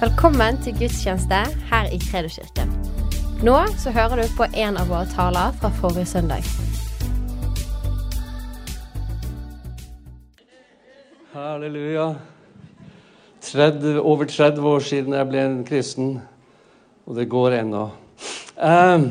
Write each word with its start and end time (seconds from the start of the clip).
Velkommen 0.00 0.56
til 0.64 0.72
gudstjeneste 0.78 1.38
her 1.68 1.90
i 1.92 1.98
Kredoskirken. 2.00 2.70
Nå 3.44 3.56
så 3.82 3.90
hører 3.92 4.22
du 4.22 4.30
på 4.32 4.46
en 4.48 4.78
av 4.80 4.88
våre 4.88 5.04
taler 5.12 5.52
fra 5.60 5.68
forrige 5.76 6.06
søndag. 6.08 6.46
Halleluja. 11.34 12.14
30, 13.44 14.00
over 14.00 14.24
30 14.24 14.70
år 14.72 14.88
siden 14.88 15.18
jeg 15.18 15.28
ble 15.28 15.44
en 15.44 15.60
kristen, 15.68 16.16
og 17.04 17.20
det 17.20 17.28
går 17.28 17.60
ennå. 17.60 17.84
Um, 18.56 19.06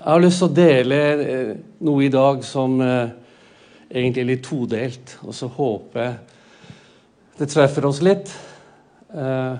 jeg 0.00 0.08
har 0.08 0.24
lyst 0.24 0.40
til 0.40 0.48
å 0.48 0.60
dele 0.62 1.04
eh, 1.28 1.54
noe 1.84 2.08
i 2.08 2.12
dag 2.16 2.40
som 2.40 2.80
uh, 2.80 3.12
egentlig 3.90 4.24
er 4.24 4.32
litt 4.32 4.46
todelt, 4.48 5.18
og 5.28 5.36
så 5.36 5.52
håper 5.60 6.06
jeg 6.08 6.31
det 7.38 7.48
treffer 7.52 7.86
oss 7.88 8.02
litt. 8.04 8.32
Uh, 9.12 9.56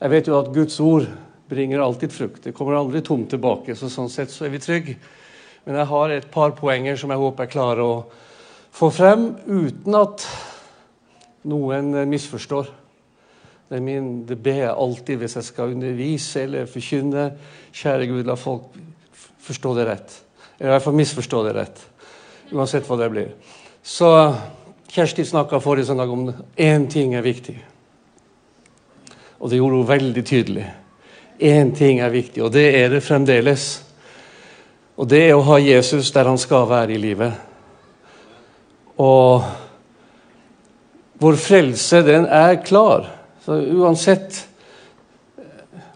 jeg 0.00 0.12
vet 0.12 0.30
jo 0.30 0.38
at 0.38 0.52
Guds 0.54 0.78
ord 0.82 1.06
bringer 1.50 1.82
alltid 1.84 2.12
frukt. 2.12 2.42
Det 2.44 2.54
kommer 2.56 2.78
aldri 2.78 3.02
tomt 3.04 3.30
tilbake, 3.32 3.76
så 3.76 3.90
sånn 3.92 4.10
sett 4.12 4.32
så 4.32 4.46
er 4.46 4.54
vi 4.54 4.62
trygge. 4.62 4.96
Men 5.64 5.78
jeg 5.80 5.88
har 5.90 6.12
et 6.12 6.30
par 6.32 6.52
poenger 6.58 6.98
som 7.00 7.12
jeg 7.12 7.20
håper 7.20 7.46
jeg 7.46 7.54
klarer 7.54 7.84
å 7.84 7.94
få 8.74 8.90
frem 8.92 9.30
uten 9.46 9.96
at 9.96 10.26
noen 11.48 11.94
misforstår. 12.10 12.68
Det, 13.68 13.78
er 13.78 13.84
min, 13.84 14.10
det 14.28 14.36
ber 14.44 14.60
jeg 14.60 14.74
alltid 14.74 15.22
hvis 15.22 15.38
jeg 15.38 15.48
skal 15.48 15.72
undervise 15.72 16.44
eller 16.44 16.68
forkynne. 16.68 17.30
Kjære 17.74 18.10
Gud, 18.10 18.26
la 18.28 18.36
folk 18.36 18.76
forstå 19.44 19.72
det 19.78 19.86
rett. 19.88 20.18
Eller 20.58 20.72
i 20.72 20.74
hvert 20.76 20.86
fall 20.86 20.98
misforstå 20.98 21.42
det 21.46 21.54
rett. 21.56 21.80
Uansett 22.52 22.88
hva 22.88 22.98
det 23.00 23.10
blir. 23.12 23.32
Så 23.84 24.10
Kjersti 24.94 25.24
snakka 25.24 25.58
forrige 25.58 25.88
søndag 25.88 26.10
om 26.12 26.28
én 26.56 26.84
ting 26.86 27.16
er 27.18 27.22
viktig. 27.22 27.56
Og 29.42 29.50
det 29.50 29.56
gjorde 29.58 29.78
hun 29.80 29.86
veldig 29.88 30.22
tydelig. 30.22 30.66
Én 31.42 31.72
ting 31.74 31.98
er 31.98 32.12
viktig, 32.14 32.44
og 32.44 32.52
det 32.54 32.68
er 32.78 32.92
det 32.92 33.00
fremdeles. 33.02 33.64
Og 34.94 35.08
det 35.10 35.24
er 35.24 35.32
å 35.34 35.42
ha 35.48 35.56
Jesus 35.58 36.12
der 36.14 36.30
han 36.30 36.38
skal 36.38 36.68
være 36.70 36.94
i 36.94 37.00
livet. 37.02 37.32
Og 39.02 39.42
vår 41.18 41.38
frelse, 41.42 42.04
den 42.06 42.28
er 42.30 42.60
klar. 42.62 43.08
Så 43.42 43.56
uansett 43.74 44.44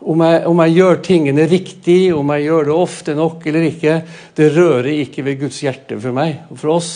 om 0.01 0.25
jeg, 0.27 0.43
om 0.51 0.65
jeg, 0.65 0.75
gjør 0.75 0.99
tingene 1.07 1.47
riktig, 1.47 2.01
om 2.17 2.35
jeg 2.35 2.49
gjør 2.49 2.67
det 2.67 2.75
ofte 2.75 3.15
nok 3.15 3.47
eller 3.47 3.69
ikke, 3.71 4.01
det 4.35 4.51
rører 4.59 4.91
ikke 5.05 5.23
ved 5.31 5.39
Guds 5.45 5.63
hjerte 5.63 6.01
for 6.03 6.19
meg 6.19 6.51
og 6.51 6.59
for 6.59 6.75
oss. 6.81 6.93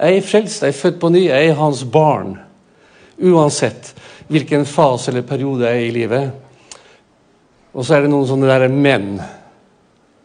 Jeg 0.00 0.16
er 0.16 0.24
frelst, 0.24 0.62
jeg 0.62 0.72
er 0.72 0.78
født 0.80 1.00
på 1.00 1.10
ny, 1.12 1.26
jeg 1.26 1.48
er 1.50 1.58
hans 1.58 1.82
barn. 1.84 2.38
Uansett 3.20 3.92
hvilken 4.30 4.64
fase 4.66 5.10
eller 5.10 5.26
periode 5.26 5.66
jeg 5.66 5.76
er 5.76 5.88
i 5.88 5.92
livet. 5.94 6.30
Og 7.74 7.84
så 7.84 7.96
er 7.96 8.04
det 8.04 8.12
noen 8.12 8.28
sånne 8.28 8.48
derre 8.48 8.70
men. 8.72 9.12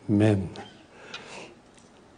Men. 0.07 0.45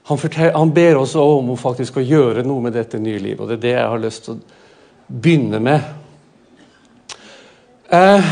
Han, 0.07 0.19
han, 0.55 0.73
ber 0.75 1.01
oss 1.01 1.15
om 1.19 1.49
faktisk 1.59 1.97
å 1.97 2.05
gjøre 2.05 2.45
noe 2.47 2.63
med 2.63 2.77
dette 2.77 2.99
nye 2.99 3.19
livet, 3.19 3.41
og 3.41 3.49
det 3.49 3.57
er 3.57 3.63
det 3.65 3.73
jeg 3.73 3.89
har 3.93 4.03
lyst 4.03 4.27
til 4.27 4.37
å 4.37 5.17
begynne 5.23 5.59
med. 5.63 5.89
Jeg 7.87 8.23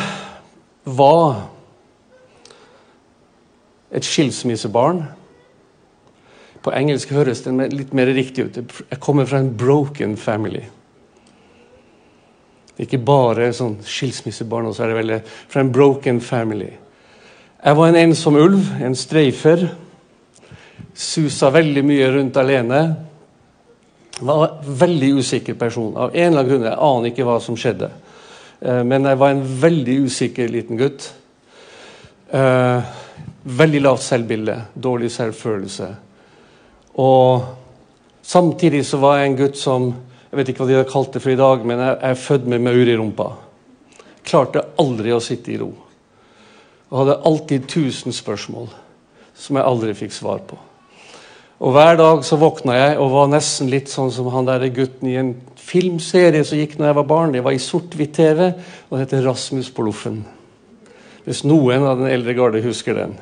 var 0.85 1.41
et 3.95 4.07
skilsmissebarn. 4.07 5.05
På 6.66 6.73
engelsk 6.73 7.11
høres 7.13 7.44
det 7.45 7.53
litt 7.73 7.94
mer 7.94 8.09
riktig 8.09 8.47
ut. 8.47 8.58
Jeg 8.89 8.99
kommer 9.03 9.27
fra 9.30 9.39
en 9.44 9.52
broken 9.58 10.17
family. 10.17 10.63
Ikke 12.81 12.99
bare 12.99 13.52
sånn 13.55 13.77
skilsmissebarn, 13.85 14.73
så 14.73 14.83
er 14.83 14.91
det 14.91 14.99
veldig 14.99 15.19
fra 15.30 15.61
en 15.61 15.71
broken 15.71 16.19
family. 16.25 16.73
Jeg 17.66 17.77
var 17.77 17.89
en 17.89 18.02
ensom 18.02 18.36
ulv, 18.42 18.71
en 18.83 18.98
streifer 18.98 19.70
susa 20.95 21.49
veldig 21.52 21.83
mye 21.86 22.09
rundt 22.11 22.37
alene. 22.37 22.82
Var 24.20 24.45
en 24.47 24.77
veldig 24.80 25.11
usikker 25.20 25.58
person. 25.59 25.95
Av 25.97 26.15
en 26.15 26.27
eller 26.27 26.39
annen 26.39 26.52
grunn. 26.52 26.67
Jeg 26.70 26.80
aner 26.89 27.11
ikke 27.11 27.27
hva 27.27 27.39
som 27.43 27.58
skjedde. 27.59 27.92
Eh, 28.61 28.82
men 28.87 29.08
jeg 29.09 29.20
var 29.20 29.33
en 29.33 29.43
veldig 29.61 29.97
usikker 30.08 30.52
liten 30.52 30.80
gutt. 30.80 31.09
Eh, 32.32 32.93
veldig 33.43 33.82
lavt 33.83 34.05
selvbilde, 34.05 34.58
dårlig 34.73 35.11
selvfølelse. 35.11 35.89
Og 36.95 37.45
samtidig 38.23 38.86
så 38.88 39.00
var 39.02 39.20
jeg 39.20 39.32
en 39.32 39.39
gutt 39.39 39.58
som 39.60 39.94
Jeg 40.32 40.39
vet 40.42 40.50
ikke 40.52 40.66
hva 40.66 40.67
de 40.67 40.76
har 40.76 40.88
kalt 40.89 41.14
det 41.16 41.22
for 41.23 41.32
i 41.32 41.39
dag, 41.39 41.61
men 41.64 41.80
jeg 41.80 41.98
er 42.04 42.17
født 42.20 42.48
med 42.52 42.60
maur 42.66 42.89
i 42.92 42.95
rumpa. 43.00 43.30
Klarte 44.28 44.66
aldri 44.83 45.14
å 45.16 45.22
sitte 45.23 45.54
i 45.54 45.60
ro. 45.61 45.70
Og 46.89 46.98
hadde 47.00 47.22
alltid 47.30 47.70
tusen 47.72 48.11
spørsmål 48.11 48.67
som 49.32 49.56
jeg 49.56 49.64
aldri 49.70 49.94
fikk 49.95 50.11
svar 50.11 50.42
på. 50.44 50.58
Og 51.64 51.72
Hver 51.72 51.95
dag 52.02 52.26
så 52.28 52.36
våkna 52.36 52.76
jeg 52.76 52.98
og 53.00 53.14
var 53.14 53.32
nesten 53.32 53.72
litt 53.72 53.88
sånn 53.88 54.12
som 54.12 54.27
han 54.33 54.48
der 54.50 54.67
gutten 54.76 55.08
i 55.08 55.16
en 55.22 55.32
filmserie 55.56 56.44
som 56.44 56.60
gikk 56.60 56.76
når 56.76 56.89
jeg 56.89 56.98
var 57.00 57.10
barn. 57.10 57.32
Det 57.32 57.44
var 57.45 57.56
i 57.56 57.62
sort-hvitt-TV, 57.64 58.52
og 58.89 58.98
det 58.98 59.06
heter 59.06 59.23
'Rasmus 59.23 59.72
på 59.72 59.88
Loffen'. 59.88 60.26
Hvis 61.23 61.45
noen 61.48 61.88
av 61.88 61.98
den 61.98 62.12
eldre 62.12 62.33
garde 62.33 62.62
husker 62.62 62.94
den. 62.94 63.16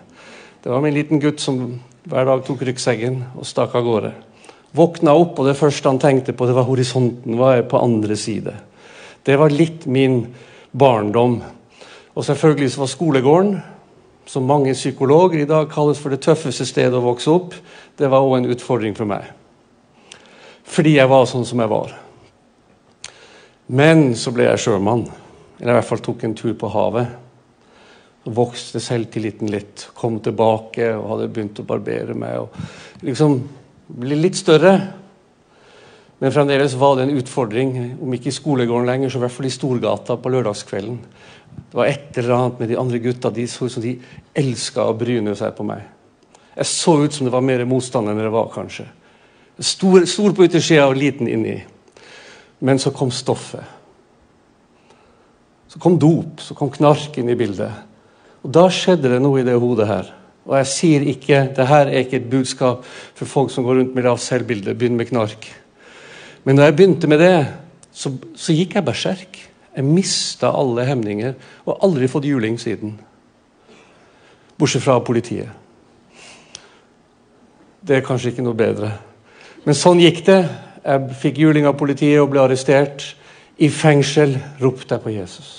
Det 0.63 0.71
var 0.71 0.81
min 0.81 0.93
liten 0.93 1.19
gutt 1.19 1.39
som 1.39 1.79
hver 2.09 2.27
dag 2.27 2.43
tok 2.45 2.63
ryggsekken 2.67 3.19
og 3.37 3.47
stakk 3.47 3.75
av 3.79 3.85
gårde. 3.85 4.11
Våkna 4.73 5.13
opp, 5.15 5.37
og 5.39 5.47
det 5.47 5.57
første 5.59 5.89
han 5.89 6.01
tenkte 6.01 6.33
på, 6.33 6.47
det 6.49 6.55
var 6.57 6.65
horisonten. 6.67 7.37
Hva 7.37 7.53
er 7.57 7.67
på 7.69 7.79
andre 7.79 8.17
side? 8.17 8.55
Det 9.23 9.37
var 9.39 9.53
litt 9.53 9.85
min 9.85 10.25
barndom. 10.71 11.37
Og 12.13 12.25
selvfølgelig 12.25 12.73
så 12.73 12.83
var 12.83 12.91
skolegården 12.91 13.53
som 14.25 14.47
mange 14.47 14.73
psykologer 14.73 15.43
i 15.43 15.49
dag 15.49 15.69
kalles 15.71 15.99
for 15.99 16.13
det 16.13 16.23
tøffeste 16.23 16.65
stedet 16.65 16.95
å 16.95 17.03
vokse 17.03 17.31
opp, 17.31 17.55
det 17.99 18.09
var 18.09 18.23
òg 18.23 18.37
en 18.39 18.51
utfordring 18.53 18.95
for 18.97 19.09
meg. 19.09 19.27
Fordi 20.63 20.95
jeg 20.95 21.11
var 21.11 21.27
sånn 21.29 21.45
som 21.45 21.59
jeg 21.61 21.71
var. 21.71 21.91
Men 23.67 24.13
så 24.17 24.31
ble 24.33 24.47
jeg 24.47 24.63
sjømann. 24.63 25.05
Eller 25.59 25.75
i 25.75 25.77
hvert 25.77 25.89
fall 25.89 26.01
tok 26.03 26.23
en 26.25 26.35
tur 26.35 26.55
på 26.59 26.71
havet. 26.71 27.22
Vokste 28.23 28.79
selvtilliten 28.79 29.51
litt. 29.51 29.89
Kom 29.97 30.21
tilbake 30.23 30.93
og 30.95 31.09
hadde 31.11 31.31
begynt 31.33 31.59
å 31.59 31.67
barbere 31.67 32.15
meg. 32.15 32.39
og 32.45 33.03
liksom 33.03 33.41
Ble 33.93 34.15
litt 34.15 34.37
større. 34.39 34.77
Men 36.23 36.31
fremdeles 36.31 36.73
var 36.79 36.95
det 36.95 37.03
en 37.03 37.17
utfordring, 37.19 37.73
om 38.01 38.13
ikke 38.15 38.29
i 38.31 38.35
skolegården 38.35 38.87
lenger, 38.87 39.11
så 39.11 39.19
i 39.19 39.23
hvert 39.25 39.35
fall 39.35 39.47
i 39.49 39.51
Storgata 39.51 40.15
på 40.15 40.31
lørdagskvelden. 40.31 41.01
Det 41.51 41.75
var 41.75 41.89
et 41.91 42.17
eller 42.17 42.35
annet 42.37 42.61
med 42.61 42.71
de 42.71 42.77
andre 42.79 43.01
gutta. 43.03 43.29
De 43.29 43.43
så 43.47 43.67
ut 43.67 43.75
som 43.75 43.83
de 43.83 43.97
elska 44.39 44.85
å 44.87 44.95
bryne 44.97 45.35
seg 45.35 45.51
på 45.57 45.65
meg. 45.67 45.83
Jeg 46.55 46.69
så 46.69 46.95
ut 47.03 47.13
som 47.13 47.27
det 47.27 47.33
var 47.33 47.43
mer 47.43 47.65
motstand 47.67 48.09
enn 48.09 48.21
det 48.21 48.31
var, 48.31 48.47
kanskje. 48.53 48.87
Stor, 49.59 50.05
stor 50.09 50.33
på 50.33 50.47
yttersida 50.47 50.87
og 50.87 50.97
liten 50.97 51.27
inni. 51.27 51.57
Men 52.63 52.79
så 52.79 52.93
kom 52.95 53.11
stoffet. 53.11 53.65
Så 55.67 55.81
kom 55.81 55.97
dop, 55.99 56.39
så 56.39 56.55
kom 56.55 56.71
knark 56.71 57.17
inn 57.17 57.33
i 57.33 57.37
bildet. 57.37 57.92
Og 58.43 58.51
Da 58.51 58.67
skjedde 58.71 59.11
det 59.11 59.21
noe 59.23 59.39
i 59.39 59.47
det 59.47 59.55
hodet 59.59 59.87
her. 59.87 60.11
Og 60.43 60.57
jeg 60.59 60.67
sier 60.67 61.05
ikke 61.07 61.45
det 61.55 61.67
her 61.69 61.87
er 61.87 62.03
ikke 62.03 62.19
et 62.19 62.29
budskap 62.29 62.83
for 63.15 63.29
folk 63.29 63.51
som 63.51 63.63
går 63.63 63.79
rundt 63.79 63.95
med 63.95 64.03
lavt 64.03 64.21
selvbilde. 64.21 64.75
Begynn 64.75 64.99
med 64.99 65.07
knark. 65.07 65.47
Men 66.43 66.59
da 66.59 66.67
jeg 66.67 66.75
begynte 66.75 67.07
med 67.07 67.23
det, 67.23 67.47
så, 67.95 68.11
så 68.35 68.55
gikk 68.55 68.75
jeg 68.75 68.85
berserk. 68.85 69.39
Jeg 69.73 69.87
mista 69.87 70.51
alle 70.51 70.85
hemninger 70.85 71.33
og 71.63 71.71
har 71.71 71.81
aldri 71.87 72.11
fått 72.11 72.27
juling 72.27 72.59
siden. 72.59 72.97
Bortsett 74.59 74.83
fra 74.83 74.99
politiet. 74.99 75.49
Det 77.83 77.97
er 77.97 78.05
kanskje 78.05 78.31
ikke 78.31 78.45
noe 78.45 78.57
bedre. 78.57 78.91
Men 79.63 79.75
sånn 79.75 80.03
gikk 80.03 80.25
det. 80.27 80.41
Jeg 80.83 81.19
fikk 81.23 81.39
juling 81.39 81.67
av 81.67 81.79
politiet 81.79 82.19
og 82.19 82.33
ble 82.33 82.43
arrestert. 82.43 83.13
I 83.63 83.69
fengsel 83.71 84.35
ropte 84.59 84.97
jeg 84.97 85.03
på 85.03 85.13
Jesus. 85.15 85.51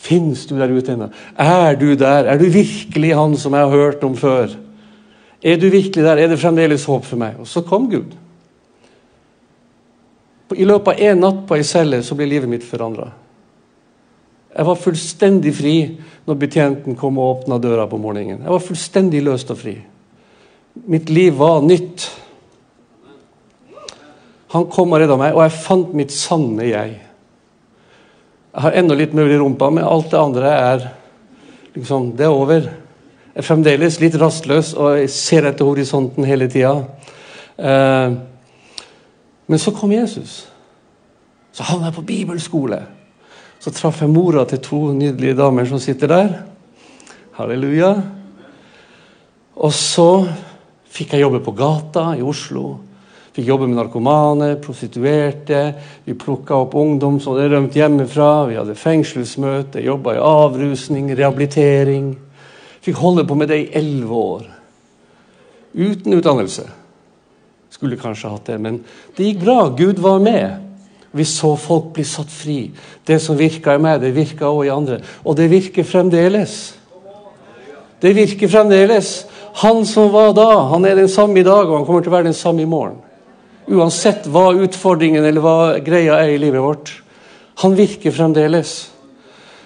Fins 0.00 0.46
du 0.48 0.56
der 0.56 0.72
ute 0.72 0.94
ennå? 0.94 1.10
Er 1.36 1.76
du 1.76 1.92
der? 1.98 2.30
Er 2.32 2.38
du 2.40 2.46
virkelig 2.48 3.12
han 3.16 3.36
som 3.36 3.54
jeg 3.54 3.68
har 3.68 3.76
hørt 3.76 4.04
om 4.04 4.16
før? 4.16 4.54
Er 5.42 5.60
du 5.60 5.68
virkelig 5.68 6.04
der? 6.04 6.16
Er 6.16 6.28
det 6.28 6.40
fremdeles 6.40 6.86
håp 6.88 7.04
for 7.04 7.20
meg? 7.20 7.36
Og 7.40 7.48
så 7.48 7.60
kom 7.66 7.90
Gud. 7.92 8.16
I 10.56 10.66
løpet 10.66 10.96
av 10.96 11.02
én 11.10 11.20
natt 11.20 11.44
på 11.46 11.54
ei 11.54 11.66
celle 11.66 12.00
så 12.02 12.16
ble 12.18 12.26
livet 12.26 12.50
mitt 12.50 12.64
forandra. 12.66 13.10
Jeg 14.50 14.66
var 14.66 14.80
fullstendig 14.82 15.52
fri 15.54 15.74
når 16.26 16.40
betjenten 16.40 16.96
kom 16.98 17.20
og 17.20 17.36
åpna 17.36 17.60
døra 17.62 17.86
på 17.86 18.00
morgenen. 18.00 18.40
Jeg 18.42 18.50
var 18.50 18.64
fullstendig 18.64 19.22
løst 19.22 19.52
og 19.52 19.60
fri. 19.60 19.76
Mitt 20.90 21.10
liv 21.10 21.36
var 21.38 21.62
nytt. 21.62 22.08
Han 24.50 24.66
kom 24.72 24.90
og 24.90 25.02
redda 25.02 25.16
meg, 25.20 25.36
og 25.36 25.44
jeg 25.44 25.60
fant 25.62 25.94
mitt 25.94 26.14
sanne 26.14 26.66
jeg. 26.66 26.96
Jeg 28.50 28.64
har 28.64 28.76
ennå 28.80 28.96
litt 28.98 29.12
møll 29.14 29.30
i 29.30 29.38
rumpa, 29.38 29.68
men 29.70 29.86
alt 29.86 30.08
det 30.10 30.18
andre 30.18 30.50
er 30.50 30.86
liksom, 31.76 32.08
det 32.18 32.26
er 32.26 32.34
over. 32.34 32.64
Jeg 33.30 33.38
er 33.38 33.46
fremdeles 33.46 33.98
litt 34.02 34.16
rastløs 34.18 34.72
og 34.74 34.96
jeg 34.98 35.12
ser 35.14 35.46
etter 35.46 35.68
horisonten 35.68 36.26
hele 36.26 36.48
tida. 36.50 36.72
Eh, 37.54 38.16
men 39.46 39.62
så 39.62 39.70
kom 39.74 39.94
Jesus. 39.94 40.40
Så 41.54 41.68
havna 41.68 41.92
jeg 41.92 41.98
på 42.00 42.06
bibelskole. 42.10 42.80
Så 43.62 43.70
traff 43.76 44.02
jeg 44.02 44.10
mora 44.10 44.42
til 44.48 44.62
to 44.64 44.82
nydelige 44.98 45.38
damer 45.38 45.70
som 45.70 45.78
sitter 45.82 46.10
der. 46.10 46.36
Halleluja. 47.38 47.94
Og 49.62 49.72
så 49.76 50.24
fikk 50.90 51.14
jeg 51.14 51.22
jobbe 51.22 51.42
på 51.44 51.54
gata 51.54 52.08
i 52.18 52.26
Oslo. 52.26 52.80
Fikk 53.30 53.46
jobbe 53.46 53.68
med 53.70 53.78
narkomane, 53.78 54.56
prostituerte. 54.62 55.60
Vi 56.04 56.16
plukka 56.18 56.56
opp 56.64 56.74
ungdom 56.74 57.20
som 57.22 57.36
hadde 57.36 57.52
rømt 57.52 57.76
hjemmefra. 57.78 58.46
Vi 58.50 58.56
hadde 58.58 58.74
fengselsmøte, 58.74 59.82
jobba 59.84 60.16
i 60.16 60.24
avrusning, 60.24 61.12
rehabilitering. 61.14 62.16
Fikk 62.82 62.98
holde 62.98 63.26
på 63.28 63.36
med 63.38 63.52
det 63.52 63.60
i 63.60 63.68
elleve 63.78 64.22
år. 64.34 64.48
Uten 65.78 66.16
utdannelse. 66.16 66.66
Skulle 67.70 68.00
kanskje 68.00 68.32
hatt 68.32 68.50
det, 68.50 68.58
men 68.58 68.80
det 69.16 69.28
gikk 69.28 69.44
bra. 69.44 69.60
Gud 69.78 70.02
var 70.02 70.18
med. 70.18 70.66
Vi 71.14 71.26
så 71.26 71.52
folk 71.58 71.92
bli 71.94 72.04
satt 72.06 72.30
fri. 72.30 72.58
Det 73.06 73.18
som 73.22 73.38
virka 73.38 73.74
i 73.74 73.82
meg, 73.82 74.00
det 74.02 74.10
virka 74.14 74.50
òg 74.50 74.66
i 74.66 74.74
andre. 74.74 74.98
Og 75.22 75.38
det 75.38 75.46
virker 75.50 75.86
fremdeles. 75.86 76.56
Det 78.02 78.10
virker 78.16 78.50
fremdeles. 78.50 79.12
Han 79.62 79.84
som 79.86 80.10
var 80.10 80.34
da, 80.34 80.48
han 80.70 80.86
er 80.86 80.98
den 80.98 81.10
samme 81.10 81.38
i 81.38 81.46
dag, 81.46 81.68
og 81.68 81.78
han 81.78 81.86
kommer 81.86 82.02
til 82.02 82.10
å 82.10 82.16
være 82.16 82.30
den 82.30 82.38
samme 82.38 82.62
i 82.62 82.70
morgen. 82.70 82.98
Uansett 83.70 84.26
hva 84.26 84.50
utfordringen 84.58 85.24
eller 85.24 85.44
hva 85.44 85.58
greia 85.84 86.18
er 86.18 86.34
i 86.34 86.40
livet 86.42 86.62
vårt. 86.64 86.92
Han 87.62 87.76
virker 87.78 88.14
fremdeles. 88.14 88.90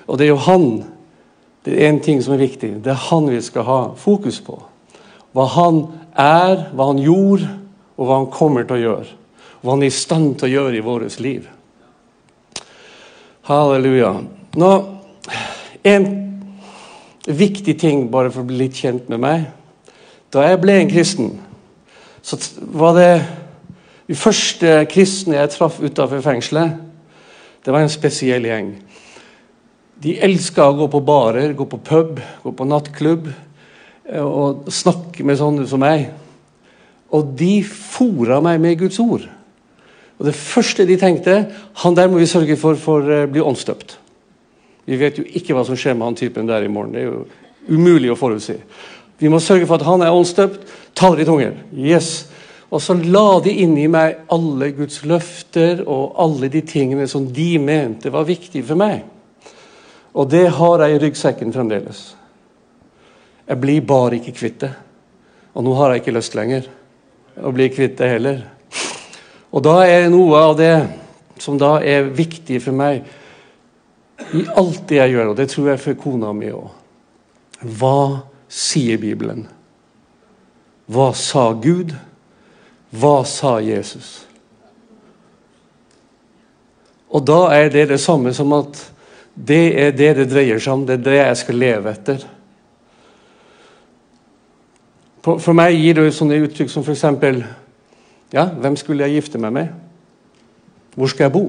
Og 0.05 0.19
det 0.19 0.27
er 0.27 0.35
jo 0.35 0.43
han 0.49 0.69
Det 1.65 1.73
er 1.73 1.89
én 1.89 1.99
ting 2.05 2.19
som 2.21 2.35
er 2.35 2.43
viktig. 2.43 2.85
Det 2.85 2.91
er 2.93 3.07
han 3.09 3.25
vi 3.33 3.39
skal 3.41 3.65
ha 3.65 3.79
fokus 3.97 4.37
på. 4.45 4.59
Hva 5.33 5.47
han 5.49 5.79
er, 6.13 6.67
hva 6.77 6.91
han 6.91 7.01
gjorde, 7.01 7.49
og 7.97 8.05
hva 8.05 8.19
han 8.19 8.27
kommer 8.29 8.67
til 8.69 8.77
å 8.77 8.83
gjøre. 8.83 9.07
Hva 9.63 9.73
han 9.73 9.85
er 9.87 9.89
i 9.89 9.97
stand 9.97 10.35
til 10.37 10.51
å 10.51 10.53
gjøre 10.53 10.77
i 10.77 10.83
vårt 10.85 11.17
liv. 11.25 11.47
Halleluja. 13.49 14.13
Nå, 14.61 14.73
En 15.85 16.05
viktig 17.27 17.79
ting, 17.81 18.11
bare 18.11 18.31
for 18.33 18.41
å 18.41 18.49
bli 18.49 18.57
litt 18.63 18.79
kjent 18.81 19.09
med 19.13 19.21
meg. 19.21 19.43
Da 20.33 20.47
jeg 20.49 20.61
ble 20.63 20.79
en 20.81 20.89
kristen, 20.91 21.35
så 22.25 22.39
var 22.73 22.97
det 22.97 23.11
de 24.09 24.17
første 24.19 24.73
kristne 24.93 25.39
jeg 25.39 25.53
traff 25.55 25.81
utafor 25.81 26.21
fengselet, 26.25 26.77
det 27.65 27.73
var 27.73 27.85
en 27.85 27.93
spesiell 27.93 28.45
gjeng. 28.45 28.75
De 30.05 30.19
elska 30.27 30.67
å 30.69 30.77
gå 30.77 30.89
på 30.93 31.01
barer, 31.07 31.55
gå 31.57 31.65
på 31.71 31.81
pub, 31.81 32.19
gå 32.43 32.53
på 32.53 32.67
nattklubb 32.69 33.31
eh, 33.31 34.21
og 34.21 34.69
snakke 34.69 35.25
med 35.25 35.39
sånne 35.41 35.65
som 35.71 35.81
meg. 35.81 36.11
Og 37.15 37.33
de 37.39 37.63
fora 37.65 38.41
meg 38.45 38.61
med 38.61 38.83
Guds 38.83 39.01
ord. 39.01 39.25
Og 40.19 40.27
Det 40.29 40.35
første 40.37 40.85
de 40.87 40.99
tenkte, 41.01 41.39
han 41.83 41.97
der 41.97 42.11
må 42.11 42.21
vi 42.21 42.29
sørge 42.29 42.59
for 42.61 42.77
for 42.81 43.07
å 43.07 43.25
bli 43.31 43.43
åndsdøpt. 43.43 43.97
Vi 44.85 45.01
vet 45.01 45.19
jo 45.19 45.25
ikke 45.25 45.57
hva 45.57 45.65
som 45.65 45.79
skjer 45.79 45.97
med 45.97 46.11
han 46.11 46.19
typen 46.19 46.51
der 46.51 46.67
i 46.67 46.71
morgen. 46.71 46.93
Det 46.93 47.01
er 47.01 47.09
jo 47.09 47.25
umulig 47.73 48.13
å 48.13 48.19
forutsi. 48.19 48.59
Vi 49.19 49.31
må 49.33 49.41
sørge 49.41 49.67
for 49.67 49.81
at 49.81 49.87
han 49.89 50.05
er 50.05 50.13
åndsdøpt, 50.13 50.69
taler 50.95 51.23
i 51.23 51.29
tunger. 51.29 51.57
Yes. 51.73 52.27
Og 52.73 52.83
så 52.83 52.97
la 52.97 53.41
de 53.45 53.53
inn 53.65 53.77
i 53.79 53.89
meg 53.91 54.25
alle 54.35 54.71
Guds 54.77 55.03
løfter 55.07 55.85
og 55.85 56.17
alle 56.21 56.49
de 56.53 56.63
tingene 56.67 57.07
som 57.11 57.27
de 57.33 57.59
mente 57.61 58.13
var 58.13 58.27
viktige 58.29 58.65
for 58.67 58.81
meg. 58.81 59.05
Og 60.15 60.31
det 60.31 60.47
har 60.57 60.85
jeg 60.85 60.95
i 60.95 61.03
ryggsekken 61.03 61.53
fremdeles. 61.55 62.03
Jeg 63.45 63.61
blir 63.61 63.85
bare 63.85 64.19
ikke 64.19 64.37
kvitt 64.39 64.61
det. 64.65 64.73
Og 65.55 65.67
nå 65.67 65.75
har 65.79 65.93
jeg 65.93 66.03
ikke 66.03 66.17
lyst 66.17 66.37
lenger 66.39 66.69
å 67.43 67.53
bli 67.55 67.69
kvitt 67.71 67.99
det 67.99 68.11
heller. 68.15 68.41
Og 69.55 69.63
da 69.63 69.83
er 69.87 70.09
noe 70.11 70.41
av 70.41 70.57
det 70.59 70.75
som 71.43 71.59
da 71.59 71.77
er 71.83 72.09
viktig 72.15 72.61
for 72.63 72.77
meg 72.77 73.05
i 74.35 74.45
alt 74.55 74.85
det 74.89 75.01
jeg 75.01 75.15
gjør, 75.15 75.33
og 75.33 75.37
det 75.39 75.49
tror 75.51 75.69
jeg 75.73 75.83
for 75.83 75.99
kona 75.99 76.31
mi 76.35 76.51
òg 76.55 76.71
Hva 77.79 78.23
sier 78.51 78.99
Bibelen? 79.03 79.47
Hva 80.91 81.11
sa 81.17 81.49
Gud? 81.59 81.95
Hva 82.95 83.25
sa 83.27 83.57
Jesus? 83.65 84.25
Og 87.15 87.23
da 87.27 87.41
er 87.55 87.71
det 87.71 87.89
det 87.93 88.01
samme 88.03 88.33
som 88.35 88.53
at 88.57 88.79
det 89.35 89.75
er 89.81 89.93
det 89.95 90.13
det 90.19 90.31
dreier 90.31 90.63
seg 90.63 90.75
om. 90.75 90.87
Det 90.87 90.99
er 90.99 91.05
det 91.05 91.19
jeg 91.19 91.37
skal 91.43 91.59
leve 91.59 91.91
etter. 91.91 92.25
For 95.25 95.57
meg 95.57 95.79
gir 95.79 95.97
det 95.99 96.11
sånne 96.15 96.39
uttrykk 96.45 96.71
som 96.71 96.85
f.eks.: 96.85 97.05
Ja, 98.35 98.45
hvem 98.47 98.77
skulle 98.77 99.07
jeg 99.07 99.23
gifte 99.23 99.39
meg 99.39 99.55
med? 99.55 99.69
Hvor 100.95 101.11
skal 101.11 101.27
jeg 101.27 101.35
bo? 101.35 101.47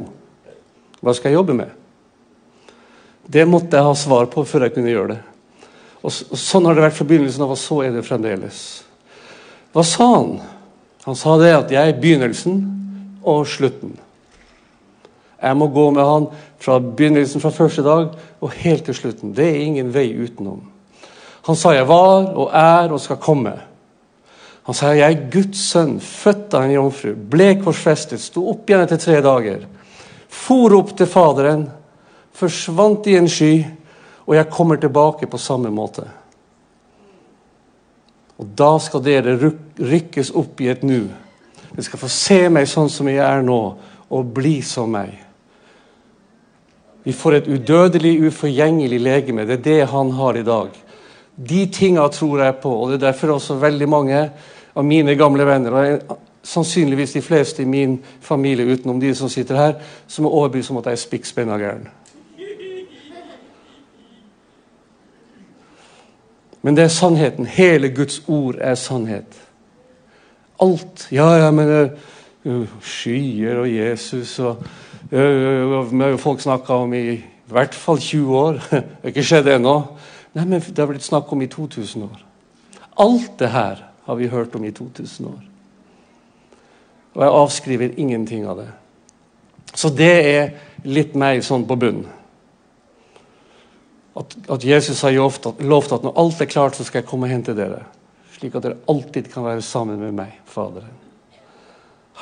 Hva 1.01 1.13
skal 1.13 1.30
jeg 1.30 1.39
jobbe 1.39 1.57
med? 1.57 1.69
Det 3.27 3.45
måtte 3.50 3.77
jeg 3.77 3.86
ha 3.86 3.94
svar 3.97 4.30
på 4.31 4.45
før 4.45 4.68
jeg 4.68 4.74
kunne 4.74 4.94
gjøre 4.94 5.15
det. 5.15 5.21
Og 6.06 6.13
Sånn 6.13 6.65
har 6.65 6.77
det 6.77 6.86
vært 6.86 6.97
fra 6.97 7.07
begynnelsen 7.09 7.44
av, 7.44 7.53
og 7.53 7.57
så 7.57 7.81
er 7.81 7.94
det 7.94 8.06
fremdeles. 8.06 8.59
Hva 9.74 9.83
sa 9.83 10.09
han? 10.13 10.36
Han 11.06 11.18
sa 11.18 11.36
det 11.38 11.54
at 11.54 11.72
jeg 11.74 11.90
er 11.90 12.02
begynnelsen 12.02 12.62
og 13.25 13.46
slutten. 13.48 13.94
Jeg 15.42 15.57
må 15.57 15.68
gå 15.69 15.90
med 15.94 16.06
han 16.06 16.28
fra 16.62 16.80
begynnelsen, 16.81 17.42
fra 17.42 17.54
første 17.54 17.84
dag 17.86 18.16
og 18.42 18.56
helt 18.63 18.88
til 18.88 18.98
slutten. 18.98 19.36
Det 19.36 19.46
er 19.46 19.62
ingen 19.68 19.94
vei 19.94 20.07
utenom. 20.18 20.63
Han 21.46 21.57
sa 21.60 21.75
jeg 21.75 21.86
var 21.88 22.31
og 22.34 22.50
er 22.50 22.94
og 22.94 23.02
skal 23.04 23.22
komme. 23.22 23.54
Han 24.66 24.74
sa 24.74 24.96
jeg 24.98 25.06
er 25.06 25.30
Guds 25.30 25.62
sønn, 25.69 26.00
født 26.02 26.56
av 26.57 26.66
en 26.66 26.74
jomfru, 26.74 27.12
ble 27.13 27.52
korsfestet, 27.62 28.22
sto 28.22 28.48
opp 28.50 28.66
igjen 28.66 28.81
etter 28.81 28.98
tre 28.98 29.19
dager. 29.22 29.68
For 30.25 30.74
opp 30.74 30.96
til 30.98 31.10
Faderen, 31.10 31.68
forsvant 32.34 33.06
i 33.12 33.19
en 33.19 33.30
sky, 33.30 33.60
og 34.25 34.34
jeg 34.40 34.50
kommer 34.50 34.81
tilbake 34.81 35.30
på 35.30 35.38
samme 35.38 35.69
måte. 35.69 36.07
Og 38.39 38.47
da 38.57 38.71
skal 38.83 39.03
dere 39.03 39.37
rykkes 39.79 40.33
opp 40.35 40.61
i 40.61 40.69
et 40.71 40.83
nu. 40.83 41.05
Dere 41.71 41.85
skal 41.85 42.01
få 42.01 42.09
se 42.11 42.39
meg 42.51 42.67
sånn 42.67 42.91
som 42.91 43.07
jeg 43.11 43.23
er 43.23 43.45
nå, 43.45 43.61
og 44.11 44.33
bli 44.35 44.57
som 44.65 44.91
meg. 44.91 45.13
Vi 47.05 47.13
får 47.13 47.37
et 47.37 47.47
udødelig, 47.47 48.17
uforgjengelig 48.27 48.99
legeme. 48.99 49.45
Det 49.45 49.59
er 49.59 49.65
det 49.65 49.89
han 49.91 50.11
har 50.17 50.37
i 50.39 50.45
dag. 50.45 50.69
De 51.35 51.65
tinga 51.67 52.07
tror 52.09 52.41
jeg 52.41 52.55
på, 52.63 52.71
og 52.71 52.89
det 52.89 52.97
er 52.97 53.07
derfor 53.09 53.35
også 53.35 53.59
veldig 53.61 53.89
mange 53.91 54.21
av 54.75 54.87
mine 54.87 55.15
gamle 55.19 55.45
venner 55.47 55.75
og 55.75 56.15
sannsynligvis 56.45 57.13
de 57.13 57.21
fleste 57.21 57.63
i 57.63 57.69
min 57.69 57.99
familie 58.21 58.65
utenom 58.65 58.99
de 58.99 59.13
som 59.15 59.29
sitter 59.29 59.59
her, 59.59 59.77
som 60.07 60.25
er 60.25 60.35
overbevist 60.37 60.71
om 60.71 60.79
at 60.81 60.89
jeg 60.91 60.97
er 60.97 61.04
spikkspenna 61.04 61.57
gæren. 61.61 61.87
Men 66.66 66.74
det 66.74 66.88
er 66.88 66.94
sannheten. 66.94 67.45
Hele 67.45 67.92
Guds 67.94 68.24
ord 68.28 68.56
er 68.57 68.74
sannhet. 68.76 69.38
Alt. 70.62 71.07
Ja, 71.14 71.28
ja, 71.38 71.52
men 71.54 71.69
uh, 72.45 72.78
skyer 72.81 73.60
og 73.62 73.69
Jesus 73.69 74.40
og 74.40 74.64
uh, 75.14 76.18
Folk 76.18 76.42
snakka 76.42 76.80
om 76.81 76.94
i, 76.98 77.19
hvert 77.54 77.78
fall 77.78 78.02
20 78.02 78.38
år. 78.38 78.57
Det 78.72 78.81
har 79.04 79.14
ikke 79.14 79.28
skjedd 79.30 79.52
ennå. 79.54 79.76
Nei, 80.34 80.45
men 80.48 80.60
det 80.60 80.81
har 80.81 80.90
blitt 80.90 81.06
snakk 81.06 81.30
om 81.31 81.44
i 81.45 81.48
2000 81.48 82.04
år. 82.04 82.24
Alt 83.00 83.38
det 83.40 83.52
her 83.54 83.84
har 84.07 84.18
vi 84.18 84.28
hørt 84.28 84.56
om 84.57 84.66
i 84.66 84.72
2000 84.72 85.30
år. 85.30 85.44
Og 87.14 87.22
jeg 87.24 87.36
avskriver 87.44 87.94
ingenting 87.98 88.48
av 88.50 88.57
det. 88.60 88.68
Så 89.76 89.94
det 89.94 90.12
er 90.34 90.50
litt 90.84 91.14
meg 91.16 91.45
sånn 91.45 91.64
på 91.69 91.78
bunnen. 91.80 92.10
At, 94.16 94.36
at 94.48 94.64
Jesus 94.64 95.02
har 95.04 95.16
lovt 95.16 95.92
at 95.92 96.06
når 96.06 96.16
alt 96.22 96.42
er 96.42 96.52
klart, 96.52 96.78
så 96.78 96.86
skal 96.88 97.02
jeg 97.02 97.10
komme 97.10 97.28
hen 97.28 97.44
til 97.44 97.57
dere. 97.57 97.84
Slik 98.36 98.56
at 98.56 98.64
dere 98.64 98.80
alltid 98.92 99.28
kan 99.31 99.44
være 99.48 99.64
sammen 99.64 100.00
med 100.00 100.16
meg, 100.16 100.40
Faderen. 100.48 101.04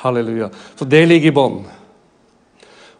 Halleluja. 0.02 0.50
Så 0.74 0.86
det 0.90 1.04
ligger 1.06 1.30
i 1.30 1.34
bånn. 1.34 1.62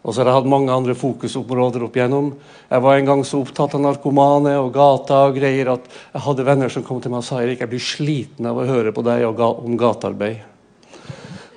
Og 0.05 0.13
så 0.13 0.21
har 0.21 0.29
jeg 0.29 0.37
hatt 0.37 0.49
mange 0.49 0.71
andre 0.71 0.93
fokusområder 0.95 1.83
opp 1.87 1.95
igjennom. 1.97 2.27
Jeg 2.69 2.83
var 2.85 2.99
en 2.99 3.07
gang 3.09 3.23
så 3.25 3.39
opptatt 3.41 3.73
av 3.75 3.81
narkomane 3.81 4.53
og 4.61 4.69
gata 4.75 5.23
og 5.27 5.39
greier 5.39 5.71
at 5.73 5.87
jeg 5.89 6.23
hadde 6.27 6.45
venner 6.45 6.71
som 6.71 6.85
kom 6.85 6.99
til 7.01 7.11
meg 7.11 7.23
og 7.23 7.27
sa 7.27 7.41
Erik, 7.41 7.63
jeg 7.63 7.71
blir 7.71 7.81
sliten 7.81 8.45
av 8.45 8.59
å 8.61 8.67
høre 8.69 8.93
på 8.93 9.03
deg 9.05 9.25
om 9.25 9.79
gatearbeid. 9.81 10.43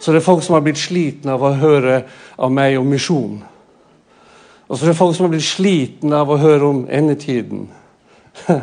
Så 0.00 0.14
det 0.14 0.23
er 0.23 0.26
folk 0.26 0.45
som 0.47 0.57
har 0.57 0.64
blitt 0.64 0.80
slitne 0.80 1.35
av 1.35 1.45
å 1.45 1.52
høre 1.61 2.00
av 2.38 2.52
meg 2.54 2.78
om 2.80 2.88
misjon. 2.88 3.42
Og 4.68 4.76
så 4.76 4.84
er 4.84 4.92
det 4.92 4.98
folk 4.98 5.16
som 5.16 5.26
har 5.26 5.32
blitt 5.32 5.48
slitne 5.48 6.20
av 6.20 6.30
å 6.30 6.40
høre 6.40 6.72
om 6.72 6.87
endetiden. 6.87 7.68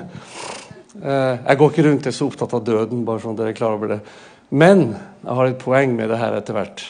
Eh, 0.96 1.38
jeg 1.44 1.60
går 1.60 1.72
ikke 1.74 1.84
rundt 1.84 2.06
og 2.06 2.08
er 2.08 2.14
så 2.16 2.26
opptatt 2.30 2.54
av 2.56 2.62
døden, 2.64 3.02
bare 3.06 3.20
sånn 3.20 3.36
dere 3.36 3.52
er 3.52 3.58
klar 3.58 3.74
over 3.76 3.90
det. 3.92 3.98
Men 4.56 4.86
jeg 4.96 5.36
har 5.38 5.50
et 5.50 5.58
poeng 5.60 5.92
med 5.98 6.08
det 6.10 6.20
her 6.22 6.38
etter 6.38 6.56
hvert. 6.56 6.84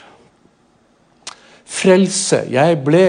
Frelse. 1.66 2.44
Jeg 2.54 2.78
ble 2.86 3.02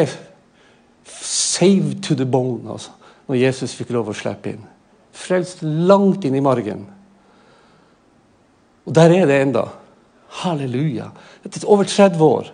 saved 1.20 2.00
to 2.08 2.16
the 2.16 2.24
bone 2.24 2.64
altså, 2.72 2.96
når 3.28 3.42
Jesus 3.42 3.76
fikk 3.76 3.92
lov 3.94 4.08
å 4.08 4.16
slippe 4.16 4.54
inn. 4.54 4.64
Frelst 5.12 5.60
langt 5.62 6.24
inn 6.24 6.40
i 6.40 6.44
margen. 6.44 6.86
Og 8.88 8.96
der 8.96 9.18
er 9.20 9.28
det 9.28 9.40
enda. 9.44 9.66
Halleluja. 10.40 11.10
Etter 11.44 11.68
over 11.68 11.84
30 11.92 12.24
år 12.24 12.52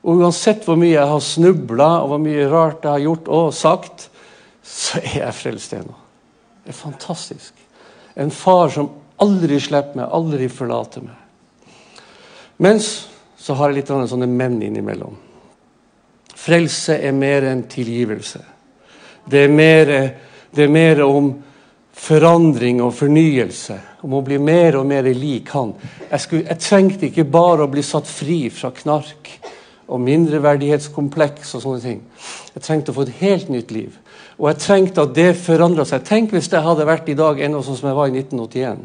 Og 0.00 0.22
uansett 0.22 0.64
hvor 0.64 0.78
mye 0.80 0.94
jeg 0.94 1.08
har 1.10 1.24
snubla, 1.24 1.90
og 2.00 2.14
hvor 2.14 2.22
mye 2.22 2.48
rart 2.48 2.84
jeg 2.86 2.94
har 2.94 3.04
gjort 3.04 3.28
og 3.28 3.50
sagt, 3.54 4.06
så 4.64 5.00
er 5.02 5.16
jeg 5.26 5.36
frelst 5.36 5.74
ennå. 5.76 5.96
Det 6.64 6.72
er 6.72 6.78
fantastisk. 6.78 7.52
En 8.16 8.32
far 8.32 8.72
som 8.72 8.88
aldri 9.20 9.58
slipper 9.60 10.00
meg, 10.00 10.08
aldri 10.08 10.48
forlater 10.52 11.04
meg. 11.04 11.16
Mens 12.60 12.88
så 13.40 13.56
har 13.56 13.70
jeg 13.70 13.80
litt 13.80 13.92
sånne 13.92 14.28
menn 14.28 14.58
innimellom. 14.62 15.16
Frelse 16.40 16.96
er 16.96 17.12
mer 17.16 17.44
enn 17.50 17.66
tilgivelse. 17.68 18.40
Det 19.28 19.44
er 19.44 19.52
mer, 19.52 19.92
det 20.52 20.64
er 20.64 20.72
mer 20.72 21.02
om 21.04 21.30
forandring 22.00 22.80
og 22.84 22.94
fornyelse. 22.96 23.76
Om 24.04 24.16
å 24.16 24.24
bli 24.24 24.38
mer 24.40 24.78
og 24.80 24.86
mer 24.88 25.08
lik 25.12 25.52
han. 25.52 25.74
Jeg, 26.08 26.20
skulle, 26.24 26.46
jeg 26.48 26.64
trengte 26.64 27.08
ikke 27.10 27.28
bare 27.28 27.66
å 27.66 27.72
bli 27.72 27.84
satt 27.84 28.08
fri 28.08 28.46
fra 28.52 28.72
knark 28.76 29.34
og 29.90 30.00
mindreverdighetskompleks 30.06 31.56
og 31.56 31.64
sånne 31.64 31.82
ting. 31.82 32.00
Jeg 32.54 32.62
trengte 32.62 32.92
å 32.92 32.96
få 32.96 33.08
et 33.08 33.16
helt 33.20 33.50
nytt 33.50 33.72
liv. 33.74 33.96
Og 34.38 34.48
jeg 34.48 34.62
trengte 34.62 35.02
at 35.04 35.14
det 35.16 35.32
forandra 35.36 35.84
seg. 35.88 36.04
Tenk 36.06 36.34
hvis 36.34 36.48
det 36.52 36.62
hadde 36.64 36.86
vært 36.88 37.10
i 37.10 37.18
dag 37.18 37.40
ennå 37.42 37.62
sånn 37.66 37.78
som 37.80 37.90
jeg 37.90 37.98
var 37.98 38.10
i 38.10 38.14
1981. 38.22 38.84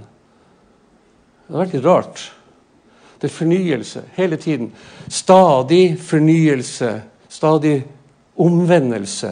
Det 1.46 1.54
hadde 1.54 1.62
vært 1.62 1.76
litt 1.78 1.86
rart. 1.86 2.24
Det 3.22 3.30
er 3.30 3.36
fornyelse 3.36 4.02
hele 4.18 4.40
tiden. 4.42 4.72
Stadig 5.08 5.84
fornyelse. 6.02 6.90
Stadig 7.30 7.78
omvendelse 8.42 9.32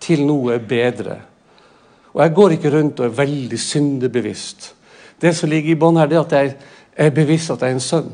til 0.00 0.24
noe 0.26 0.56
bedre. 0.58 1.20
Og 2.14 2.24
jeg 2.24 2.34
går 2.34 2.56
ikke 2.56 2.72
rundt 2.74 3.00
og 3.00 3.06
er 3.06 3.18
veldig 3.20 3.60
syndebevisst. 3.60 4.72
Det 5.20 5.34
som 5.36 5.50
ligger 5.52 5.74
i 5.74 5.78
bånn 5.78 6.00
her, 6.00 6.08
det 6.08 6.16
er 6.16 6.24
at 6.24 6.34
jeg 6.34 6.56
er 7.06 7.14
bevisst 7.14 7.52
at 7.52 7.62
jeg 7.62 7.74
er 7.74 7.78
en 7.78 7.84
sønn. 7.84 8.10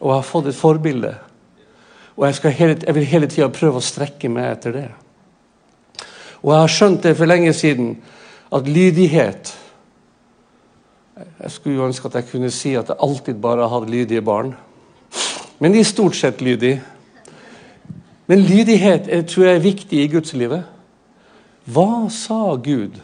Og 0.00 0.10
jeg 0.10 0.16
har 0.16 0.26
fått 0.26 0.50
et 0.50 0.58
forbilde. 0.58 1.12
Og 2.16 2.26
jeg, 2.26 2.52
hele, 2.52 2.76
jeg 2.86 2.94
vil 2.94 3.06
hele 3.10 3.28
tida 3.30 3.48
prøve 3.50 3.80
å 3.80 3.84
strekke 3.84 4.30
meg 4.30 4.52
etter 4.52 4.76
det. 4.76 4.88
Og 6.44 6.52
jeg 6.52 6.60
har 6.60 6.72
skjønt 6.72 7.02
det 7.06 7.14
for 7.18 7.30
lenge 7.30 7.52
siden, 7.56 7.94
at 8.54 8.68
lydighet 8.68 9.60
Jeg 11.14 11.50
skulle 11.50 11.76
jo 11.76 11.86
ønske 11.86 12.08
at 12.08 12.14
jeg 12.18 12.26
kunne 12.26 12.50
si 12.50 12.72
at 12.74 12.88
jeg 12.90 12.98
alltid 12.98 13.38
bare 13.38 13.62
har 13.62 13.70
hatt 13.70 13.90
lydige 13.90 14.22
barn. 14.22 14.48
Men 15.62 15.72
de 15.72 15.78
er 15.78 15.86
stort 15.86 16.16
sett 16.18 16.40
lydige. 16.42 16.80
Men 18.26 18.42
lydighet 18.42 19.06
er, 19.06 19.22
tror 19.22 19.44
jeg 19.46 19.54
er 19.54 19.62
viktig 19.62 20.00
i 20.02 20.08
gudslivet. 20.10 20.64
Hva 21.70 22.08
sa 22.10 22.56
Gud? 22.58 22.98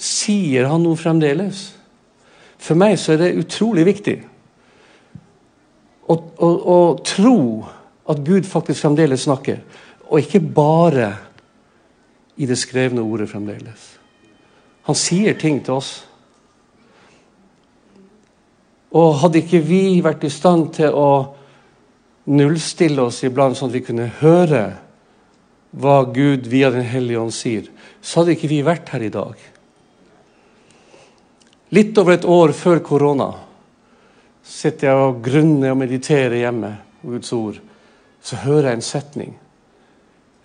Sier 0.00 0.70
han 0.70 0.80
noe 0.86 0.96
fremdeles? 0.96 1.60
For 2.56 2.78
meg 2.78 2.96
så 2.98 3.12
er 3.12 3.20
det 3.20 3.44
utrolig 3.44 3.84
viktig 3.90 4.16
å, 6.08 6.14
å, 6.16 6.48
å 6.48 6.78
tro 7.06 7.38
at 8.10 8.22
Gud 8.26 8.46
faktisk 8.48 8.82
fremdeles 8.82 9.26
snakker, 9.26 9.60
og 10.08 10.20
ikke 10.20 10.42
bare 10.42 11.10
i 12.36 12.48
det 12.48 12.58
skrevne 12.58 13.04
ordet 13.04 13.30
fremdeles. 13.30 13.84
Han 14.88 14.98
sier 14.98 15.36
ting 15.38 15.60
til 15.62 15.78
oss. 15.78 15.92
Og 18.92 19.20
hadde 19.22 19.40
ikke 19.40 19.62
vi 19.64 20.02
vært 20.04 20.26
i 20.26 20.32
stand 20.32 20.72
til 20.76 20.92
å 20.96 21.10
nullstille 22.32 23.06
oss 23.06 23.22
iblant, 23.26 23.56
sånn 23.56 23.70
at 23.70 23.76
vi 23.78 23.84
kunne 23.86 24.10
høre 24.20 24.64
hva 25.72 26.02
Gud 26.12 26.48
via 26.52 26.70
Den 26.70 26.84
hellige 26.84 27.22
ånd 27.22 27.32
sier, 27.34 27.70
så 28.02 28.20
hadde 28.20 28.36
ikke 28.36 28.50
vi 28.50 28.60
vært 28.66 28.92
her 28.92 29.06
i 29.06 29.12
dag. 29.12 29.38
Litt 31.72 31.96
over 31.96 32.18
et 32.18 32.28
år 32.28 32.52
før 32.52 32.82
korona 32.84 33.30
sitter 34.42 34.88
jeg 34.88 35.06
og 35.06 35.22
grunner 35.24 35.72
og 35.72 35.80
mediterer 35.80 36.38
hjemme 36.40 36.74
på 37.00 37.14
Guds 37.14 37.32
ord. 37.32 37.58
Så 38.22 38.38
hører 38.44 38.70
jeg 38.70 38.80
en 38.80 38.86
setning. 38.86 39.34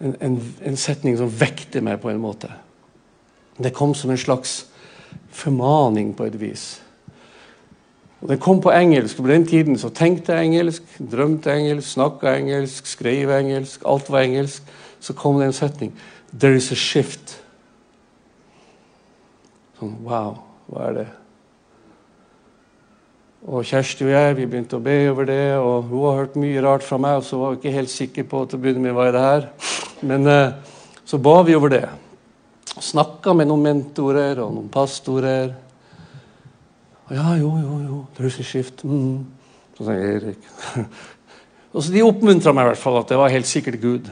En, 0.02 0.16
en, 0.22 0.40
en 0.66 0.78
setning 0.78 1.18
som 1.18 1.32
vekter 1.34 1.82
meg 1.86 2.02
på 2.02 2.12
en 2.12 2.22
måte. 2.22 2.50
Det 3.58 3.74
kom 3.74 3.96
som 3.98 4.14
en 4.14 4.22
slags 4.22 4.60
formaning 5.34 6.14
på 6.18 6.28
et 6.30 6.38
vis. 6.42 6.66
Og 8.22 8.30
Den 8.30 8.42
kom 8.42 8.62
på 8.62 8.74
engelsk. 8.74 9.18
På 9.18 9.30
den 9.30 9.46
tiden 9.48 9.78
så 9.78 9.90
tenkte 9.90 10.34
jeg 10.34 10.46
engelsk, 10.46 10.84
drømte 11.12 11.54
engelsk, 11.54 11.90
snakka 11.98 12.36
engelsk, 12.38 12.86
skrev 12.90 13.34
engelsk. 13.34 13.82
Alt 13.86 14.10
var 14.14 14.26
engelsk 14.26 14.64
så 15.00 15.14
kom 15.14 15.40
det 15.40 15.46
en 15.46 15.54
setning 15.54 15.94
There 16.40 16.56
is 16.56 16.72
a 16.72 16.76
shift. 16.76 17.38
Sånn 19.80 19.94
Wow, 20.04 20.42
hva 20.68 20.90
er 20.90 20.98
det? 20.98 21.06
Og 23.48 23.64
Kjersti 23.64 24.04
og 24.04 24.10
jeg 24.12 24.34
vi 24.36 24.46
begynte 24.50 24.76
å 24.76 24.84
be 24.84 24.96
over 25.08 25.28
det, 25.30 25.56
og 25.56 25.86
hun 25.88 26.02
har 26.04 26.18
hørt 26.18 26.34
mye 26.36 26.64
rart 26.66 26.84
fra 26.84 26.98
meg. 27.00 27.22
og 27.22 27.24
så 27.24 27.38
var 27.40 27.54
hun 27.54 27.62
ikke 27.62 27.72
helt 27.72 27.92
sikker 27.94 28.26
på 28.28 28.42
til 28.44 28.60
å 28.60 28.62
begynne 28.62 28.84
med 28.84 28.98
hva 28.98 29.06
er 29.08 29.16
det 29.16 29.22
her. 29.24 29.48
Men 30.04 30.28
eh, 30.28 30.52
så 31.08 31.18
ba 31.18 31.38
vi 31.48 31.56
over 31.56 31.72
det. 31.72 31.86
Snakka 32.68 33.32
med 33.34 33.48
noen 33.48 33.64
mentorer 33.64 34.44
og 34.44 34.52
noen 34.52 34.68
pastorer. 34.68 35.56
Og 37.08 37.16
ja, 37.16 37.38
jo, 37.40 37.54
jo, 37.64 37.80
jo, 38.20 38.30
shift. 38.44 38.84
Mm. 38.84 39.24
Så 39.78 39.88
sa 39.88 39.96
Erik. 39.96 40.44
og 41.74 41.80
så 41.80 41.96
De 41.96 42.04
oppmuntra 42.04 42.52
meg 42.52 42.68
i 42.68 42.72
hvert 42.74 42.84
fall 42.84 43.00
at 43.00 43.08
det 43.08 43.24
var 43.24 43.32
helt 43.32 43.48
sikkert 43.48 43.80
Gud. 43.80 44.12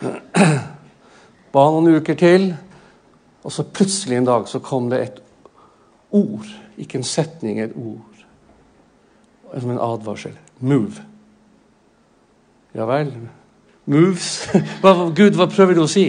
Ba 1.52 1.68
noen 1.68 2.00
uker 2.00 2.16
til, 2.16 2.54
og 3.44 3.52
så 3.52 3.68
plutselig 3.68 4.16
en 4.16 4.32
dag 4.32 4.48
så 4.48 4.64
kom 4.64 4.88
det 4.88 5.04
et 5.04 5.24
ord. 6.16 6.63
Ikke 6.78 6.98
en 6.98 7.06
setning, 7.06 7.60
et 7.60 7.74
ord. 7.76 8.24
Som 9.54 9.70
en 9.70 9.82
advarsel. 9.82 10.34
Move. 10.60 11.02
Ja 12.74 12.86
vel. 12.90 13.12
Moves. 13.86 14.48
Gud, 15.18 15.36
hva 15.38 15.46
prøver 15.50 15.76
du 15.76 15.84
å 15.84 15.90
si? 15.90 16.08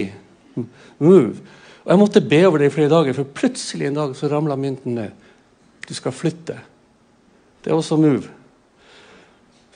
Move. 0.98 1.36
Og 1.84 1.92
Jeg 1.92 2.00
måtte 2.00 2.24
be 2.24 2.40
over 2.48 2.58
det 2.58 2.70
i 2.70 2.74
flere 2.74 2.90
dager, 2.90 3.14
for 3.14 3.36
plutselig 3.36 3.86
en 3.86 4.00
dag 4.00 4.16
så 4.18 4.30
ramla 4.30 4.56
mynten 4.58 4.96
ned. 4.98 5.26
Du 5.86 5.94
skal 5.94 6.14
flytte. 6.14 6.56
Det 7.62 7.70
er 7.70 7.78
også 7.78 7.98
move. 8.00 8.26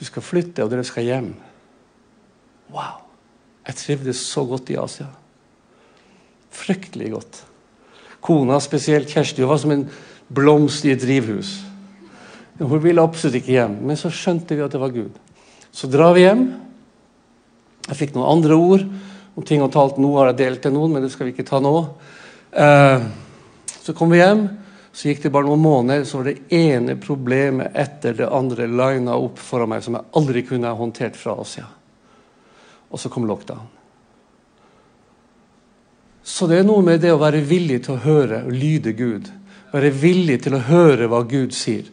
Du 0.01 0.05
skal 0.09 0.25
flytte, 0.25 0.65
og 0.65 0.73
dere 0.73 0.87
skal 0.87 1.07
hjem. 1.07 1.31
Wow. 2.75 3.05
Jeg 3.67 3.79
trivdes 3.79 4.25
så 4.27 4.43
godt 4.49 4.73
i 4.75 4.79
Asia. 4.81 5.07
Fryktelig 6.51 7.13
godt. 7.13 7.45
Kona, 8.21 8.59
spesielt 8.61 9.13
Kjersti, 9.13 9.47
var 9.47 9.61
som 9.63 9.75
en 9.75 9.85
blomst 10.31 10.87
i 10.87 10.95
et 10.95 11.03
drivhus. 11.03 11.59
Hun 12.61 12.83
ville 12.83 13.03
absolutt 13.03 13.41
ikke 13.41 13.57
hjem, 13.57 13.79
men 13.89 13.99
så 13.99 14.13
skjønte 14.13 14.57
vi 14.57 14.65
at 14.65 14.73
det 14.75 14.81
var 14.83 14.93
Gud. 14.95 15.15
Så 15.73 15.89
drar 15.91 16.15
vi 16.17 16.27
hjem. 16.27 16.45
Jeg 17.89 17.99
fikk 17.99 18.17
noen 18.17 18.29
andre 18.35 18.59
ord 18.59 18.85
om 19.35 19.47
ting 19.47 19.63
og 19.65 19.73
talt. 19.75 19.99
Nå 19.99 20.13
har 20.19 20.31
jeg 20.31 20.41
delt 20.43 20.63
til 20.67 20.75
noen, 20.75 20.93
men 20.95 21.05
det 21.05 21.13
skal 21.15 21.29
vi 21.29 21.35
ikke 21.35 21.49
ta 21.49 21.61
nå. 21.63 21.75
Eh, 22.51 23.07
så 23.81 23.95
kom 23.97 24.13
vi 24.13 24.21
hjem. 24.21 24.45
Så 24.93 25.09
gikk 25.09 25.23
det 25.23 25.33
bare 25.33 25.47
noen 25.47 25.63
måneder, 25.63 26.05
så 26.05 26.19
var 26.19 26.33
det 26.33 26.51
ene 26.53 26.97
problemet 27.01 27.77
etter 27.79 28.17
det 28.19 28.27
andre 28.27 28.67
lina 28.67 29.15
opp 29.15 29.39
foran 29.39 29.71
meg 29.71 29.85
som 29.87 29.97
jeg 29.97 30.11
aldri 30.19 30.43
kunne 30.49 30.71
ha 30.71 30.77
håndtert 30.77 31.19
fra 31.19 31.37
Asia. 31.41 31.69
Og 32.91 32.99
så 32.99 33.09
kom 33.09 33.29
lockdown. 33.31 33.69
Så 36.27 36.47
det 36.51 36.61
er 36.61 36.67
noe 36.67 36.83
med 36.85 37.01
det 37.03 37.15
å 37.15 37.23
være 37.23 37.41
villig 37.47 37.85
til 37.87 37.97
å 37.97 38.03
høre 38.03 38.43
og 38.45 38.53
lyde 38.53 38.93
Gud. 38.99 39.31
Være 39.73 39.93
villig 39.95 40.41
til 40.45 40.57
å 40.57 40.65
høre 40.67 41.09
hva 41.11 41.23
Gud 41.29 41.55
sier. 41.55 41.87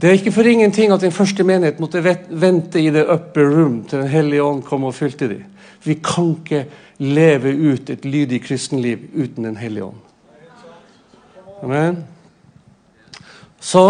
Det 0.00 0.08
er 0.08 0.16
ikke 0.16 0.32
for 0.32 0.48
ingenting 0.48 0.92
at 0.94 1.02
den 1.04 1.12
første 1.12 1.44
menighet 1.44 1.80
måtte 1.82 2.00
vente 2.02 2.80
i 2.80 2.92
det 2.92 3.02
upper 3.04 3.50
room 3.52 3.82
til 3.84 4.00
Den 4.00 4.08
hellige 4.08 4.44
ånd 4.44 4.62
kom 4.64 4.86
og 4.88 4.94
fylte 4.96 5.28
dem. 5.28 5.42
Vi 5.84 5.98
kan 6.00 6.36
ikke 6.38 6.64
leve 7.00 7.52
ut 7.52 7.90
et 7.90 8.04
lydig 8.04 8.42
kristenliv 8.44 9.10
uten 9.14 9.44
Den 9.44 9.56
hellige 9.56 9.84
ånd. 9.84 10.00
Amen. 11.62 12.04
Så 13.60 13.82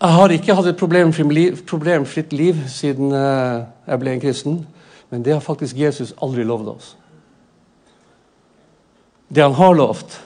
jeg 0.00 0.14
har 0.14 0.30
ikke 0.30 0.54
hatt 0.54 0.66
et 0.66 0.78
problemfritt 0.78 2.32
liv 2.32 2.60
siden 2.68 3.12
eh, 3.12 3.64
jeg 3.86 3.98
ble 4.02 4.12
en 4.12 4.20
kristen. 4.20 4.58
Men 5.10 5.24
det 5.24 5.32
har 5.32 5.40
faktisk 5.40 5.76
Jesus 5.76 6.12
aldri 6.22 6.44
lovd 6.44 6.68
oss. 6.68 6.96
Det 9.28 9.42
han 9.42 9.56
har 9.56 9.74
lovt, 9.74 10.20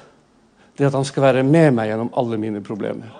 det 0.77 0.85
er 0.85 0.89
at 0.89 0.97
han 0.97 1.05
skal 1.07 1.27
være 1.27 1.43
med 1.45 1.75
meg 1.77 1.91
gjennom 1.91 2.13
alle 2.17 2.39
mine 2.41 2.63
problemer. 2.65 3.11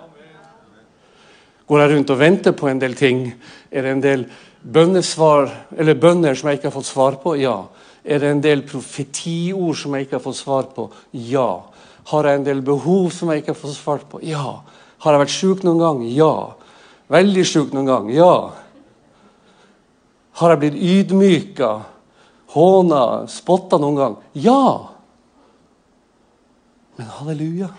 Går 1.69 1.79
jeg 1.79 1.91
rundt 1.93 2.11
og 2.11 2.19
venter 2.19 2.55
på 2.57 2.67
en 2.67 2.81
del 2.81 2.95
ting? 2.97 3.27
Er 3.71 3.85
det 3.85 3.91
en 3.93 4.03
del 4.03 4.25
bønnesvar, 4.63 5.51
eller 5.77 5.99
bønner 5.99 6.35
som 6.35 6.49
jeg 6.49 6.59
ikke 6.59 6.69
har 6.69 6.75
fått 6.75 6.89
svar 6.89 7.19
på? 7.23 7.35
Ja. 7.39 7.61
Er 8.03 8.19
det 8.19 8.31
en 8.33 8.43
del 8.43 8.65
profetiord 8.67 9.77
som 9.79 9.95
jeg 9.95 10.05
ikke 10.05 10.17
har 10.17 10.25
fått 10.25 10.41
svar 10.41 10.67
på? 10.75 10.89
Ja. 11.15 11.63
Har 12.11 12.27
jeg 12.27 12.41
en 12.41 12.47
del 12.49 12.61
behov 12.65 13.13
som 13.15 13.31
jeg 13.31 13.43
ikke 13.43 13.53
har 13.53 13.61
fått 13.61 13.77
svar 13.77 14.03
på? 14.11 14.19
Ja. 14.27 14.59
Har 15.03 15.15
jeg 15.15 15.23
vært 15.23 15.35
sjuk 15.35 15.63
noen 15.63 15.79
gang? 15.79 16.03
Ja. 16.11 16.33
Veldig 17.13 17.45
sjuk 17.47 17.73
noen 17.75 17.87
gang? 17.87 18.11
Ja. 18.11 18.35
Har 20.39 20.53
jeg 20.53 20.61
blitt 20.63 20.79
ydmyka, 20.81 21.71
håna, 22.55 23.03
spotta 23.29 23.77
noen 23.79 23.99
gang? 23.99 24.17
Ja! 24.33 24.92
Men 26.95 27.07
halleluja. 27.07 27.69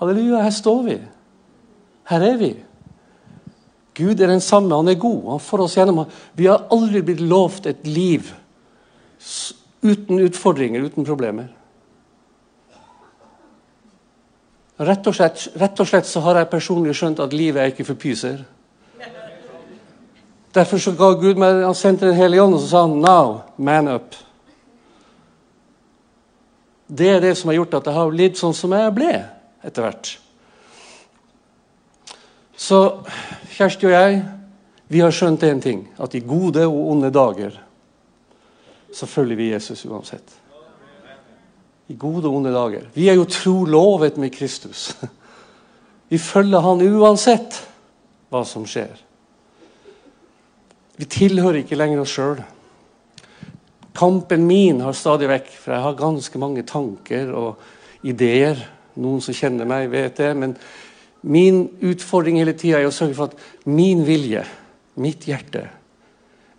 Halleluja, 0.00 0.42
her 0.42 0.54
står 0.54 0.82
vi. 0.82 0.96
Her 2.08 2.24
er 2.24 2.36
vi. 2.40 2.50
Gud 3.98 4.20
er 4.20 4.30
den 4.30 4.40
samme, 4.40 4.76
han 4.76 4.88
er 4.88 5.00
god. 5.00 5.30
Han 5.30 5.40
får 5.42 5.64
oss 5.64 5.76
gjennom. 5.76 6.04
Vi 6.38 6.46
har 6.46 6.68
aldri 6.70 7.02
blitt 7.02 7.20
lovt 7.20 7.66
et 7.66 7.86
liv 7.86 8.28
uten 9.82 10.20
utfordringer, 10.22 10.84
uten 10.86 11.06
problemer. 11.06 11.48
Rett 14.78 15.10
og, 15.10 15.16
slett, 15.16 15.48
rett 15.58 15.80
og 15.82 15.88
slett 15.90 16.06
så 16.06 16.22
har 16.22 16.38
jeg 16.38 16.50
personlig 16.52 16.94
skjønt 16.94 17.18
at 17.24 17.34
livet 17.34 17.64
er 17.64 17.72
ikke 17.72 17.88
for 17.88 17.98
pyser. 17.98 18.44
Derfor 20.54 20.78
så 20.78 20.94
ga 20.96 21.10
Gud 21.18 21.38
meg, 21.38 21.64
han 21.66 21.74
sendte 21.76 22.06
Den 22.06 22.16
hellige 22.16 22.42
ånd 22.42 22.54
og 22.54 22.62
så 22.62 22.68
sa 22.70 22.86
han, 22.86 23.00
'Now, 23.02 23.40
man 23.58 23.88
up'. 23.88 24.27
Det 26.88 27.08
er 27.12 27.20
det 27.20 27.34
som 27.36 27.50
har 27.52 27.58
gjort 27.60 27.76
at 27.78 27.90
jeg 27.90 27.98
har 27.98 28.10
blitt 28.12 28.40
sånn 28.40 28.56
som 28.56 28.72
jeg 28.72 28.94
ble 28.96 29.12
etter 29.64 29.84
hvert. 29.84 30.10
Så 32.58 32.80
Kjersti 33.54 33.86
og 33.86 33.94
jeg 33.94 34.18
vi 34.88 35.02
har 35.04 35.12
skjønt 35.12 35.44
én 35.44 35.60
ting. 35.60 35.82
At 36.00 36.14
i 36.16 36.24
gode 36.24 36.64
og 36.66 36.78
onde 36.94 37.12
dager 37.12 37.52
så 38.94 39.06
følger 39.06 39.36
vi 39.36 39.50
Jesus 39.52 39.84
uansett. 39.84 40.32
I 41.92 41.96
gode 41.96 42.28
og 42.28 42.38
onde 42.40 42.52
dager. 42.52 42.88
Vi 42.94 43.08
er 43.08 43.18
jo 43.18 43.28
trolovet 43.28 44.16
med 44.16 44.32
Kristus. 44.32 44.94
Vi 46.08 46.18
følger 46.18 46.64
han 46.64 46.80
uansett 46.80 47.58
hva 48.32 48.40
som 48.48 48.64
skjer. 48.68 48.96
Vi 50.96 51.04
tilhører 51.04 51.60
ikke 51.60 51.76
lenger 51.76 52.00
oss 52.00 52.14
sjøl. 52.16 52.40
Kampen 53.98 54.46
min 54.46 54.82
har 54.84 54.94
stadig 54.94 55.26
vekk 55.30 55.48
For 55.58 55.74
jeg 55.74 55.82
har 55.82 55.98
ganske 55.98 56.38
mange 56.38 56.62
tanker 56.68 57.32
og 57.34 58.06
ideer. 58.06 58.60
Noen 58.98 59.22
som 59.22 59.34
kjenner 59.34 59.66
meg, 59.66 59.90
vet 59.90 60.20
det. 60.20 60.30
Men 60.38 60.54
min 61.26 61.64
utfordring 61.82 62.38
hele 62.38 62.54
tida 62.58 62.78
er 62.78 62.86
å 62.86 62.94
sørge 62.94 63.16
for 63.18 63.32
at 63.32 63.66
min 63.66 64.04
vilje, 64.06 64.44
mitt 65.02 65.26
hjerte, 65.26 65.64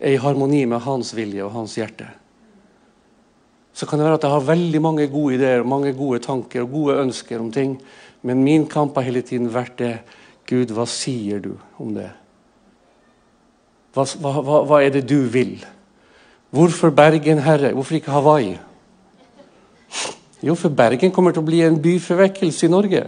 er 0.00 0.16
i 0.16 0.20
harmoni 0.20 0.66
med 0.68 0.84
hans 0.84 1.14
vilje 1.16 1.44
og 1.44 1.54
hans 1.56 1.76
hjerte. 1.80 2.08
Så 3.72 3.86
kan 3.88 4.00
det 4.00 4.06
være 4.06 4.18
at 4.18 4.24
jeg 4.26 4.34
har 4.34 4.48
veldig 4.48 4.80
mange 4.84 5.08
gode 5.12 5.36
ideer, 5.38 5.62
og 5.62 5.72
mange 5.72 5.92
gode 5.96 6.20
tanker 6.24 6.64
og 6.64 6.72
gode 6.74 7.00
ønsker 7.04 7.40
om 7.40 7.50
ting. 7.52 7.76
Men 8.26 8.44
min 8.44 8.66
kamp 8.68 8.96
har 8.96 9.06
hele 9.06 9.22
tiden 9.24 9.48
vært 9.52 9.78
det 9.80 9.94
Gud, 10.48 10.72
hva 10.74 10.84
sier 10.88 11.40
du 11.40 11.54
om 11.80 11.92
det? 11.94 12.08
Hva, 13.94 14.04
hva, 14.20 14.62
hva 14.68 14.80
er 14.82 14.92
det 14.94 15.06
du 15.08 15.22
vil? 15.30 15.60
Hvorfor 16.50 16.90
Bergen, 16.90 17.38
Herre? 17.38 17.72
Hvorfor 17.72 17.94
ikke 17.94 18.10
Hawaii? 18.10 18.58
Jo, 20.42 20.54
for 20.54 20.68
Bergen 20.68 21.12
kommer 21.12 21.30
til 21.30 21.42
å 21.42 21.46
bli 21.46 21.60
en 21.62 21.82
byforvekkelse 21.82 22.66
i 22.66 22.70
Norge. 22.72 23.04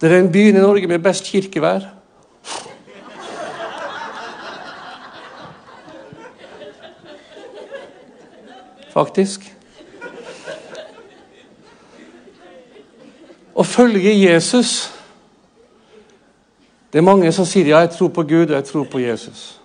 Det 0.00 0.08
er 0.08 0.16
den 0.16 0.32
byen 0.32 0.56
i 0.56 0.62
Norge 0.62 0.86
med 0.86 1.02
best 1.02 1.26
kirkevær. 1.28 1.90
Faktisk. 8.94 9.50
Å 13.54 13.62
følge 13.62 14.10
Jesus 14.14 14.90
Det 16.92 17.00
er 17.00 17.06
mange 17.06 17.32
som 17.34 17.46
sier 17.46 17.66
ja, 17.66 17.80
jeg 17.82 17.90
tror 17.90 18.12
på 18.14 18.22
Gud 18.22 18.52
og 18.52 18.54
jeg 18.54 18.64
tror 18.68 18.84
på 18.86 19.00
Jesus. 19.02 19.56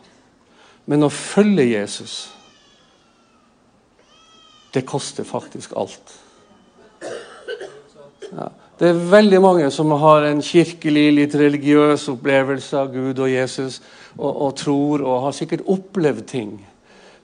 Men 0.89 1.06
å 1.06 1.12
følge 1.13 1.68
Jesus 1.70 2.38
det 4.74 4.86
koster 4.88 5.26
faktisk 5.28 5.74
alt. 5.78 6.16
Ja. 8.30 8.50
Det 8.80 8.88
er 8.88 9.00
veldig 9.12 9.40
mange 9.44 9.70
som 9.76 9.92
har 10.00 10.24
en 10.24 10.40
kirkelig, 10.46 11.10
litt 11.12 11.34
religiøs 11.36 12.06
opplevelse 12.14 12.78
av 12.80 12.94
Gud 12.94 13.18
og 13.20 13.28
Jesus, 13.28 13.82
og, 14.16 14.30
og 14.30 14.54
tror 14.56 15.04
og 15.04 15.26
har 15.26 15.36
sikkert 15.36 15.66
opplevd 15.68 16.24
ting 16.30 16.54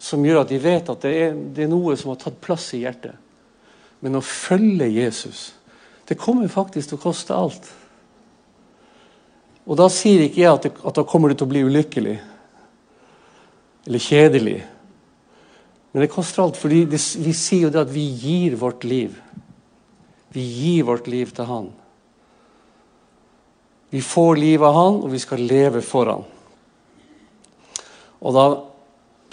som 0.02 0.26
gjør 0.26 0.42
at 0.42 0.52
de 0.52 0.60
vet 0.60 0.90
at 0.92 1.06
det 1.06 1.14
er, 1.16 1.38
det 1.56 1.64
er, 1.64 1.72
noe 1.72 1.96
som 1.98 2.12
har 2.12 2.20
tatt 2.22 2.42
plass 2.44 2.68
i 2.76 2.82
hjertet. 2.84 3.16
Men 4.04 4.20
å 4.20 4.26
følge 4.26 4.90
Jesus, 4.92 5.48
det 6.06 6.20
kommer 6.20 6.52
faktisk 6.52 6.92
til 6.92 7.00
å 7.00 7.06
koste 7.06 7.38
alt. 7.38 7.72
Og 9.66 9.80
da 9.80 9.88
sier 9.90 10.28
ikke 10.28 10.44
jeg 10.44 10.52
at, 10.52 10.68
det, 10.68 10.74
at 10.86 11.00
da 11.00 11.06
kommer 11.08 11.32
du 11.32 11.40
til 11.40 11.48
å 11.48 11.54
bli 11.54 11.64
ulykkelig 11.66 12.20
eller 13.86 14.02
kjedelig. 14.02 14.60
Men 15.96 16.04
det 16.04 16.12
koster 16.12 16.42
alt, 16.44 16.58
fordi 16.60 16.82
vi 16.92 17.32
sier 17.32 17.70
jo 17.70 17.72
det 17.72 17.86
at 17.86 17.92
vi 17.94 18.02
gir 18.20 18.58
vårt 18.60 18.84
liv. 18.84 19.14
Vi 20.36 20.42
gir 20.44 20.84
vårt 20.90 21.06
liv 21.08 21.30
til 21.32 21.48
Han. 21.48 21.70
Vi 23.96 24.02
får 24.04 24.36
liv 24.36 24.66
av 24.68 24.76
Han, 24.76 24.98
og 25.06 25.14
vi 25.14 25.22
skal 25.24 25.46
leve 25.48 25.80
for 25.80 26.12
Han. 26.12 26.26
Og 28.20 28.36
da 28.36 28.44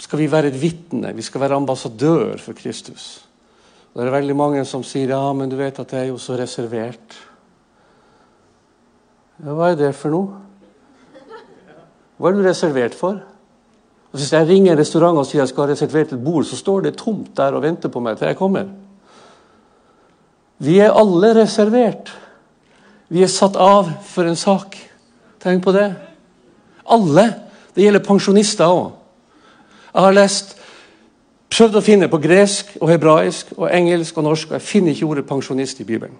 skal 0.05 0.21
vi 0.21 0.29
være 0.31 0.53
et 0.53 0.61
vitne, 0.61 1.11
vi 1.11 1.27
skal 1.27 1.43
være 1.43 1.59
ambassadør 1.59 2.39
for 2.39 2.55
Kristus. 2.55 3.27
Og 3.91 3.99
det 3.99 4.07
er 4.07 4.15
veldig 4.21 4.39
mange 4.39 4.63
som 4.63 4.87
sier 4.87 5.11
ja, 5.11 5.21
men 5.35 5.51
du 5.51 5.59
vet 5.59 5.83
at 5.83 5.91
jeg 5.91 6.07
er 6.07 6.13
jo 6.13 6.21
så 6.29 6.39
reservert. 6.39 7.19
Ja, 9.43 9.51
hva 9.51 9.73
er 9.73 9.77
det 9.83 9.91
for 9.99 10.15
noe? 10.15 10.39
Hva 12.15 12.31
er 12.31 12.39
du 12.39 12.47
reservert 12.47 12.95
for? 12.95 13.19
Og 14.13 14.19
Hvis 14.19 14.33
jeg 14.33 14.47
ringer 14.47 14.71
en 14.71 14.79
restaurant 14.79 15.17
og 15.17 15.25
sier 15.25 15.41
jeg 15.41 15.49
skal 15.49 15.65
ha 15.65 15.71
reservert 15.71 16.11
et 16.13 16.23
bord, 16.23 16.45
så 16.45 16.57
står 16.57 16.85
det 16.85 16.97
tomt 17.01 17.31
der 17.37 17.55
og 17.57 17.63
venter 17.63 17.89
på 17.89 17.99
meg 17.99 18.17
til 18.17 18.29
jeg 18.29 18.37
kommer. 18.37 18.67
Vi 20.61 20.77
er 20.79 20.93
alle 20.93 21.31
reservert. 21.33 22.11
Vi 23.09 23.23
er 23.25 23.31
satt 23.31 23.57
av 23.57 23.89
for 24.05 24.29
en 24.29 24.37
sak. 24.37 24.77
Tenk 25.41 25.63
på 25.65 25.73
det. 25.73 25.87
Alle. 26.93 27.25
Det 27.73 27.87
gjelder 27.87 28.05
pensjonister 28.05 28.69
òg. 28.69 28.91
Jeg 29.93 30.05
har 30.05 30.13
lest, 30.13 30.53
prøvd 31.49 31.79
å 31.79 31.83
finne 31.85 32.09
på 32.09 32.21
gresk 32.21 32.77
og 32.81 32.89
hebraisk 32.89 33.51
og 33.57 33.65
engelsk 33.73 34.17
og 34.17 34.27
norsk, 34.29 34.47
og 34.51 34.59
jeg 34.59 34.67
finner 34.67 34.93
ikke 34.93 35.09
ordet 35.09 35.25
pensjonist 35.29 35.81
i 35.81 35.87
Bibelen. 35.89 36.15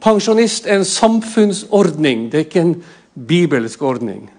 Pensjonist 0.00 0.66
er 0.66 0.80
en 0.80 0.84
samfunnsordning, 0.84 2.28
det 2.32 2.38
er 2.38 2.46
ikke 2.46 2.66
en 2.66 2.76
bibelsk 3.14 3.82
ordning. 3.82 4.30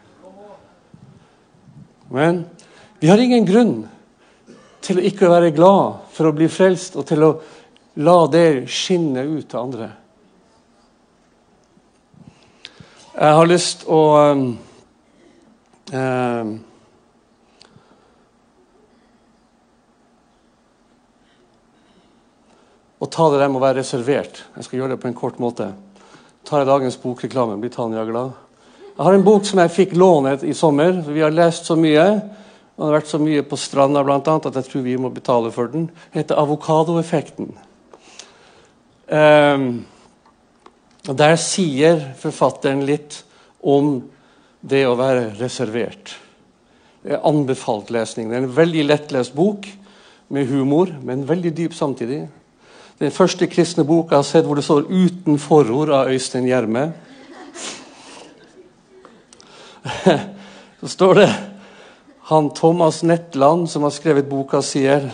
Men 2.12 2.44
vi 3.00 3.08
har 3.08 3.22
ingen 3.24 3.46
grunn 3.48 3.76
til 4.84 5.00
å 5.00 5.06
ikke 5.08 5.30
være 5.32 5.54
glad 5.56 6.02
for 6.12 6.28
å 6.28 6.36
bli 6.36 6.50
frelst, 6.52 6.98
og 7.00 7.08
til 7.08 7.24
å 7.24 7.32
la 8.04 8.18
det 8.32 8.68
skinne 8.72 9.24
ut 9.30 9.48
til 9.48 9.62
andre. 9.62 9.88
Jeg 13.12 13.38
har 13.38 13.48
lyst 13.48 13.88
å 13.92 14.02
um, 14.32 14.44
um, 15.94 16.52
Å 23.02 23.08
ta 23.10 23.32
det 23.34 23.40
der 23.42 23.50
med 23.50 23.58
å 23.58 23.64
være 23.64 23.80
reservert. 23.80 24.44
Jeg 24.54 24.68
skal 24.68 24.78
gjøre 24.78 24.94
det 24.94 25.02
på 25.02 25.08
en 25.10 25.16
kort 25.18 25.40
måte. 25.42 25.72
Tar 26.46 26.62
jeg 26.62 26.68
dagens 26.70 27.00
bokreklame, 27.02 27.56
blir 27.58 27.74
Tanja 27.74 28.04
glad? 28.06 28.36
Jeg 29.02 29.08
har 29.08 29.16
en 29.18 29.24
bok 29.26 29.48
som 29.50 29.58
jeg 29.58 29.72
fikk 29.74 29.94
lånet 29.98 30.44
i 30.46 30.54
sommer. 30.54 30.92
Vi 31.10 31.24
har 31.24 31.34
lest 31.34 31.66
så 31.66 31.74
mye. 31.74 32.04
Og 32.78 32.84
det 32.84 32.86
har 32.86 33.00
vært 33.00 33.10
så 33.10 33.18
mye 33.18 33.42
på 33.50 33.58
stranda 33.58 34.04
blant 34.06 34.30
annet, 34.30 34.46
at 34.46 34.60
jeg 34.60 34.68
tror 34.70 34.84
vi 34.86 34.94
må 35.02 35.10
betale 35.10 35.50
for 35.56 35.72
den. 35.74 35.88
Den 35.90 36.20
heter 36.20 36.38
'Avokadoeffekten'. 36.38 37.50
Um, 39.10 39.86
der 41.02 41.36
sier 41.36 42.14
forfatteren 42.22 42.86
litt 42.86 43.24
om 43.64 44.04
det 44.62 44.86
å 44.86 44.94
være 44.94 45.34
reservert. 45.42 46.16
Det 47.02 47.18
er 47.18 47.26
anbefalt 47.26 47.90
lesning. 47.90 48.30
Det 48.30 48.38
er 48.38 48.44
en 48.44 48.56
veldig 48.56 48.86
lettlest 48.86 49.34
bok 49.34 49.66
med 50.30 50.46
humor, 50.46 50.94
men 51.02 51.26
veldig 51.28 51.58
dyp 51.58 51.74
samtidig. 51.74 52.28
Den 53.00 53.12
første 53.12 53.48
kristne 53.48 53.84
boka 53.84 54.14
jeg 54.14 54.18
har 54.18 54.24
sett 54.30 54.46
hvor 54.46 54.56
det 54.56 54.64
står 54.64 54.86
'uten 54.92 55.40
forord' 55.40 55.90
av 55.90 56.08
Øystein 56.08 56.46
Gjerme. 56.46 56.94
Så 60.80 60.88
står 60.88 61.16
det 61.16 61.30
han 62.32 62.50
Thomas 62.56 63.04
Netland, 63.04 63.70
som 63.70 63.84
har 63.84 63.92
skrevet 63.92 64.30
boka, 64.30 64.62
sier 64.62 65.10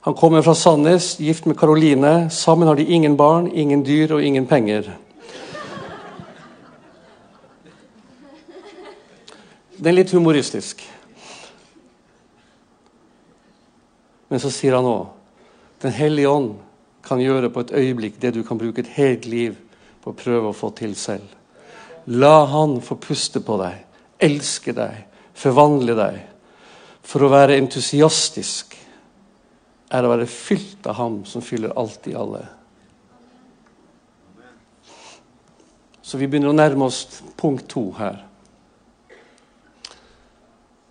han 0.00 0.14
kommer 0.14 0.42
fra 0.42 0.54
Sandnes, 0.54 1.20
gift 1.20 1.44
med 1.44 1.58
Karoline. 1.58 2.30
Sammen 2.30 2.68
har 2.68 2.76
de 2.76 2.84
ingen 2.84 3.16
barn, 3.16 3.50
ingen 3.52 3.82
dyr 3.84 4.14
og 4.16 4.22
ingen 4.24 4.46
penger. 4.46 4.86
Det 9.76 9.88
er 9.88 9.96
litt 9.96 10.12
humoristisk. 10.16 10.80
Men 14.28 14.40
så 14.40 14.52
sier 14.52 14.78
han 14.78 14.88
òg 14.88 15.08
Den 15.80 15.92
hellige 15.96 16.28
ånd 16.28 16.50
kan 17.02 17.20
gjøre 17.20 17.48
på 17.50 17.64
et 17.64 17.72
øyeblikk 17.72 18.20
det 18.20 18.34
du 18.36 18.42
kan 18.44 18.58
bruke 18.60 18.84
et 18.84 18.94
helt 18.94 19.24
liv 19.24 19.56
på 20.04 20.12
å 20.12 20.16
prøve 20.16 20.50
å 20.50 20.56
få 20.56 20.70
til 20.76 20.92
selv. 20.96 21.39
La 22.04 22.44
Han 22.44 22.80
få 22.82 22.96
puste 22.96 23.42
på 23.44 23.58
deg, 23.60 23.82
elske 24.18 24.74
deg, 24.76 25.04
forvandle 25.36 25.96
deg. 25.98 26.22
For 27.04 27.24
å 27.24 27.32
være 27.32 27.58
entusiastisk 27.58 28.76
er 29.90 30.06
å 30.06 30.12
være 30.12 30.28
fylt 30.30 30.86
av 30.90 30.98
Ham 31.00 31.20
som 31.26 31.44
fyller 31.44 31.74
alt 31.78 32.06
i 32.10 32.16
alle. 32.16 32.42
Så 36.02 36.18
vi 36.18 36.26
begynner 36.26 36.50
å 36.50 36.56
nærme 36.56 36.88
oss 36.88 37.20
punkt 37.38 37.68
to 37.70 37.84
her. 37.98 38.18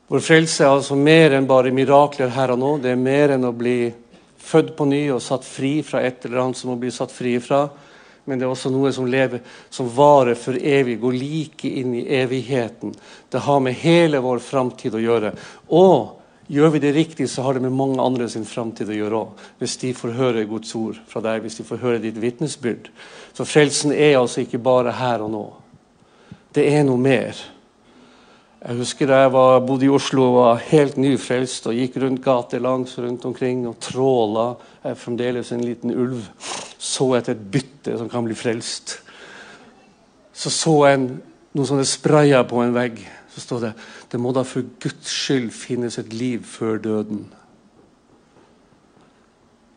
Vår 0.10 0.24
frelse 0.26 0.64
er 0.64 0.72
altså 0.72 0.96
mer 0.98 1.36
enn 1.38 1.48
bare 1.50 1.74
mirakler 1.76 2.32
her 2.34 2.54
og 2.56 2.62
nå. 2.62 2.70
Det 2.82 2.94
er 2.94 3.02
mer 3.02 3.36
enn 3.36 3.44
å 3.46 3.52
bli 3.54 3.92
født 4.40 4.72
på 4.78 4.88
ny 4.90 5.04
og 5.14 5.22
satt 5.22 5.46
fri 5.46 5.82
fra 5.86 6.02
et 6.08 6.24
eller 6.26 6.42
annet 6.42 6.58
som 6.58 6.72
må 6.72 6.80
bli 6.82 6.90
satt 6.94 7.12
fri 7.14 7.36
fra. 7.44 7.68
Men 8.30 8.38
det 8.38 8.46
er 8.46 8.54
også 8.54 8.70
noe 8.70 8.92
som 8.94 9.08
lever, 9.10 9.42
som 9.74 9.90
varer 9.90 10.38
for 10.38 10.54
evig, 10.54 11.00
går 11.02 11.18
like 11.18 11.70
inn 11.82 11.96
i 11.98 12.06
evigheten. 12.20 12.94
Det 13.30 13.42
har 13.48 13.64
med 13.66 13.78
hele 13.82 14.22
vår 14.22 14.44
framtid 14.46 14.94
å 14.94 15.02
gjøre. 15.02 15.32
Og 15.74 16.52
gjør 16.54 16.76
vi 16.76 16.82
det 16.84 16.94
riktig, 16.94 17.30
så 17.30 17.48
har 17.48 17.58
det 17.58 17.64
med 17.66 17.74
mange 17.74 18.02
andre 18.02 18.30
sin 18.30 18.46
framtid 18.46 18.90
å 18.94 19.00
gjøre 19.00 19.22
òg. 19.24 19.46
Hvis 19.58 19.80
de 19.82 19.96
får 19.98 20.14
høre 20.20 20.46
Guds 20.50 20.76
ord 20.78 21.00
fra 21.10 21.24
deg, 21.26 21.42
hvis 21.42 21.58
de 21.58 21.66
får 21.66 21.82
høre 21.82 22.04
ditt 22.06 22.22
vitnesbyrd. 22.22 22.92
Så 23.34 23.50
frelsen 23.50 23.94
er 23.98 24.20
altså 24.20 24.46
ikke 24.46 24.62
bare 24.62 24.94
her 25.02 25.26
og 25.26 25.34
nå. 25.34 25.46
Det 26.54 26.70
er 26.70 26.86
noe 26.86 27.02
mer. 27.02 27.38
Jeg 28.60 28.76
husker 28.76 29.08
da 29.08 29.22
jeg 29.22 29.32
var, 29.32 29.62
bodde 29.64 29.88
i 29.88 29.92
Oslo 29.94 30.26
og 30.26 30.34
var 30.36 30.64
helt 30.68 30.98
nyfrelst 31.00 31.70
og 31.72 31.78
gikk 31.78 31.96
rundt 32.04 32.20
gatelangs 32.26 32.98
rundt 33.00 33.24
omkring 33.30 33.62
og 33.70 33.78
tråla. 33.80 34.50
Jeg 34.84 34.92
er 34.92 35.00
fremdeles 35.00 35.54
en 35.56 35.64
liten 35.64 35.94
ulv. 35.96 36.26
Så 36.80 37.08
etter 37.16 37.38
et 37.38 37.48
bytte 37.54 37.96
som 38.02 38.12
kan 38.12 38.28
bli 38.28 38.36
frelst. 38.36 38.98
Så 40.36 40.52
så 40.52 40.76
jeg 40.90 41.00
noe 41.08 41.68
sånne 41.72 41.88
sprayer 41.88 42.44
på 42.48 42.60
en 42.66 42.76
vegg. 42.76 43.00
Så 43.32 43.46
står 43.46 43.64
det 43.70 43.74
det 44.12 44.20
må 44.20 44.36
da 44.36 44.44
for 44.44 44.68
Guds 44.84 45.08
skyld 45.08 45.52
finnes 45.56 45.96
et 46.02 46.12
liv 46.12 46.44
før 46.44 46.84
døden. 46.84 47.28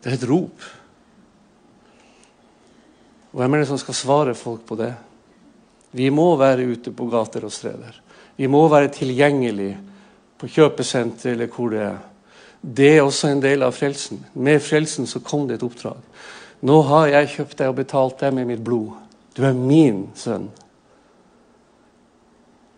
Det 0.03 0.11
er 0.11 0.19
et 0.19 0.27
rop. 0.27 0.71
Hvem 3.31 3.53
er 3.53 3.63
det 3.63 3.71
som 3.71 3.79
skal 3.79 3.95
svare 3.95 4.35
folk 4.35 4.67
på 4.67 4.75
det? 4.75 4.91
Vi 5.95 6.09
må 6.11 6.33
være 6.35 6.67
ute 6.67 6.91
på 6.91 7.07
gater 7.07 7.45
og 7.47 7.53
streder. 7.53 8.03
Vi 8.37 8.49
må 8.49 8.63
være 8.71 8.91
tilgjengelig 8.93 9.75
på 10.41 10.49
kjøpesenter 10.49 11.35
eller 11.35 11.51
hvor 11.53 11.73
det 11.73 11.83
er. 11.85 12.01
Det 12.63 12.89
er 12.95 13.03
også 13.03 13.29
en 13.29 13.43
del 13.43 13.63
av 13.65 13.75
frelsen. 13.75 14.23
Med 14.33 14.61
frelsen 14.63 15.07
så 15.09 15.19
kom 15.23 15.47
det 15.47 15.59
et 15.59 15.65
oppdrag. 15.67 15.99
Nå 16.63 16.79
har 16.87 17.09
jeg 17.11 17.31
kjøpt 17.35 17.57
deg 17.59 17.71
og 17.71 17.79
betalt 17.81 18.21
deg 18.23 18.35
med 18.35 18.47
mitt 18.47 18.63
blod. 18.63 18.93
Du 19.35 19.43
er 19.43 19.57
min 19.57 20.05
sønn. 20.15 20.47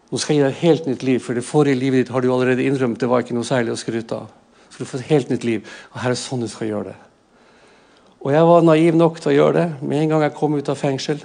Nå 0.09 0.21
skal 0.21 0.35
jeg 0.35 0.41
gi 0.41 0.45
deg 0.45 0.55
et 0.55 0.63
helt 0.63 0.89
nytt 0.89 1.03
liv, 1.05 1.19
for 1.21 1.37
det 1.37 1.45
forrige 1.45 1.77
livet 1.77 2.03
ditt 2.03 2.13
har 2.13 2.23
du 2.23 2.31
allerede 2.31 2.65
innrømt 2.65 3.01
det 3.01 3.09
var 3.11 3.21
ikke 3.21 3.35
noe 3.37 3.47
særlig 3.47 3.73
å 3.73 3.79
skryte 3.79 4.17
av. 4.17 4.33
Så 4.69 4.81
du 4.81 4.89
får 4.89 5.01
et 5.01 5.11
helt 5.11 5.31
nytt 5.33 5.45
liv. 5.47 5.75
Og 5.93 6.01
her 6.01 6.13
er 6.13 6.19
sånn 6.19 6.43
du 6.45 6.49
skal 6.51 6.69
gjøre 6.69 6.93
det. 6.93 6.97
Og 8.25 8.33
jeg 8.33 8.49
var 8.49 8.65
naiv 8.65 8.97
nok 8.97 9.19
til 9.21 9.31
å 9.31 9.35
gjøre 9.35 9.55
det 9.59 9.85
med 9.85 10.01
en 10.01 10.13
gang 10.13 10.25
jeg 10.25 10.35
kom 10.37 10.57
ut 10.57 10.69
av 10.71 10.79
fengsel. 10.79 11.21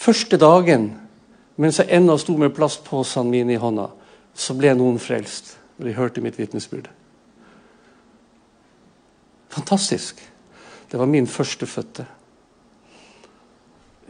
Første 0.00 0.38
dagen 0.40 0.88
mens 1.60 1.80
jeg 1.80 1.92
ennå 1.92 2.16
sto 2.18 2.36
med 2.40 2.54
plastposene 2.56 3.28
mine 3.28 3.54
i 3.54 3.60
hånda, 3.60 3.90
så 4.34 4.56
ble 4.56 4.72
noen 4.78 4.96
frelst. 5.02 5.56
Og 5.80 5.86
de 5.88 5.96
hørte 5.96 6.22
mitt 6.24 6.38
vitnesbyrd. 6.38 6.88
Fantastisk. 9.50 10.20
Det 10.90 10.98
var 10.98 11.08
min 11.08 11.26
førstefødte. 11.26 12.06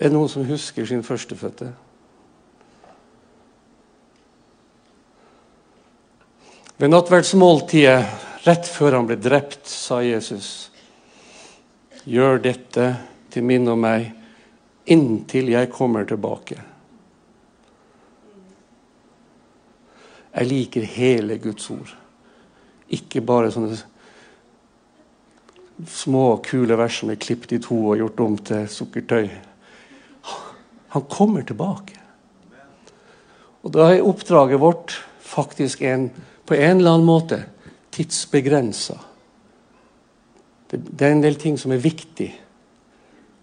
Er 0.00 0.08
det 0.08 0.16
noen 0.16 0.30
som 0.32 0.46
husker 0.48 0.86
sin 0.88 1.02
førstefødte? 1.04 1.72
Ved 6.80 6.88
nattverdsmåltidet, 6.88 7.98
rett 8.46 8.68
før 8.72 8.96
han 8.96 9.10
ble 9.10 9.18
drept, 9.20 9.66
sa 9.68 10.00
Jesus, 10.00 10.70
gjør 12.08 12.40
dette 12.40 12.86
til 13.30 13.44
minne 13.44 13.74
om 13.74 13.84
meg 13.84 14.08
inntil 14.90 15.52
jeg 15.52 15.68
kommer 15.74 16.08
tilbake. 16.08 16.69
Jeg 20.30 20.46
liker 20.46 20.86
hele 20.86 21.38
Guds 21.42 21.70
ord. 21.74 21.94
Ikke 22.90 23.22
bare 23.22 23.50
sånne 23.50 23.78
små, 25.88 26.24
kule 26.44 26.76
vers 26.78 27.00
som 27.00 27.10
er 27.10 27.20
klippet 27.20 27.56
i 27.56 27.62
to 27.62 27.78
og 27.90 27.98
gjort 27.98 28.20
om 28.24 28.36
til 28.50 28.68
sukkertøy. 28.70 29.30
Han 30.94 31.06
kommer 31.10 31.46
tilbake. 31.46 31.96
Og 33.62 33.72
da 33.74 33.90
er 33.92 34.06
oppdraget 34.06 34.60
vårt 34.60 34.96
faktisk 35.20 35.82
en, 35.86 36.08
på 36.46 36.56
en 36.56 36.80
eller 36.80 36.96
annen 36.96 37.06
måte 37.06 37.42
tidsbegrensa. 37.94 38.96
Det, 40.70 40.80
det, 40.80 41.06
er 41.06 41.14
en 41.14 41.24
del 41.24 41.36
ting 41.38 41.58
som 41.58 41.74
er 41.74 41.82
viktig 41.82 42.30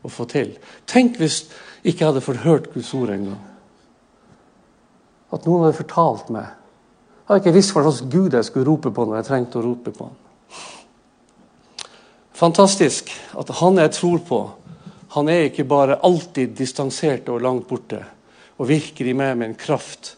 å 0.03 0.11
få 0.11 0.27
til. 0.31 0.55
Tenk 0.87 1.19
hvis 1.21 1.43
jeg 1.83 1.93
ikke 1.93 2.09
hadde 2.09 2.23
fått 2.23 2.43
hørt 2.43 2.71
Guds 2.73 2.93
ord 2.97 3.11
engang. 3.13 3.43
At 5.35 5.47
noen 5.47 5.67
hadde 5.67 5.79
fortalt 5.81 6.31
meg 6.33 6.55
jeg 7.27 7.33
hadde 7.33 7.43
ikke 7.43 7.57
visst 7.57 7.73
hva 7.75 7.81
slags 7.83 8.05
Gud 8.07 8.35
jeg 8.37 8.47
skulle 8.47 8.69
rope 8.69 8.87
på 8.95 9.03
når 9.03 9.17
jeg 9.17 9.27
trengte 9.27 9.59
å 9.59 9.65
rope 9.65 9.91
på 9.91 10.05
ham. 10.07 10.13
Fantastisk 12.39 13.11
at 13.35 13.51
han 13.59 13.81
jeg 13.81 13.91
tror 13.97 14.21
på, 14.23 14.39
han 15.17 15.31
er 15.33 15.49
ikke 15.49 15.65
bare 15.67 15.97
alltid 16.07 16.53
distansert 16.55 17.27
og 17.33 17.43
langt 17.43 17.67
borte 17.67 17.99
og 18.55 18.69
virker 18.69 19.09
i 19.11 19.15
meg 19.17 19.35
med 19.35 19.49
en 19.49 19.59
kraft. 19.59 20.13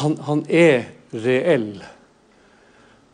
Han, 0.00 0.16
han 0.24 0.40
er 0.48 0.88
reell. 1.12 1.82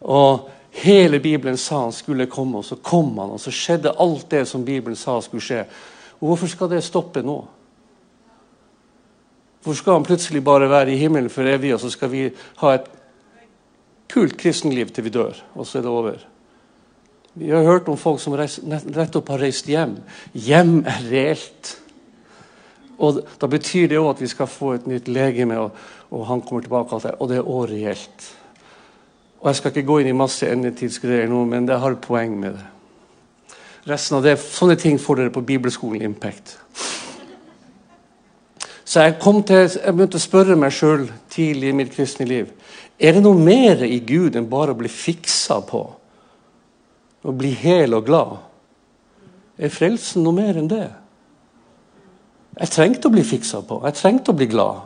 Og 0.07 0.49
hele 0.85 1.19
Bibelen 1.25 1.59
sa 1.59 1.83
han 1.83 1.93
skulle 1.93 2.31
komme, 2.31 2.63
og 2.63 2.65
så 2.65 2.79
kom 2.79 3.13
han. 3.19 3.35
Og 3.35 3.43
så 3.43 3.51
skjedde 3.51 3.97
alt 3.99 4.31
det 4.31 4.45
som 4.49 4.65
Bibelen 4.65 4.97
sa 4.99 5.19
skulle 5.25 5.43
skje. 5.45 5.65
Og 6.21 6.31
hvorfor 6.31 6.55
skal 6.55 6.71
det 6.71 6.85
stoppe 6.87 7.23
nå? 7.27 7.39
Hvorfor 9.65 9.81
skal 9.81 9.99
han 9.99 10.07
plutselig 10.07 10.45
bare 10.45 10.71
være 10.71 10.93
i 10.93 11.01
himmelen 11.01 11.33
for 11.33 11.49
evig, 11.49 11.75
og 11.75 11.81
så 11.81 11.91
skal 11.91 12.13
vi 12.13 12.29
ha 12.61 12.75
et 12.77 12.91
kult 14.15 14.37
kristenliv 14.39 14.93
til 14.95 15.09
vi 15.09 15.13
dør, 15.15 15.35
og 15.55 15.67
så 15.67 15.79
er 15.79 15.83
det 15.83 15.91
over. 15.91 16.23
Vi 17.35 17.51
har 17.51 17.67
hørt 17.67 17.89
om 17.91 17.99
folk 17.99 18.21
som 18.23 18.37
nettopp 18.37 19.33
har 19.35 19.43
reist 19.43 19.67
hjem. 19.67 19.97
Hjem 20.39 20.85
er 20.87 21.01
reelt. 21.11 21.73
Og 22.99 23.25
Da 23.41 23.51
betyr 23.51 23.89
det 23.91 23.99
òg 23.99 24.13
at 24.13 24.23
vi 24.23 24.31
skal 24.31 24.47
få 24.47 24.77
et 24.77 24.87
nytt 24.87 25.09
legeme, 25.09 25.59
og, 25.59 25.71
og 26.11 26.27
han 26.27 26.43
kommer 26.43 26.63
tilbake. 26.63 27.01
Der, 27.03 27.17
og 27.19 27.29
det 27.29 27.41
er 27.41 27.49
òg 27.49 27.71
reelt. 27.73 28.29
Og 29.41 29.49
Jeg 29.51 29.57
skal 29.57 29.75
ikke 29.75 29.87
gå 29.87 29.99
inn 29.99 30.13
i 30.13 30.17
masse 30.17 30.47
endetidsgreier 30.47 31.29
nå, 31.29 31.45
men 31.45 31.67
det 31.67 31.81
har 31.81 31.99
poeng 31.99 32.39
med 32.39 32.55
det. 32.55 32.67
Resten 33.91 34.17
av 34.17 34.23
det, 34.25 34.39
Sånne 34.39 34.79
ting 34.81 35.01
får 35.01 35.19
dere 35.19 35.35
på 35.35 35.43
bibelskolen 35.45 36.07
Impact. 36.07 36.55
Så 38.85 39.03
jeg, 39.03 39.19
til, 39.19 39.59
jeg 39.59 39.95
begynte 39.97 40.21
å 40.21 40.23
spørre 40.23 40.57
meg 40.57 40.73
sjøl 40.73 41.09
tidlig 41.33 41.73
i 41.73 41.77
mitt 41.77 41.93
kristne 41.93 42.29
liv 42.31 42.53
er 42.99 43.17
det 43.17 43.23
noe 43.25 43.39
mer 43.39 43.83
i 43.87 43.99
Gud 44.07 44.37
enn 44.39 44.49
bare 44.51 44.75
å 44.75 44.79
bli 44.79 44.91
fiksa 44.91 45.61
på? 45.67 45.83
Å 47.25 47.33
bli 47.35 47.51
hel 47.59 47.97
og 47.97 48.07
glad? 48.07 48.37
Er 49.59 49.73
frelsen 49.73 50.25
noe 50.27 50.37
mer 50.37 50.59
enn 50.61 50.71
det? 50.71 50.87
Jeg 52.55 52.71
trengte 52.71 53.11
å 53.11 53.15
bli 53.15 53.25
fiksa 53.27 53.65
på. 53.67 53.81
Jeg 53.89 53.99
trengte 53.99 54.31
å 54.31 54.39
bli 54.39 54.47
glad. 54.51 54.85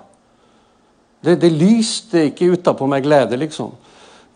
Det, 1.25 1.35
det 1.43 1.51
lyste 1.53 2.29
ikke 2.31 2.53
utapå 2.55 2.87
meg 2.89 3.05
glede, 3.05 3.37
liksom. 3.41 3.75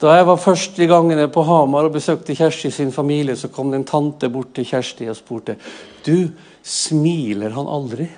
Da 0.03 0.17
jeg 0.17 0.27
var 0.27 0.41
første 0.43 0.87
gangene 0.91 1.29
på 1.31 1.45
Hamar 1.47 1.87
og 1.87 1.95
besøkte 1.95 2.35
Kjersti 2.35 2.73
sin 2.75 2.91
familie, 2.93 3.37
så 3.39 3.53
kom 3.55 3.71
det 3.71 3.79
en 3.79 3.89
tante 3.89 4.29
bort 4.33 4.51
til 4.57 4.67
Kjersti 4.67 5.07
og 5.09 5.17
spurte 5.17 5.57
Du, 6.05 6.33
smiler 6.63 7.55
han 7.55 7.71
aldri? 7.71 8.09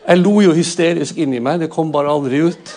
Jeg 0.00 0.18
lo 0.18 0.40
jo 0.42 0.54
hysterisk 0.56 1.20
inni 1.20 1.42
meg. 1.44 1.60
Det 1.60 1.70
kom 1.70 1.92
bare 1.92 2.10
aldri 2.10 2.40
ut. 2.48 2.72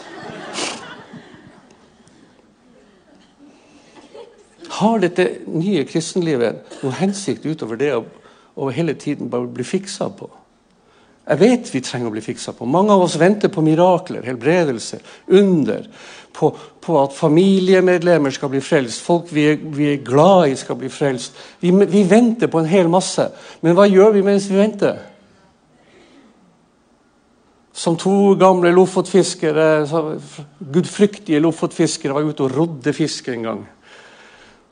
Har 4.84 5.00
dette 5.00 5.26
nye 5.48 5.86
kristenlivet 5.88 6.80
noen 6.82 6.98
hensikt 7.00 7.46
utover 7.48 7.80
det 7.80 7.94
å 7.96 8.72
hele 8.74 8.98
tiden 9.00 9.30
bare 9.32 9.48
bli 9.48 9.66
fiksa 9.68 10.10
på? 10.18 10.28
Jeg 11.24 11.40
vet 11.40 11.70
vi 11.72 11.80
trenger 11.80 12.10
å 12.10 12.12
bli 12.12 12.22
fiksa 12.24 12.52
på. 12.58 12.66
Mange 12.68 12.92
av 12.92 13.06
oss 13.06 13.16
venter 13.16 13.48
på 13.48 13.62
mirakler, 13.64 14.26
helbredelse, 14.28 15.00
under. 15.32 15.86
På, 16.36 16.50
på, 16.84 16.98
at 17.00 17.16
familiemedlemmer 17.16 18.34
skal 18.36 18.52
bli 18.52 18.60
frelst, 18.64 19.06
folk 19.06 19.30
vi 19.32 19.46
er, 19.54 19.62
vi 19.62 19.88
er 19.94 20.02
glad 20.04 20.52
i 20.52 20.58
skal 20.60 20.76
bli 20.82 20.90
frelst. 20.92 21.38
Vi, 21.62 21.72
vi, 21.72 22.04
venter 22.10 22.52
på 22.52 22.60
en 22.60 22.68
hel 22.68 22.92
masse. 22.92 23.30
Men 23.64 23.78
hva 23.78 23.86
gjør 23.88 24.18
vi 24.18 24.26
mens 24.26 24.50
vi 24.52 24.60
venter? 24.60 25.00
Som 27.74 27.96
to 27.98 28.34
gamle 28.42 28.74
lofotfiskere, 28.76 29.70
gudfryktige 30.76 31.40
lofotfiskere 31.40 32.20
var 32.20 32.28
ute 32.28 32.44
og 32.50 32.58
rodde 32.58 32.94
fisk 32.98 33.32
en 33.32 33.48
gang 33.48 33.64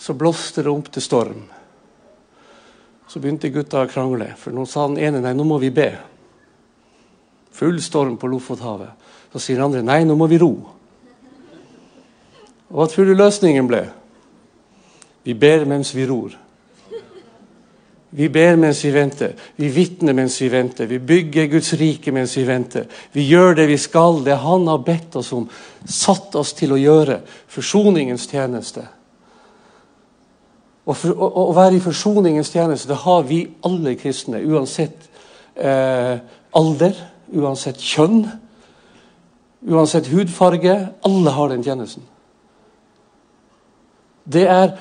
så 0.01 0.13
blåste 0.13 0.63
det 0.63 0.69
opp 0.69 0.87
til 0.89 1.03
storm. 1.05 1.41
Så 3.07 3.19
begynte 3.21 3.51
gutta 3.53 3.83
å 3.83 3.89
krangle, 3.89 4.31
for 4.39 4.55
nå 4.55 4.63
sa 4.65 4.87
den 4.87 4.97
ene 4.97 5.19
nei, 5.21 5.35
nå 5.37 5.45
må 5.45 5.59
vi 5.61 5.69
be. 5.75 5.91
Full 7.53 7.77
storm 7.83 8.15
på 8.17 8.29
Lofothavet. 8.31 8.95
Så 9.29 9.39
sier 9.43 9.59
den 9.59 9.67
andre 9.67 9.83
nei, 9.85 9.99
nå 10.07 10.15
må 10.17 10.25
vi 10.31 10.39
ro. 10.41 10.55
Og 12.71 12.79
hva 12.79 12.87
tror 12.89 13.11
du 13.11 13.13
løsningen 13.13 13.67
ble? 13.69 13.81
Vi 15.27 15.35
ber 15.37 15.67
mens 15.69 15.91
vi 15.93 16.07
ror. 16.09 16.33
Vi 18.09 18.29
ber 18.33 18.57
mens 18.59 18.81
vi 18.83 18.93
venter. 18.95 19.35
Vi 19.55 19.69
vitner 19.71 20.17
mens 20.17 20.39
vi 20.41 20.49
venter. 20.49 20.89
Vi 20.89 20.97
bygger 20.97 21.51
Guds 21.51 21.73
rike 21.79 22.11
mens 22.15 22.33
vi 22.39 22.47
venter. 22.47 22.87
Vi 23.13 23.27
gjør 23.29 23.53
det 23.59 23.67
vi 23.69 23.77
skal, 23.77 24.23
det 24.25 24.39
Han 24.41 24.65
har 24.67 24.81
bedt 24.87 25.19
oss 25.21 25.29
om, 25.35 25.45
satt 25.85 26.35
oss 26.35 26.55
til 26.57 26.73
å 26.73 26.79
gjøre. 26.81 27.19
Forsoningens 27.47 28.25
tjeneste. 28.31 28.87
Å, 30.91 30.95
å, 31.13 31.27
å 31.47 31.54
være 31.56 31.77
i 31.77 31.84
forsoningens 31.84 32.51
tjeneste 32.51 32.89
det 32.91 32.99
har 33.06 33.23
vi 33.30 33.45
alle 33.67 33.95
kristne, 33.99 34.41
uansett 34.43 35.08
eh, 35.56 36.17
alder, 36.58 36.97
uansett 37.32 37.80
kjønn, 37.80 38.25
uansett 39.71 40.10
hudfarge. 40.12 40.75
Alle 41.08 41.36
har 41.38 41.54
den 41.54 41.63
tjenesten. 41.63 42.04
Det 44.32 44.43
er 44.47 44.75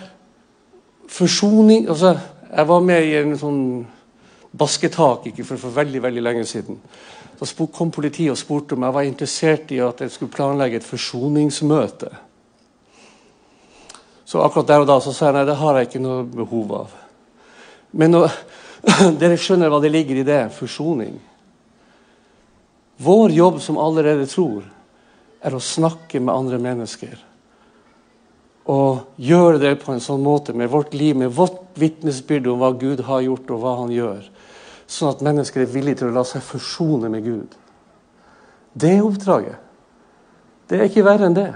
forsoning 1.11 1.89
altså, 1.89 2.19
Jeg 2.51 2.67
var 2.67 2.81
med 2.83 3.07
i 3.07 3.15
en 3.15 3.37
sånn 3.39 3.61
basketak 4.59 5.29
ikke 5.31 5.45
for, 5.47 5.61
for 5.63 5.75
veldig 5.75 6.03
veldig 6.03 6.23
lenge 6.23 6.45
siden. 6.51 6.81
Da 7.39 7.67
kom 7.73 7.93
politiet 7.95 8.33
og 8.33 8.39
spurte 8.39 8.75
om 8.75 8.83
jeg 8.85 8.97
var 8.97 9.07
interessert 9.07 9.71
i 9.71 9.79
at 9.81 10.03
jeg 10.03 10.11
skulle 10.11 10.35
planlegge 10.35 10.81
et 10.81 10.89
forsoningsmøte. 10.89 12.11
Så 14.31 14.39
akkurat 14.45 14.69
der 14.69 14.85
og 14.85 14.87
da 14.87 15.01
så 15.03 15.11
sa 15.11 15.27
jeg 15.27 15.41
nei, 15.41 15.47
det 15.49 15.59
har 15.59 15.77
jeg 15.77 15.89
ikke 15.89 16.03
noe 16.05 16.23
behov 16.23 16.75
av. 16.85 16.93
Men 17.99 18.13
nå, 18.15 18.21
dere 19.21 19.39
skjønner 19.41 19.73
hva 19.73 19.81
det 19.83 19.91
ligger 19.91 20.21
i 20.21 20.27
det 20.29 20.43
forsoning. 20.55 21.17
Vår 23.03 23.35
jobb 23.35 23.59
som 23.65 23.81
allerede 23.83 24.29
tror, 24.31 24.69
er 25.43 25.57
å 25.57 25.63
snakke 25.65 26.21
med 26.21 26.35
andre 26.35 26.61
mennesker 26.63 27.17
og 28.71 29.17
gjøre 29.17 29.59
det 29.59 29.71
på 29.81 29.91
en 29.91 30.03
sånn 30.05 30.21
måte 30.23 30.53
med 30.55 30.69
vårt 30.71 30.93
liv, 30.95 31.17
med 31.17 31.33
vårt 31.35 31.79
vitnesbyrd 31.81 32.45
om 32.53 32.61
hva 32.61 32.69
Gud 32.79 33.01
har 33.09 33.25
gjort 33.25 33.49
og 33.51 33.63
hva 33.65 33.73
han 33.81 33.91
gjør, 33.91 34.21
sånn 34.87 35.11
at 35.11 35.25
mennesker 35.27 35.65
er 35.65 35.73
villige 35.73 36.03
til 36.03 36.11
å 36.11 36.15
la 36.15 36.23
seg 36.29 36.45
forsone 36.45 37.11
med 37.11 37.25
Gud. 37.25 37.57
Det 38.79 38.93
er 38.95 39.03
oppdraget. 39.03 39.59
Det 40.71 40.79
er 40.79 40.87
ikke 40.87 41.07
verre 41.09 41.27
enn 41.27 41.35
det. 41.41 41.49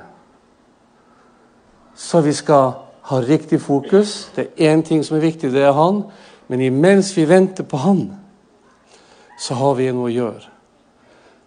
Så 1.95 2.21
vi 2.21 2.33
skal 2.33 2.73
ha 3.03 3.21
riktig 3.21 3.61
fokus. 3.61 4.33
Det 4.37 4.49
er 4.57 4.75
én 4.75 4.83
ting 4.83 5.05
som 5.05 5.17
er 5.17 5.21
viktig, 5.21 5.53
det 5.53 5.63
er 5.63 5.73
Han. 5.73 6.03
Men 6.49 6.61
imens 6.61 7.17
vi 7.17 7.29
venter 7.29 7.65
på 7.65 7.77
Han, 7.77 8.13
så 9.39 9.55
har 9.55 9.75
vi 9.75 9.91
noe 9.93 10.11
å 10.11 10.15
gjøre. 10.15 10.51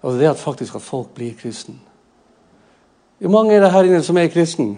Og 0.01 0.17
det 0.17 0.25
er 0.25 0.31
at 0.31 0.41
faktisk 0.41 0.75
at 0.75 0.81
folk 0.81 1.13
blir 1.15 1.33
kristen. 1.39 1.81
Hvor 3.19 3.29
mange 3.29 3.55
er 3.55 3.59
det 3.59 3.71
her 3.71 3.83
inne 3.83 4.03
som 4.03 4.17
er 4.17 4.27
kristen? 4.27 4.77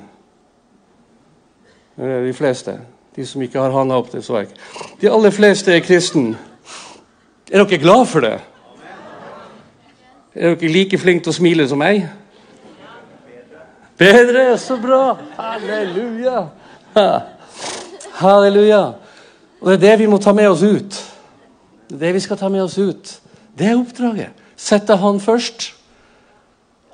De 1.98 2.34
fleste. 2.34 2.80
De 3.16 3.26
som 3.26 3.42
ikke 3.42 3.60
har 3.60 3.74
handa 3.76 3.98
opp, 4.00 4.12
det 4.12 4.24
så 4.24 4.38
jeg. 4.38 4.54
De 5.02 5.12
aller 5.12 5.32
fleste 5.36 5.74
er 5.76 5.84
kristen. 5.84 6.38
Er 7.52 7.64
dere 7.64 7.82
glad 7.82 8.06
for 8.06 8.24
det? 8.24 8.38
Er 10.36 10.56
dere 10.56 10.72
like 10.72 10.98
flinke 10.98 11.24
til 11.24 11.34
å 11.34 11.40
smile 11.40 11.68
som 11.68 11.82
meg? 11.82 12.06
Bedre? 14.00 14.58
Så 14.58 14.78
bra! 14.78 15.18
Halleluja! 15.36 16.48
Halleluja. 18.12 18.94
Og 19.60 19.68
Det 19.68 19.76
er 19.76 19.82
det 19.84 19.98
vi 20.00 20.08
må 20.08 20.18
ta 20.24 20.32
med 20.34 20.48
oss 20.50 20.64
ut. 20.64 21.00
Det 21.90 21.98
er 21.98 22.06
det 22.06 22.14
vi 22.16 22.24
skal 22.24 22.40
ta 22.40 22.50
med 22.50 22.64
oss 22.64 22.78
ut. 22.78 23.12
Det 23.58 23.68
er 23.68 23.76
oppdraget. 23.76 24.36
Sette 24.56 24.96
Han 24.96 25.20
først. 25.20 25.74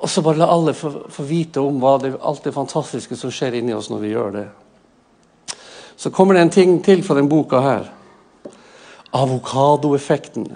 Og 0.02 0.10
så 0.10 0.22
bare 0.22 0.42
la 0.42 0.48
alle 0.52 0.74
få, 0.74 0.92
vite 1.24 1.62
om 1.62 1.80
det, 2.02 2.16
alt 2.22 2.44
det 2.44 2.54
fantastiske 2.54 3.16
som 3.16 3.32
skjer 3.32 3.56
inni 3.58 3.74
oss 3.74 3.90
når 3.90 4.02
vi 4.02 4.12
gjør 4.12 4.32
det. 4.36 4.48
Så 5.96 6.12
kommer 6.12 6.34
det 6.34 6.42
en 6.42 6.50
ting 6.54 6.80
til 6.84 7.04
fra 7.04 7.16
denne 7.16 7.32
boka 7.32 7.62
her. 7.64 7.86
Avokadoeffekten. 9.16 10.50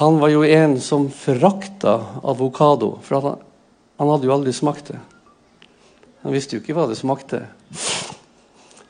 Han 0.00 0.18
var 0.20 0.32
jo 0.32 0.42
en 0.44 0.80
som 0.80 1.06
forakta 1.10 2.00
avokado, 2.22 2.98
for 3.02 3.20
han, 3.20 3.44
han, 3.98 4.10
hadde 4.10 4.26
jo 4.28 4.34
aldri 4.34 4.52
smakt 4.52 4.90
det. 4.90 4.98
Han 6.26 6.34
visste 6.34 6.56
jo 6.56 6.62
ikke 6.64 6.74
hva 6.74 6.88
det 6.90 6.96
smakte. 6.98 7.44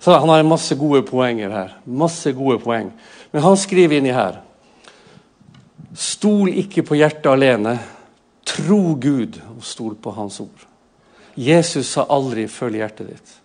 Så 0.00 0.14
Han 0.16 0.30
har 0.32 0.46
masse 0.48 0.72
gode 0.74 1.02
poenger 1.04 1.50
her. 1.52 1.74
Masse 1.84 2.32
gode 2.32 2.56
poeng. 2.62 2.88
Men 3.32 3.42
han 3.42 3.56
skriver 3.60 3.98
inni 3.98 4.14
her 4.14 4.38
Stol 5.92 6.48
ikke 6.48 6.80
på 6.82 6.96
hjertet 6.96 7.28
alene. 7.28 7.74
Tro 8.46 8.94
Gud 8.96 9.36
og 9.52 9.60
stol 9.64 9.98
på 10.00 10.14
Hans 10.16 10.40
ord. 10.40 10.64
Jesus 11.36 11.92
sa 11.92 12.06
aldri 12.08 12.46
'følg 12.48 12.80
hjertet 12.80 13.08
ditt'. 13.08 13.36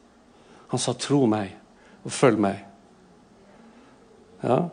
Han 0.67 0.79
sa 0.79 0.93
'tro 0.93 1.25
meg' 1.25 1.57
og 2.05 2.11
følg 2.11 2.39
meg. 2.39 2.63
Ja. 4.43 4.69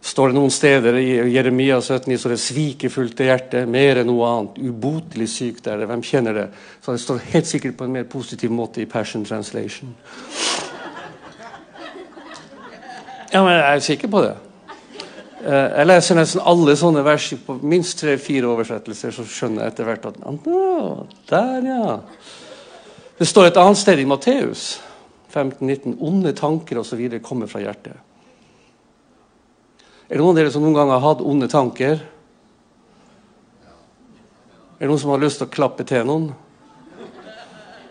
Står 0.00 0.30
det 0.30 0.38
noen 0.38 0.52
steder 0.54 0.96
i 1.00 1.08
Jeremia 1.34 1.80
17 1.82 2.12
så 2.18 2.30
det 2.30 2.38
svikefullt 2.40 3.18
hjertet 3.18 3.68
mer 3.68 3.98
enn 3.98 4.06
noe 4.08 4.28
annet, 4.30 4.60
ubotelig 4.62 5.26
sykt 5.32 5.66
er 5.66 5.80
det. 5.80 5.88
Hvem 5.90 6.04
kjenner 6.06 6.36
det? 6.36 6.46
Så 6.84 6.94
det 6.94 7.02
står 7.02 7.24
helt 7.32 7.50
sikkert 7.50 7.76
på 7.78 7.88
en 7.88 7.96
mer 7.96 8.06
positiv 8.10 8.54
måte 8.54 8.82
i 8.82 8.86
Passion 8.90 9.26
Translation. 9.26 9.94
Ja, 13.32 13.42
men 13.42 13.52
jeg 13.52 13.64
er 13.66 13.84
sikker 13.84 14.08
på 14.08 14.22
det. 14.24 14.34
Eh, 15.44 15.68
jeg 15.78 15.86
leser 15.86 16.16
nesten 16.18 16.42
alle 16.46 16.74
sånne 16.78 17.04
vers 17.06 17.28
på 17.44 17.58
minst 17.62 18.00
tre-fire 18.00 18.48
oversettelser, 18.50 19.12
så 19.14 19.26
skjønner 19.28 19.66
jeg 19.66 19.74
etter 19.74 19.88
hvert 19.88 20.08
at 20.10 20.20
Der, 21.28 21.66
ja. 21.66 21.98
Det 23.18 23.26
står 23.26 23.50
et 23.50 23.56
annet 23.56 23.78
sted 23.78 23.98
i 23.98 24.06
Matteus 24.06 24.80
15-19. 25.34 25.98
Onde 26.00 26.32
tanker 26.32 26.78
osv. 26.78 27.20
kommer 27.22 27.46
fra 27.46 27.60
hjertet. 27.60 27.98
Er 30.08 30.16
det 30.16 30.22
noen 30.22 30.32
av 30.32 30.38
dere 30.40 30.48
som 30.54 30.62
noen 30.64 30.72
gang 30.72 30.88
har 30.88 31.02
hatt 31.04 31.20
onde 31.20 31.50
tanker? 31.52 31.98
Er 34.78 34.86
det 34.86 34.88
noen 34.88 35.00
som 35.02 35.10
har 35.12 35.20
lyst 35.20 35.42
til 35.42 35.44
å 35.50 35.52
klappe 35.52 35.84
til 35.84 36.06
noen? 36.08 36.30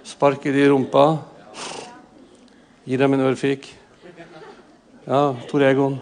Sparke 0.01 0.49
de 0.49 0.63
i 0.63 0.69
rumpa? 0.71 1.03
Gi 2.89 2.97
dem 2.97 3.13
en 3.13 3.25
ørfik? 3.27 3.69
Ja, 5.05 5.35
Tor 5.45 5.67
Egon. 5.69 5.99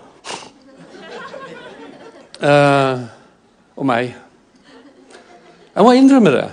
Eh, 2.40 3.04
og 3.76 3.92
meg. 3.92 4.16
Jeg 5.76 5.84
må 5.84 5.94
innrømme 6.00 6.32
det. 6.32 6.48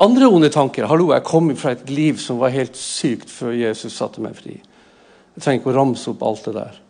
Andre 0.00 0.32
onde 0.32 0.48
tanker. 0.56 0.88
Hallo, 0.88 1.12
jeg 1.12 1.28
kom 1.28 1.52
fra 1.52 1.76
et 1.76 1.84
liv 1.92 2.16
som 2.22 2.40
var 2.40 2.56
helt 2.56 2.80
sykt 2.80 3.28
før 3.28 3.52
Jesus 3.52 4.00
satte 4.00 4.24
meg 4.24 4.40
fri. 4.40 4.56
Jeg 5.36 5.44
trenger 5.44 5.60
ikke 5.60 5.74
å 5.76 5.80
ramse 5.82 6.08
opp 6.14 6.24
alt 6.24 6.48
det 6.48 6.56
der. 6.62 6.84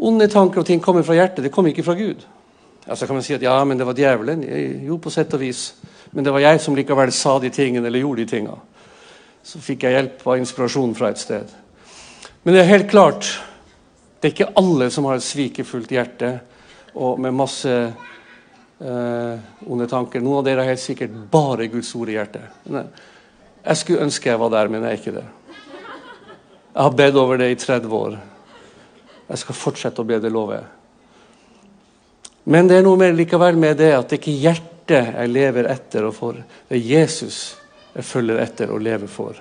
Onde 0.00 0.28
tanker 0.32 0.62
og 0.62 0.66
ting 0.66 0.80
kommer 0.80 1.04
fra 1.04 1.16
hjertet. 1.18 1.44
Det 1.44 1.52
kommer 1.52 1.74
ikke 1.74 1.84
fra 1.84 1.94
Gud. 1.98 2.24
Ja, 2.86 2.96
Så 2.96 3.06
kan 3.06 3.16
man 3.16 3.22
si 3.22 3.34
at 3.34 3.42
ja, 3.42 3.64
men 3.64 3.78
det 3.78 3.86
var 3.86 3.94
djevelen. 3.94 4.42
Jo, 4.86 4.96
på 4.98 5.10
sett 5.10 5.34
og 5.34 5.40
vis. 5.40 5.74
Men 6.10 6.24
det 6.24 6.32
var 6.32 6.40
jeg 6.40 6.60
som 6.60 6.76
likevel 6.76 7.12
sa 7.12 7.38
de 7.38 7.50
tingene 7.50 7.86
eller 7.86 8.00
gjorde 8.00 8.24
de 8.24 8.30
tingene. 8.30 8.56
Så 9.42 9.60
fikk 9.60 9.84
jeg 9.84 9.96
hjelp 9.96 10.24
og 10.26 10.40
inspirasjon 10.40 10.94
fra 10.96 11.10
et 11.12 11.20
sted. 11.20 11.52
Men 12.42 12.54
det 12.54 12.62
er 12.62 12.72
helt 12.72 12.90
klart 12.90 13.28
det 14.20 14.28
er 14.28 14.32
ikke 14.34 14.52
alle 14.60 14.90
som 14.92 15.06
har 15.08 15.16
et 15.16 15.24
svikefullt 15.24 15.92
hjerte 15.94 16.34
og 16.92 17.20
med 17.24 17.32
masse 17.32 17.70
eh, 17.72 19.36
onde 19.64 19.86
tanker. 19.88 20.20
Noen 20.20 20.42
av 20.42 20.44
dere 20.44 20.60
har 20.60 20.74
helt 20.74 20.82
sikkert 20.82 21.14
bare 21.32 21.70
Guds 21.72 21.94
ord 21.96 22.12
i 22.12 22.18
hjertet. 22.18 22.60
Jeg 22.68 23.80
skulle 23.80 24.04
ønske 24.04 24.28
jeg 24.28 24.42
var 24.42 24.52
der, 24.52 24.68
men 24.68 24.84
jeg 24.84 24.90
er 24.90 25.00
ikke 25.00 25.14
det. 25.16 25.24
Jeg 26.70 26.82
har 26.84 26.98
bedt 27.00 27.16
over 27.16 27.40
det 27.40 27.48
i 27.54 27.56
30 27.64 27.96
år. 27.96 28.18
Jeg 29.30 29.38
skal 29.44 29.54
fortsette 29.56 30.02
å 30.02 30.06
be, 30.06 30.18
det 30.18 30.32
lover 30.32 30.58
jeg. 30.58 30.68
Men 32.50 32.66
det 32.66 32.80
er 32.80 32.86
noe 32.86 32.98
mer 32.98 33.14
likevel 33.14 33.58
med 33.60 33.78
det 33.78 33.92
at 33.94 34.10
det 34.10 34.18
ikke 34.18 34.32
er 34.32 34.44
hjertet 34.48 35.14
jeg 35.14 35.30
lever 35.30 35.68
etter 35.70 36.08
og 36.08 36.16
for. 36.16 36.40
Det 36.66 36.74
er 36.78 36.88
Jesus 36.96 37.38
jeg 37.94 38.06
følger 38.06 38.40
etter 38.42 38.72
og 38.74 38.82
lever 38.82 39.10
for. 39.10 39.38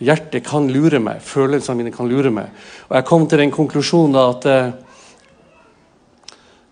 Hjertet 0.00 0.44
kan 0.44 0.68
lure 0.72 1.00
meg, 1.02 1.20
følelsene 1.24 1.76
mine 1.78 1.92
kan 1.92 2.08
lure 2.08 2.32
meg. 2.32 2.52
Og 2.88 2.96
jeg 2.96 3.08
kom 3.08 3.26
til 3.28 3.42
den 3.42 3.52
konklusjonen 3.52 4.16
da 4.16 4.22
at 4.32 4.46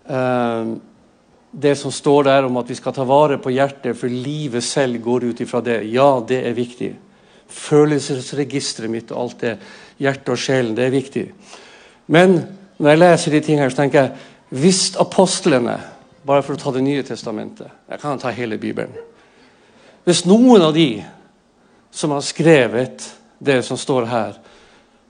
uh, 0.09 0.71
det 1.49 1.75
som 1.77 1.93
står 1.93 2.25
der 2.29 2.47
om 2.47 2.57
at 2.61 2.69
vi 2.69 2.77
skal 2.77 2.93
ta 2.93 3.05
vare 3.09 3.37
på 3.41 3.53
hjertet, 3.53 3.97
for 3.97 4.09
livet 4.09 4.65
selv 4.65 5.01
går 5.05 5.29
ut 5.29 5.41
ifra 5.45 5.61
det. 5.65 5.79
Ja, 5.93 6.19
det 6.25 6.43
er 6.45 6.57
viktig. 6.57 6.91
Følelsesregisteret 7.49 8.93
mitt 8.93 9.13
og 9.13 9.23
alt 9.23 9.41
det, 9.45 9.55
hjertet 10.01 10.33
og 10.33 10.41
sjelen, 10.41 10.75
det 10.77 10.85
er 10.85 10.93
viktig. 10.93 11.25
Men 12.09 12.39
når 12.79 12.89
jeg 12.89 13.01
leser 13.03 13.35
de 13.35 13.41
tingene, 13.45 13.69
så 13.69 13.83
tenker 13.83 14.01
jeg 14.01 14.59
hvis 14.59 14.95
apostlene, 14.97 15.77
bare 16.25 16.43
for 16.43 16.57
å 16.57 16.59
ta 16.59 16.71
Det 16.73 16.81
nye 16.83 17.03
testamentet 17.05 17.69
Jeg 17.89 18.01
kan 18.01 18.19
ta 18.19 18.31
hele 18.33 18.57
Bibelen. 18.57 18.95
Hvis 20.03 20.25
noen 20.25 20.61
av 20.65 20.73
de 20.73 21.03
som 21.91 22.11
har 22.11 22.25
skrevet 22.25 23.05
det 23.39 23.61
som 23.65 23.77
står 23.77 24.07
her, 24.09 24.33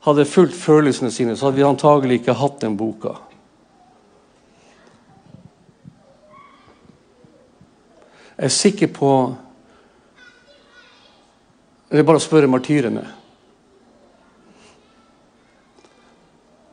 hadde 0.06 0.26
fulgt 0.26 0.56
følelsene 0.56 1.12
sine, 1.12 1.36
så 1.36 1.48
hadde 1.48 1.60
vi 1.60 1.68
antagelig 1.68 2.20
ikke 2.20 2.38
hatt 2.40 2.60
den 2.62 2.78
boka. 2.78 3.16
Jeg 8.40 8.46
er 8.46 8.56
sikker 8.56 8.92
på 8.96 9.14
Det 11.90 12.00
er 12.00 12.06
bare 12.06 12.22
å 12.22 12.24
spørre 12.24 12.48
martyrene. 12.48 13.02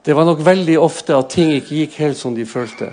Det 0.07 0.15
var 0.15 0.25
nok 0.25 0.45
veldig 0.47 0.77
ofte 0.79 1.17
at 1.19 1.33
ting 1.35 1.51
ikke 1.57 1.81
gikk 1.81 1.99
helt 1.99 2.19
som 2.19 2.35
de 2.35 2.45
følte. 2.47 2.93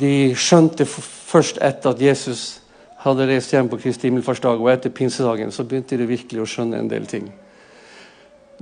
De 0.00 0.32
skjønte 0.32 0.86
først 0.88 1.60
etter 1.60 1.92
at 1.92 2.00
Jesus 2.00 2.62
hadde 3.02 3.26
reist 3.28 3.52
hjem 3.52 3.68
på 3.68 3.76
Kristi 3.82 4.08
himmelfartsdag 4.08 4.62
og 4.62 4.70
etter 4.72 4.94
pinsedagen, 4.96 5.52
så 5.52 5.66
begynte 5.68 5.98
de 6.00 6.08
virkelig 6.08 6.40
å 6.40 6.48
skjønne 6.48 6.80
en 6.80 6.88
del 6.88 7.04
ting. 7.10 7.28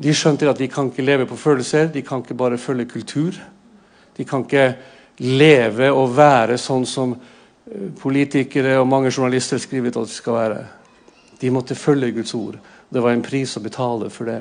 De 0.01 0.14
skjønte 0.16 0.51
at 0.51 0.59
de 0.59 0.66
kan 0.73 0.90
ikke 0.90 1.07
leve 1.07 1.31
på 1.31 1.38
følelser, 1.38 1.93
de 1.95 2.03
kan 2.03 2.25
ikke 2.25 2.35
bare 2.35 2.59
følge 2.59 2.90
kultur. 2.90 3.38
De 4.16 4.27
kan 4.27 4.43
ikke 4.43 4.73
leve 5.23 5.93
og 5.95 6.16
være 6.16 6.59
sånn 6.59 6.87
som 6.88 7.14
eh, 7.14 7.90
politikere 8.01 8.81
og 8.81 8.88
mange 8.90 9.12
journalister 9.12 9.62
skriver 9.62 9.93
at 9.93 10.09
de 10.09 10.16
skal 10.16 10.40
være. 10.40 10.62
De 11.38 11.55
måtte 11.55 11.79
følge 11.79 12.16
Guds 12.16 12.35
ord. 12.35 12.59
Det 12.90 13.03
var 13.05 13.14
en 13.14 13.23
pris 13.23 13.55
å 13.55 13.62
betale 13.62 14.11
for 14.11 14.27
det. 14.27 14.40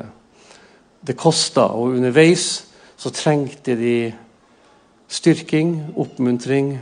Det 1.07 1.15
kosta, 1.17 1.61
og 1.61 1.95
underveis 1.95 2.65
så 2.99 3.09
trengte 3.15 3.75
de 3.79 4.13
styrking, 5.07 5.93
oppmuntring, 5.97 6.73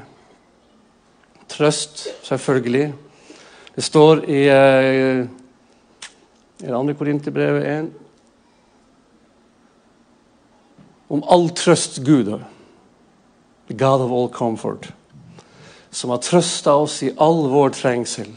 trøst, 1.50 2.08
selvfølgelig. 2.24 2.94
Det 3.76 3.84
står 3.84 4.24
i 4.26 4.42
Er 4.48 5.28
det 6.66 6.74
andre 6.74 6.94
Korinterbrevet 6.98 7.66
1 7.70 7.92
om 11.10 11.24
all 11.32 11.50
trøst 11.56 12.02
Gud. 12.04 12.34
The 13.68 13.78
God 13.78 14.02
of 14.02 14.12
all 14.12 14.30
comfort. 14.34 14.90
Som 15.92 16.10
har 16.10 16.18
trøsta 16.24 16.74
oss 16.76 17.02
i 17.04 17.14
all 17.20 17.48
vår 17.52 17.70
trengsel. 17.78 18.32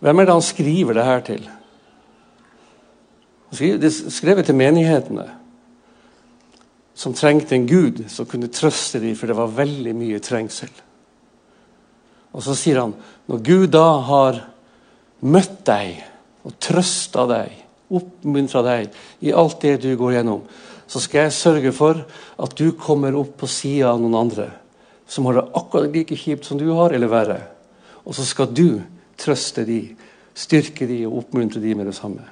Hvem 0.00 0.18
er 0.18 0.28
det 0.28 0.36
han 0.36 0.44
skriver 0.44 0.96
det 0.96 1.04
her 1.04 1.24
til? 1.24 1.48
Det 3.50 3.88
er 3.88 4.12
skrevet 4.12 4.46
til 4.46 4.58
menighetene, 4.58 5.26
som 6.94 7.16
trengte 7.16 7.56
en 7.56 7.66
gud 7.66 8.04
som 8.12 8.28
kunne 8.28 8.50
trøste 8.52 9.00
dem, 9.02 9.16
for 9.16 9.30
det 9.30 9.38
var 9.38 9.56
veldig 9.56 9.94
mye 9.96 10.20
trengsel. 10.22 10.70
Og 12.30 12.44
så 12.44 12.54
sier 12.54 12.82
han 12.82 12.94
når 13.30 13.42
Gud 13.46 13.66
da 13.74 13.86
har 14.06 14.38
møtt 15.26 15.62
deg 15.66 15.98
og 16.46 16.54
trøsta 16.62 17.26
deg, 17.30 17.56
oppmuntra 17.90 18.62
deg 18.62 18.94
i 19.26 19.32
alt 19.34 19.58
det 19.64 19.80
du 19.82 19.90
går 19.98 20.20
gjennom, 20.20 20.44
så 20.90 21.02
skal 21.02 21.26
jeg 21.26 21.38
sørge 21.38 21.72
for 21.74 22.04
at 22.40 22.54
du 22.58 22.70
kommer 22.78 23.16
opp 23.18 23.36
på 23.40 23.48
sida 23.50 23.90
av 23.92 24.02
noen 24.02 24.18
andre 24.20 24.50
som 25.10 25.26
har 25.26 25.34
det 25.34 25.48
akkurat 25.58 25.90
like 25.94 26.16
kjipt 26.16 26.44
som 26.46 26.58
du 26.58 26.68
har, 26.70 26.92
eller 26.94 27.10
verre. 27.10 27.40
Og 28.06 28.14
så 28.14 28.22
skal 28.24 28.52
du 28.54 28.78
trøste 29.18 29.64
de, 29.66 29.80
styrke 30.38 30.86
de 30.86 31.02
og 31.08 31.24
oppmuntre 31.24 31.62
de 31.62 31.74
med 31.74 31.90
det 31.90 31.96
samme. 31.98 32.22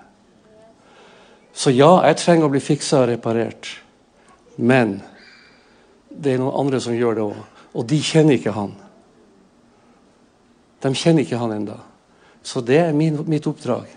Så 1.58 1.72
ja, 1.74 1.90
jeg 2.06 2.20
trenger 2.20 2.46
å 2.46 2.52
bli 2.52 2.60
fiksa 2.62 3.00
og 3.02 3.08
reparert. 3.10 3.66
Men 4.62 5.00
det 6.08 6.36
er 6.36 6.42
noen 6.42 6.54
andre 6.60 6.78
som 6.82 6.94
gjør 6.94 7.16
det 7.18 7.24
òg. 7.24 7.40
Og 7.74 7.86
de 7.90 7.98
kjenner 7.98 8.38
ikke 8.38 8.54
han. 8.54 8.76
De 10.78 10.92
kjenner 10.94 11.24
ikke 11.24 11.40
han 11.40 11.56
enda. 11.56 11.80
Så 12.46 12.62
det 12.62 12.78
er 12.84 12.94
min, 12.94 13.18
mitt 13.26 13.48
oppdrag. 13.50 13.90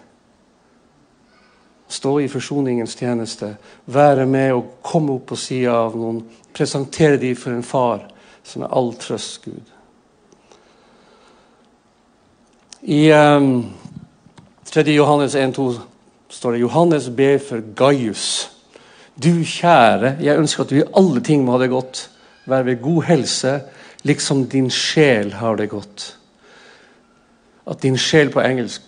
Stå 1.91 2.15
i 2.23 2.31
forsoningens 2.31 2.97
tjeneste. 2.97 3.51
Være 3.85 4.25
med 4.25 4.55
og 4.55 4.73
komme 4.81 5.19
opp 5.19 5.29
på 5.29 5.37
sida 5.37 5.75
av 5.83 5.99
noen. 5.99 6.23
Presentere 6.57 7.21
dem 7.21 7.37
for 7.37 7.53
en 7.53 7.65
far 7.67 8.07
som 8.41 8.65
er 8.65 8.73
all 8.73 8.89
trøst 8.97 9.45
Gud. 9.45 9.69
I 12.89 13.03
um, 13.13 13.69
3. 14.65 14.87
Johannes 14.95 15.37
1,2 15.37 15.90
står 16.31 16.55
det 16.55 16.63
Johannes 16.63 17.09
ber 17.15 17.37
for 17.43 17.63
Gaius. 17.75 18.49
Du 19.19 19.43
kjære, 19.43 20.15
jeg 20.23 20.39
ønsker 20.39 20.63
at 20.63 20.71
du 20.71 20.79
i 20.79 20.87
alle 20.97 21.21
ting 21.25 21.43
må 21.45 21.57
ha 21.57 21.61
det 21.61 21.69
godt. 21.73 22.07
Være 22.49 22.71
ved 22.71 22.81
god 22.81 23.03
helse, 23.11 23.59
liksom 24.07 24.47
din 24.49 24.71
sjel 24.73 25.35
har 25.37 25.59
det 25.59 25.69
godt 25.69 26.11
at 27.71 27.81
din 27.83 27.97
sjel 27.99 28.31
på 28.33 28.41
engelsk 28.41 28.87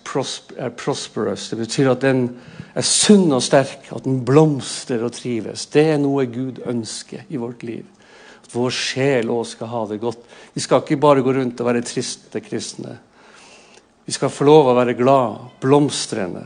er 0.58 0.72
prosperous. 0.76 1.48
Det 1.50 1.58
betyr 1.58 1.92
at 1.92 2.02
den 2.02 2.26
er 2.74 2.84
sunn 2.84 3.32
og 3.32 3.42
sterk, 3.42 3.86
at 3.94 4.04
den 4.04 4.24
blomstrer 4.26 5.04
og 5.06 5.14
trives. 5.14 5.66
Det 5.72 5.86
er 5.94 6.00
noe 6.02 6.26
Gud 6.26 6.60
ønsker 6.66 7.24
i 7.30 7.40
vårt 7.40 7.62
liv. 7.62 7.84
At 8.42 8.52
vår 8.52 8.74
sjel 8.74 9.30
òg 9.32 9.46
skal 9.48 9.70
ha 9.70 9.84
det 9.88 10.00
godt. 10.02 10.26
Vi 10.54 10.60
skal 10.60 10.82
ikke 10.82 11.00
bare 11.00 11.22
gå 11.24 11.32
rundt 11.32 11.62
og 11.62 11.70
være 11.70 11.84
triste 11.86 12.42
kristne. 12.44 12.98
Vi 14.04 14.12
skal 14.12 14.32
få 14.32 14.44
lov 14.44 14.68
å 14.68 14.76
være 14.76 14.98
glad, 14.98 15.48
blomstrende. 15.62 16.44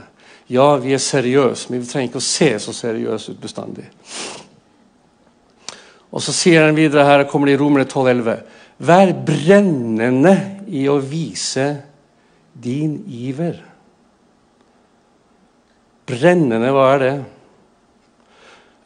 Ja, 0.49 0.77
vi 0.81 0.95
er 0.97 1.03
seriøse, 1.03 1.69
men 1.71 1.83
vi 1.83 1.89
trenger 1.91 2.09
ikke 2.09 2.23
å 2.23 2.25
se 2.25 2.51
så 2.63 2.73
seriøse 2.73 3.35
ut 3.35 3.41
bestandig. 3.43 3.85
Og 6.09 6.25
så 6.25 6.33
sier 6.33 6.65
han 6.65 6.77
videre 6.77 7.05
her, 7.05 7.27
kommer 7.29 7.51
det 7.51 7.59
i 7.59 7.61
Romerne 7.61 7.85
12,11.: 7.85 8.39
Vær 8.79 9.13
brennende 9.27 10.35
i 10.73 10.87
å 10.89 10.97
vise 11.05 11.67
din 12.57 13.03
iver. 13.07 13.59
Brennende, 16.09 16.73
hva 16.73 16.87
er 16.95 17.05
det? 17.05 17.17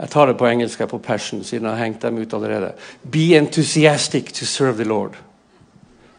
Jeg 0.03 0.11
tar 0.11 0.27
det 0.27 0.39
på 0.41 0.49
engelsk 0.49 0.83
på 0.91 0.99
passion, 0.99 1.45
siden 1.45 1.69
jeg 1.69 1.77
har 1.77 1.85
hengt 1.85 2.03
dem 2.03 2.19
ut 2.19 2.35
allerede. 2.35 2.73
Be 3.07 3.37
enthusiastic 3.39 4.33
to 4.35 4.47
serve 4.47 4.77
the 4.83 4.89
Lord. 4.89 5.15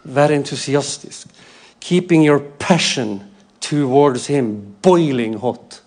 Vær 0.03 0.31
entusiastisk. 0.31 1.27
Keeping 1.81 2.23
your 2.23 2.39
passion 2.59 3.19
towards 3.63 4.27
him 4.27 4.75
boiling 4.81 5.39
hot. 5.39 5.81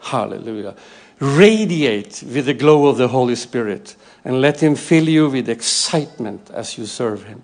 Hallelujah. 0.00 0.76
Radiate 1.18 2.22
with 2.22 2.44
the 2.44 2.54
glow 2.54 2.86
of 2.86 2.98
the 2.98 3.08
Holy 3.08 3.34
Spirit 3.34 3.96
and 4.24 4.42
let 4.42 4.62
him 4.62 4.76
fill 4.76 5.08
you 5.08 5.30
with 5.30 5.48
excitement 5.48 6.50
as 6.52 6.76
you 6.76 6.84
serve 6.84 7.24
him. 7.24 7.42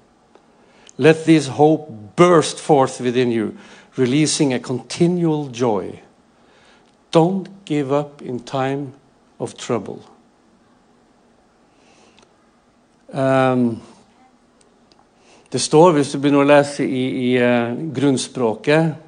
Let 0.99 1.25
this 1.25 1.49
hope 1.49 2.17
burst 2.17 2.59
forth 2.59 3.01
within 3.01 3.31
you, 3.31 3.57
releasing 3.97 4.53
a 4.53 4.61
continual 4.61 5.49
joy. 5.49 6.01
Don't 7.11 7.65
give 7.65 7.93
up 7.93 8.21
in 8.21 8.41
time 8.41 8.93
of 9.41 9.57
trouble. 9.57 10.03
Um, 13.13 13.81
det 15.53 15.61
står, 15.61 15.93
hvis 15.93 16.13
du 16.13 16.19
begynner 16.19 16.43
å 16.43 16.49
lese 16.49 16.85
i, 16.85 17.03
i 17.31 17.35
uh, 17.41 17.73
grunnspråket, 17.97 19.06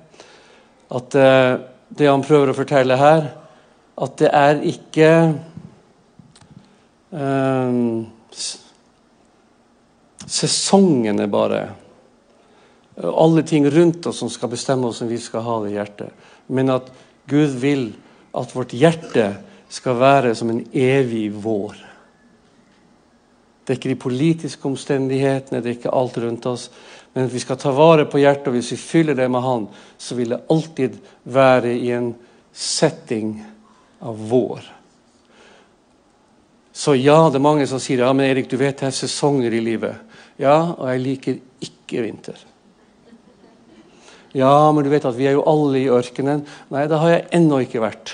at 0.88 1.18
uh, 1.18 1.61
det 1.88 2.09
han 2.09 2.24
prøver 2.24 2.53
å 2.53 2.57
fortelle 2.57 2.96
her, 3.01 3.31
at 3.98 4.14
det 4.20 4.31
er 4.35 4.61
ikke 4.70 5.11
um, 7.11 8.07
sesongene 10.29 11.27
bare. 11.33 11.62
Alle 12.98 13.44
ting 13.46 13.66
rundt 13.70 14.07
oss 14.11 14.20
som 14.22 14.31
skal 14.33 14.53
bestemme 14.53 14.88
oss 14.88 15.03
om 15.03 15.11
vi 15.11 15.18
skal 15.22 15.44
ha 15.46 15.59
det 15.64 15.74
hjertet. 15.74 16.31
Men 16.46 16.72
at 16.74 16.88
Gud 17.29 17.59
vil 17.61 17.90
at 18.38 18.55
vårt 18.55 18.74
hjerte 18.77 19.33
skal 19.68 19.98
være 20.01 20.35
som 20.37 20.51
en 20.53 20.62
evig 20.72 21.29
vår. 21.35 21.77
Det 23.64 23.74
er 23.74 23.81
ikke 23.81 23.92
de 23.92 24.01
politiske 24.01 24.64
omstendighetene, 24.64 25.61
det 25.61 25.68
er 25.68 25.77
ikke 25.77 25.92
alt 25.92 26.16
rundt 26.22 26.46
oss. 26.48 26.70
Men 27.18 27.26
at 27.26 27.33
vi 27.35 27.40
skal 27.42 27.57
ta 27.59 27.72
vare 27.74 28.04
på 28.07 28.20
hjertet, 28.22 28.46
og 28.46 28.54
hvis 28.54 28.68
vi 28.70 28.76
fyller 28.78 29.16
det 29.18 29.24
med 29.26 29.42
Han, 29.42 29.64
så 29.98 30.14
vil 30.14 30.31
det 30.31 30.44
alltid 30.54 30.98
være 31.26 31.72
i 31.74 31.88
en 31.90 32.12
setting 32.54 33.33
av 34.07 34.20
vår. 34.31 34.61
Så 36.70 36.92
ja, 36.94 37.16
det 37.26 37.40
er 37.40 37.42
mange 37.42 37.64
som 37.66 37.81
sier 37.83 38.04
ja, 38.04 38.12
men 38.14 38.28
Erik, 38.28 38.46
du 38.46 38.54
vet 38.61 38.78
det 38.78 38.87
er 38.87 38.94
sesonger 38.94 39.50
i 39.50 39.59
livet. 39.66 39.98
Ja, 40.38 40.76
og 40.76 40.85
jeg 40.92 41.02
liker 41.02 41.40
ikke 41.66 42.04
vinter. 42.04 42.38
Ja, 44.38 44.52
men 44.70 44.87
du 44.87 44.90
vet 44.92 45.09
at 45.11 45.18
vi 45.18 45.26
er 45.26 45.35
jo 45.35 45.42
alle 45.50 45.81
i 45.81 45.88
ørkenen. 45.90 46.44
Nei, 46.70 46.85
det 46.87 47.00
har 47.02 47.11
jeg 47.16 47.24
ennå 47.40 47.59
ikke 47.64 47.83
vært. 47.83 48.12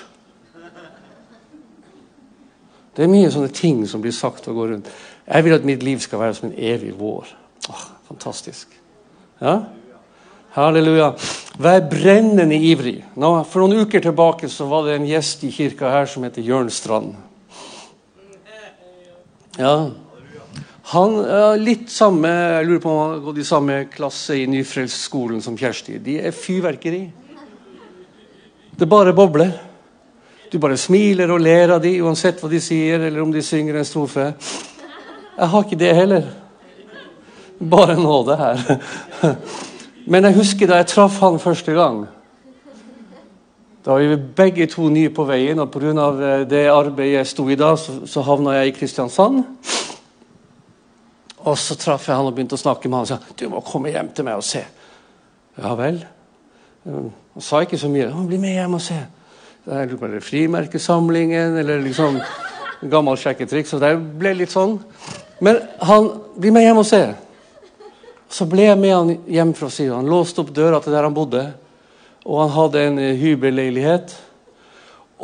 Det 2.97 3.05
er 3.05 3.13
mye 3.13 3.29
sånne 3.37 3.53
ting 3.53 3.85
som 3.85 4.01
blir 4.01 4.17
sagt 4.17 4.49
og 4.49 4.57
går 4.63 4.73
rundt. 4.73 4.89
Jeg 5.29 5.45
vil 5.45 5.59
at 5.59 5.69
mitt 5.69 5.85
liv 5.85 6.01
skal 6.01 6.25
være 6.25 6.39
som 6.41 6.49
en 6.49 6.57
evig 6.57 6.95
vår. 6.97 7.29
Åh, 7.69 7.85
fantastisk. 8.09 8.81
Ja? 9.41 9.57
Halleluja. 10.55 11.15
Vær 11.59 11.83
brennende 11.91 12.59
ivrig. 12.59 13.01
Nå, 13.19 13.31
for 13.51 13.63
noen 13.65 13.87
uker 13.87 14.03
tilbake 14.03 14.51
så 14.51 14.67
var 14.71 14.87
det 14.87 14.99
en 14.99 15.09
gjest 15.09 15.45
i 15.47 15.53
kirka 15.55 15.91
her 15.91 16.09
som 16.11 16.27
heter 16.27 16.43
Jørn 16.47 16.71
Strand. 16.71 17.15
Ja, 19.59 19.77
han 20.93 21.15
er 21.25 21.57
litt 21.57 21.89
samme, 21.89 22.29
jeg 22.29 22.67
lurer 22.69 22.81
på 22.83 22.91
om 22.91 22.99
han 23.01 23.13
har 23.15 23.21
gått 23.25 23.39
i 23.41 23.47
samme 23.49 23.77
klasse 23.89 24.37
i 24.37 24.49
Nyfrelst-skolen 24.53 25.41
som 25.43 25.57
Kjersti. 25.57 25.97
De 26.03 26.19
er 26.21 26.35
fyrverkeri. 26.37 27.01
Det 28.77 28.89
bare 28.91 29.15
bobler. 29.17 29.55
Du 30.53 30.59
bare 30.61 30.77
smiler 30.79 31.33
og 31.33 31.41
ler 31.41 31.73
av 31.75 31.81
dem 31.83 32.05
uansett 32.05 32.43
hva 32.43 32.51
de 32.53 32.61
sier, 32.63 33.01
eller 33.09 33.23
om 33.25 33.33
de 33.33 33.43
synger 33.43 33.81
en 33.81 33.89
strofe. 33.89 34.29
Jeg 35.35 35.51
har 35.55 35.65
ikke 35.65 35.81
det 35.81 35.95
heller. 35.97 36.29
Bare 37.71 37.97
nåde 37.97 38.37
her. 38.37 38.61
Men 40.07 40.25
jeg 40.25 40.37
husker 40.37 40.69
da 40.69 40.83
jeg 40.83 40.91
traff 40.93 41.19
han 41.25 41.41
første 41.41 41.73
gang. 41.73 42.05
Da 43.85 43.93
var 43.93 44.01
vi 44.01 44.17
begge 44.17 44.67
to 44.73 44.89
nye 44.89 45.11
på 45.13 45.27
veien, 45.29 45.59
og 45.61 45.71
pga. 45.73 46.45
det 46.49 46.63
arbeidet 46.73 47.19
jeg 47.19 47.27
sto 47.27 47.49
i 47.49 47.57
da, 47.57 47.75
så, 47.77 48.23
havna 48.25 48.57
jeg 48.59 48.69
i 48.69 48.77
Kristiansand. 48.79 49.43
Og 51.45 51.59
så 51.59 51.77
traff 51.77 52.09
jeg 52.09 52.17
han 52.17 52.27
og 52.27 52.33
begynte 52.35 52.57
å 52.57 52.61
snakke 52.61 52.89
med 52.89 52.99
han 52.99 53.05
og 53.05 53.11
sa 53.13 53.37
du 53.37 53.49
må 53.53 53.61
komme 53.61 53.93
hjem 53.93 54.09
til 54.17 54.25
meg 54.25 54.41
og 54.41 54.47
se. 54.49 54.63
Ja 55.61 55.75
vel. 55.77 56.01
Han 56.85 57.45
sa 57.45 57.61
ikke 57.61 57.79
så 57.81 57.91
mye. 57.93 58.09
Bli 58.29 58.41
med 58.41 58.57
hjem 58.57 58.79
og 58.79 58.83
se. 58.85 58.97
Det 59.65 59.77
er, 59.81 59.93
det 59.93 60.23
frimerkesamlingen 60.25 61.57
eller 61.61 61.85
liksom 61.85 62.19
gammel 62.89 63.21
sjekketriks. 63.21 63.71
Så 63.73 63.81
det 63.83 63.93
ble 64.21 64.33
litt 64.41 64.53
sånn. 64.53 64.79
Men 65.45 65.61
han 65.85 66.09
bli 66.41 66.53
med 66.55 66.65
hjem 66.65 66.81
og 66.81 66.89
se. 66.89 67.05
Så 68.29 68.47
ble 68.51 68.69
jeg 68.69 68.81
med 68.81 68.95
han 68.95 69.13
hjem 69.31 69.53
fra 69.57 69.71
sida. 69.71 69.99
Han 69.99 70.11
låste 70.11 70.43
opp 70.43 70.53
døra 70.55 70.81
til 70.83 70.95
der 70.95 71.07
han 71.07 71.17
bodde. 71.17 71.45
Og 72.25 72.41
han 72.43 72.55
hadde 72.55 72.85
en 72.89 73.01
eh, 73.03 73.17
hybelleilighet. 73.21 74.15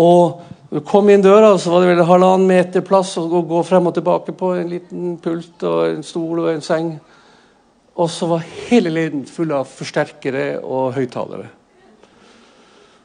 Og 0.01 0.41
når 0.71 0.83
du 0.83 0.87
kom 0.87 1.09
inn 1.11 1.25
døra, 1.25 1.57
så 1.59 1.73
var 1.73 1.83
det 1.83 1.95
vel 1.95 2.05
halvannen 2.07 2.47
meter 2.47 2.85
plass 2.87 3.17
å 3.19 3.27
gå 3.27 3.63
frem 3.67 3.89
og 3.91 3.97
tilbake 3.97 4.35
på. 4.39 4.53
En 4.55 4.69
liten 4.71 5.17
pult 5.23 5.65
og 5.67 5.81
en 5.89 6.05
stol 6.07 6.45
og 6.45 6.53
en 6.53 6.63
seng. 6.65 6.93
Og 7.99 8.11
så 8.13 8.29
var 8.31 8.47
hele 8.69 8.93
leiligheten 8.93 9.27
full 9.29 9.51
av 9.57 9.67
forsterkere 9.69 10.61
og 10.63 10.95
høyttalere. 10.95 11.49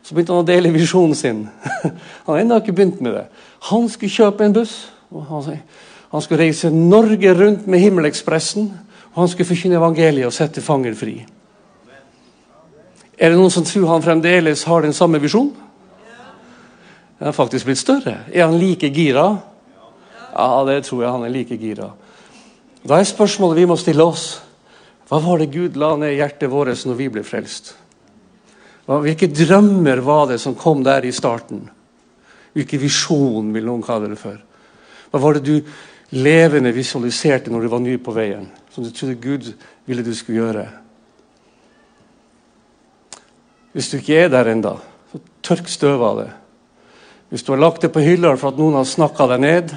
Så 0.06 0.14
begynte 0.14 0.36
han 0.36 0.44
å 0.44 0.48
dele 0.48 0.70
visjonen 0.76 1.18
sin. 1.18 1.40
Han 2.28 2.30
har 2.30 2.44
ennå 2.44 2.60
ikke 2.62 2.76
begynt 2.78 3.00
med 3.02 3.16
det. 3.18 3.24
Han 3.72 3.88
skulle 3.90 4.14
kjøpe 4.14 4.46
en 4.46 4.54
buss. 4.54 4.76
Han 5.10 6.22
skulle 6.22 6.44
reise 6.44 6.70
Norge 6.70 7.34
rundt 7.34 7.66
med 7.66 7.82
Himmelekspressen. 7.82 8.68
Og 9.16 9.24
han 9.24 9.32
skulle 9.32 9.48
forkynne 9.48 9.80
evangeliet 9.80 10.28
og 10.28 10.36
sette 10.36 10.64
fanger 10.64 10.96
fri. 11.00 11.16
Er 13.16 13.32
det 13.32 13.40
noen 13.40 13.54
som 13.54 13.64
tror 13.64 13.88
han 13.94 14.04
fremdeles 14.04 14.66
har 14.68 14.84
den 14.84 14.94
samme 14.94 15.22
visjonen? 15.24 15.54
Den 17.16 17.30
har 17.30 17.36
faktisk 17.36 17.70
blitt 17.70 17.80
større. 17.80 18.26
Er 18.28 18.44
han 18.44 18.58
like 18.60 18.90
gira? 18.92 19.30
Ja, 20.36 20.50
det 20.68 20.82
tror 20.84 21.06
jeg 21.06 21.14
han 21.14 21.24
er 21.24 21.32
like 21.32 21.56
gira. 21.56 21.94
Da 22.84 23.00
er 23.00 23.08
spørsmålet 23.08 23.62
vi 23.62 23.70
må 23.70 23.78
stille 23.80 24.04
oss 24.04 24.26
Hva 25.10 25.20
var 25.22 25.40
det 25.40 25.54
Gud 25.54 25.78
la 25.78 25.94
ned 26.02 26.16
i 26.16 26.18
hjertet 26.18 26.50
vårt 26.50 26.82
når 26.86 26.96
vi 26.98 27.08
ble 27.14 27.22
frelst? 27.24 27.76
Hvilke 28.86 29.30
drømmer 29.30 30.02
var 30.06 30.28
det 30.32 30.40
som 30.42 30.58
kom 30.58 30.84
der 30.84 31.06
i 31.06 31.14
starten? 31.14 31.64
Hvilken 32.58 32.82
visjon 32.82 33.52
vil 33.54 33.66
noen 33.66 33.84
kalle 33.86 34.10
det 34.10 34.18
for? 34.18 34.38
Hva 35.12 35.22
var 35.22 35.38
det 35.38 35.46
du 35.46 35.72
levende 36.14 36.74
visualiserte 36.76 37.52
når 37.52 37.66
du 37.66 37.72
var 37.72 37.84
ny 37.84 37.98
på 38.02 38.14
veien? 38.16 38.50
Som 38.72 38.84
du 38.84 38.92
trodde 38.92 39.16
Gud 39.16 39.54
ville 39.86 40.06
du 40.06 40.14
skulle 40.16 40.44
gjøre? 40.44 40.66
Hvis 43.76 43.90
du 43.92 43.98
ikke 43.98 44.20
er 44.24 44.30
der 44.32 44.52
ennå, 44.54 44.78
så 45.12 45.20
tørk 45.44 45.68
støv 45.68 46.04
av 46.04 46.20
det. 46.22 46.30
Hvis 47.30 47.44
du 47.44 47.52
har 47.52 47.60
lagt 47.60 47.82
det 47.84 47.92
på 47.92 48.04
hylla 48.04 48.36
for 48.40 48.54
at 48.54 48.60
noen 48.60 48.78
har 48.78 48.88
snakka 48.88 49.28
deg 49.34 49.42
ned, 49.44 49.74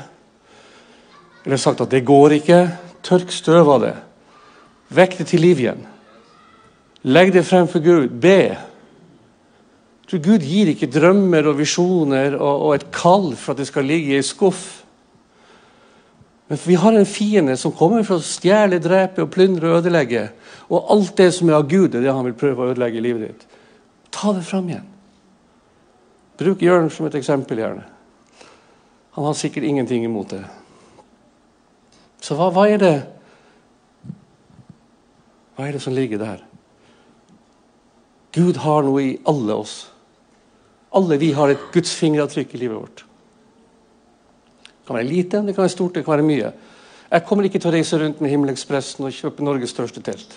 eller 1.44 1.58
sagt 1.58 1.80
at 1.82 1.90
det 1.90 2.04
går 2.06 2.36
ikke, 2.36 2.60
tørk 3.02 3.32
støv 3.34 3.70
av 3.72 3.82
det. 3.86 3.94
Vekk 4.94 5.18
det 5.18 5.26
til 5.32 5.42
liv 5.42 5.62
igjen. 5.64 5.86
Legg 7.08 7.32
det 7.34 7.46
frem 7.46 7.68
for 7.70 7.82
Gud. 7.82 8.10
Be. 8.20 8.56
Tror 10.08 10.22
Gud 10.24 10.44
gir 10.46 10.70
ikke 10.72 10.90
drømmer 10.92 11.50
og 11.50 11.58
visjoner 11.58 12.36
og, 12.38 12.68
og 12.68 12.74
et 12.76 12.86
kall 12.94 13.32
for 13.36 13.52
at 13.52 13.62
det 13.62 13.68
skal 13.68 13.86
ligge 13.88 14.14
i 14.14 14.20
en 14.20 14.26
skuff. 14.26 14.77
Men 16.48 16.58
vi 16.64 16.74
har 16.80 16.92
en 16.92 17.06
fiende 17.06 17.56
som 17.60 17.74
kommer 17.76 18.06
for 18.08 18.16
å 18.18 18.24
stjele, 18.24 18.80
drepe, 18.80 19.20
og 19.24 19.32
plyndre 19.34 19.68
og 19.68 19.82
ødelegge. 19.82 20.30
Og 20.72 20.92
alt 20.94 21.12
det 21.20 21.28
som 21.36 21.50
er 21.50 21.58
av 21.58 21.66
Gud, 21.68 21.92
er 21.94 22.04
det 22.04 22.14
han 22.14 22.24
vil 22.24 22.36
prøve 22.40 22.64
å 22.64 22.70
ødelegge 22.72 23.00
i 23.00 23.04
livet 23.04 23.26
ditt. 23.26 23.58
Ta 24.14 24.32
det 24.32 24.46
fram 24.48 24.70
igjen. 24.70 24.86
Bruk 26.40 26.62
Jørn 26.64 26.88
som 26.94 27.08
et 27.08 27.18
eksempel, 27.18 27.60
gjerne. 27.60 27.84
Han 29.18 29.26
har 29.26 29.36
sikkert 29.36 29.66
ingenting 29.68 30.06
imot 30.06 30.32
det. 30.32 30.44
Så 32.22 32.36
hva, 32.38 32.48
hva, 32.54 32.64
er 32.70 32.80
det 32.82 32.96
Hva 35.58 35.66
er 35.66 35.74
det 35.74 35.82
som 35.82 35.94
ligger 35.94 36.20
der? 36.22 36.44
Gud 38.32 38.60
har 38.62 38.86
noe 38.86 39.02
i 39.02 39.16
alle 39.26 39.56
oss. 39.58 39.76
Alle 40.94 41.18
vi 41.18 41.32
har 41.34 41.50
et 41.50 41.68
Guds 41.74 41.92
fingeravtrykk 41.98 42.54
i 42.54 42.62
livet 42.62 42.78
vårt. 42.78 43.07
Det 44.88 44.94
kan 44.94 45.02
være 45.02 45.12
lite, 45.12 45.40
det 45.44 45.52
kan 45.52 45.62
være 45.66 45.68
stort, 45.68 45.94
det 45.94 46.04
kan 46.04 46.14
være 46.14 46.24
mye. 46.24 46.52
Jeg 47.10 47.24
kommer 47.28 47.44
ikke 47.44 47.58
til 47.60 47.68
å 47.68 47.72
reise 47.74 47.98
rundt 48.00 48.22
med 48.24 48.30
Himmelekspressen 48.32 49.04
og 49.04 49.12
kjøpe 49.12 49.44
Norges 49.44 49.74
største 49.74 50.00
telt. 50.00 50.32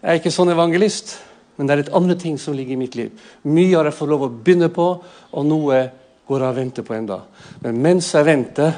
Jeg 0.00 0.08
er 0.08 0.16
ikke 0.16 0.32
sånn 0.32 0.54
evangelist, 0.54 1.12
men 1.58 1.68
det 1.68 1.74
er 1.74 1.82
et 1.82 1.92
andre 2.00 2.16
ting 2.16 2.40
som 2.40 2.56
ligger 2.56 2.72
i 2.72 2.80
mitt 2.80 2.96
liv. 2.96 3.12
Mye 3.44 3.76
har 3.76 3.90
jeg 3.90 3.98
fått 3.98 4.08
lov 4.08 4.24
å 4.24 4.30
begynne 4.32 4.70
på, 4.72 4.88
og 5.04 5.46
noe 5.50 5.82
går 6.24 6.46
jeg 6.46 6.48
og 6.48 6.62
venter 6.62 6.88
på 6.88 6.96
enda. 6.96 7.20
Men 7.60 7.84
mens 7.84 8.08
jeg 8.16 8.30
venter, 8.30 8.72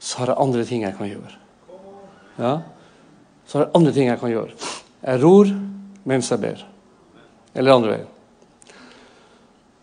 så 0.00 0.22
har 0.22 0.32
jeg 0.32 0.42
andre 0.48 0.66
ting 0.72 0.88
jeg 0.88 0.96
kan 0.96 1.12
gjøre. 1.12 1.36
Ja? 2.40 2.56
Så 3.44 3.60
har 3.60 3.68
jeg 3.68 3.74
andre 3.82 3.96
ting 4.00 4.12
jeg 4.14 4.24
kan 4.24 4.36
gjøre. 4.38 4.74
Jeg 5.04 5.24
ror 5.28 5.54
mens 6.08 6.32
jeg 6.32 6.46
ber. 6.48 6.66
Eller 7.52 7.76
andre 7.76 7.98
veien. 7.98 8.12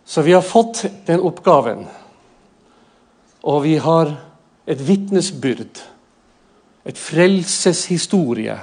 Så 0.09 0.26
vi 0.26 0.34
har 0.34 0.41
fått 0.41 0.88
den 1.05 1.22
oppgaven. 1.22 1.86
Og 3.43 3.63
vi 3.63 3.75
har 3.81 4.13
et 4.67 4.87
vitnesbyrd. 4.87 5.81
Et 6.85 6.97
frelseshistorie. 6.97 8.57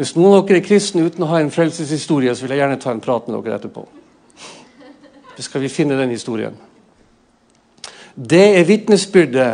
Hvis 0.00 0.14
noen 0.16 0.38
av 0.38 0.46
dere 0.48 0.62
er 0.62 0.64
kristne 0.64 1.04
uten 1.04 1.26
å 1.26 1.28
ha 1.28 1.40
en 1.42 1.52
frelseshistorie, 1.52 2.32
så 2.34 2.46
vil 2.46 2.54
jeg 2.54 2.62
gjerne 2.62 2.80
ta 2.80 2.92
en 2.94 3.02
prat 3.04 3.26
med 3.28 3.36
dere 3.44 3.58
etterpå. 3.60 3.84
Så 5.36 5.44
skal 5.44 5.64
vi 5.64 5.72
finne 5.72 5.98
den 5.98 6.12
historien. 6.12 6.56
Det 8.14 8.46
er 8.56 8.68
vitnesbyrdet 8.68 9.50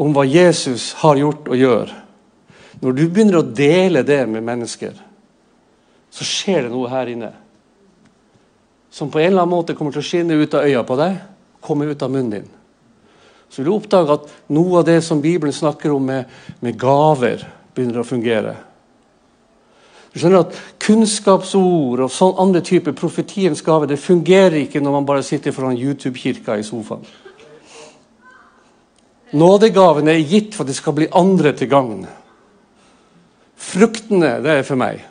om 0.00 0.12
hva 0.12 0.24
Jesus 0.28 0.92
har 1.00 1.16
gjort 1.20 1.48
og 1.48 1.56
gjør. 1.56 1.94
Når 2.82 2.96
du 2.96 3.02
begynner 3.06 3.40
å 3.40 3.46
dele 3.46 4.02
det 4.06 4.20
med 4.28 4.44
mennesker, 4.44 4.96
så 6.12 6.28
skjer 6.28 6.66
det 6.66 6.72
noe 6.72 6.90
her 6.92 7.08
inne 7.12 7.32
som 8.92 9.08
på 9.08 9.22
en 9.22 9.30
eller 9.30 9.46
annen 9.46 9.54
måte 9.54 9.72
kommer 9.72 9.94
til 9.94 10.02
å 10.02 10.04
skinne 10.04 10.36
ut 10.36 10.52
av 10.52 10.66
øya 10.68 10.82
på 10.84 10.96
deg, 11.00 11.14
kommer 11.64 11.88
ut 11.88 12.02
av 12.04 12.10
munnen 12.12 12.34
din. 12.34 12.50
Så 13.52 13.60
vil 13.60 13.68
du 13.68 13.74
oppdage 13.76 14.14
at 14.16 14.30
noe 14.56 14.78
av 14.80 14.86
det 14.88 15.02
som 15.04 15.20
Bibelen 15.20 15.52
snakker 15.52 15.92
om 15.92 16.06
med, 16.08 16.30
med 16.64 16.78
gaver, 16.80 17.42
begynner 17.76 18.00
å 18.00 18.06
fungere. 18.08 18.54
Du 20.12 20.16
skjønner 20.20 20.46
at 20.46 20.56
Kunnskapsord 20.80 22.00
og 22.04 22.12
sånn 22.12 22.40
andre 22.40 22.62
typer 22.64 22.96
profetiens 22.96 23.60
gaver 23.64 23.88
det 23.92 24.00
fungerer 24.00 24.58
ikke 24.62 24.80
når 24.80 24.96
man 24.96 25.08
bare 25.08 25.24
sitter 25.24 25.52
foran 25.56 25.76
YouTube-kirka 25.76 26.56
i 26.60 26.64
sofaen. 26.64 27.04
Nådegavene 29.36 30.12
er 30.12 30.26
gitt 30.28 30.56
for 30.56 30.64
at 30.64 30.72
det 30.72 30.76
skal 30.80 30.96
bli 30.96 31.12
andre 31.16 31.54
til 31.56 31.68
gagn. 31.72 32.02
Fruktene 33.56 34.34
det 34.44 34.58
er 34.58 34.68
for 34.68 34.80
meg. 34.80 35.04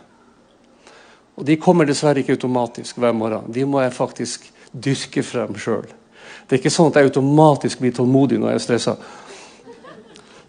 Og 1.38 1.46
de 1.46 1.62
kommer 1.62 1.90
dessverre 1.90 2.22
ikke 2.22 2.38
automatisk 2.38 2.98
hver 3.02 3.14
morgen. 3.18 3.50
De 3.54 3.66
må 3.66 3.82
jeg 3.82 3.98
faktisk 3.98 4.50
dyrke 4.74 5.26
frem 5.26 5.58
sjøl. 5.58 5.90
Det 6.52 6.58
er 6.58 6.60
ikke 6.66 6.74
sånn 6.76 6.90
at 6.92 6.98
jeg 7.00 7.08
automatisk 7.08 7.80
blir 7.80 7.94
tålmodig 7.96 8.36
når 8.36 8.50
jeg 8.52 8.58
er 8.58 8.64
stressa. 8.66 8.94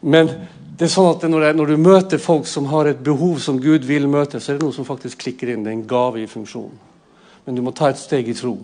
Men 0.02 0.32
det 0.74 0.88
er 0.88 0.90
sånn 0.90 1.12
at 1.12 1.22
når, 1.30 1.44
jeg, 1.46 1.56
når, 1.60 1.68
du 1.70 1.84
møter 1.84 2.18
folk 2.18 2.48
som 2.50 2.66
har 2.72 2.88
et 2.90 3.04
behov 3.06 3.36
som 3.38 3.60
Gud 3.62 3.86
vil 3.86 4.08
møte, 4.10 4.40
så 4.42 4.50
er 4.50 4.58
det 4.58 4.66
noe 4.66 4.74
som 4.74 4.88
faktisk 4.88 5.20
klikker 5.22 5.52
inn. 5.52 5.62
Det 5.62 5.70
er 5.70 5.76
en 5.76 5.84
gave 5.86 6.18
i 6.18 6.26
funksjon. 6.26 6.72
Men 7.46 7.54
du 7.54 7.62
må 7.62 7.70
ta 7.70 7.92
et 7.92 8.02
steg 8.02 8.26
i 8.26 8.34
tro. 8.34 8.56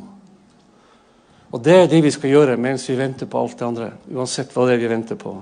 Og 1.55 1.63
det 1.63 1.77
er 1.77 1.87
det 1.95 2.03
vi 2.09 2.13
skal 2.17 2.35
gjøre 2.35 2.59
mens 2.59 2.89
vi 2.91 2.99
venter 2.99 3.31
på 3.31 3.39
alt 3.39 3.55
det 3.63 3.69
andre. 3.69 3.93
Uansett 4.11 4.51
hva 4.57 4.67
det 4.67 4.75
er 4.75 4.83
vi 4.83 4.91
venter 4.91 5.23
på. 5.23 5.37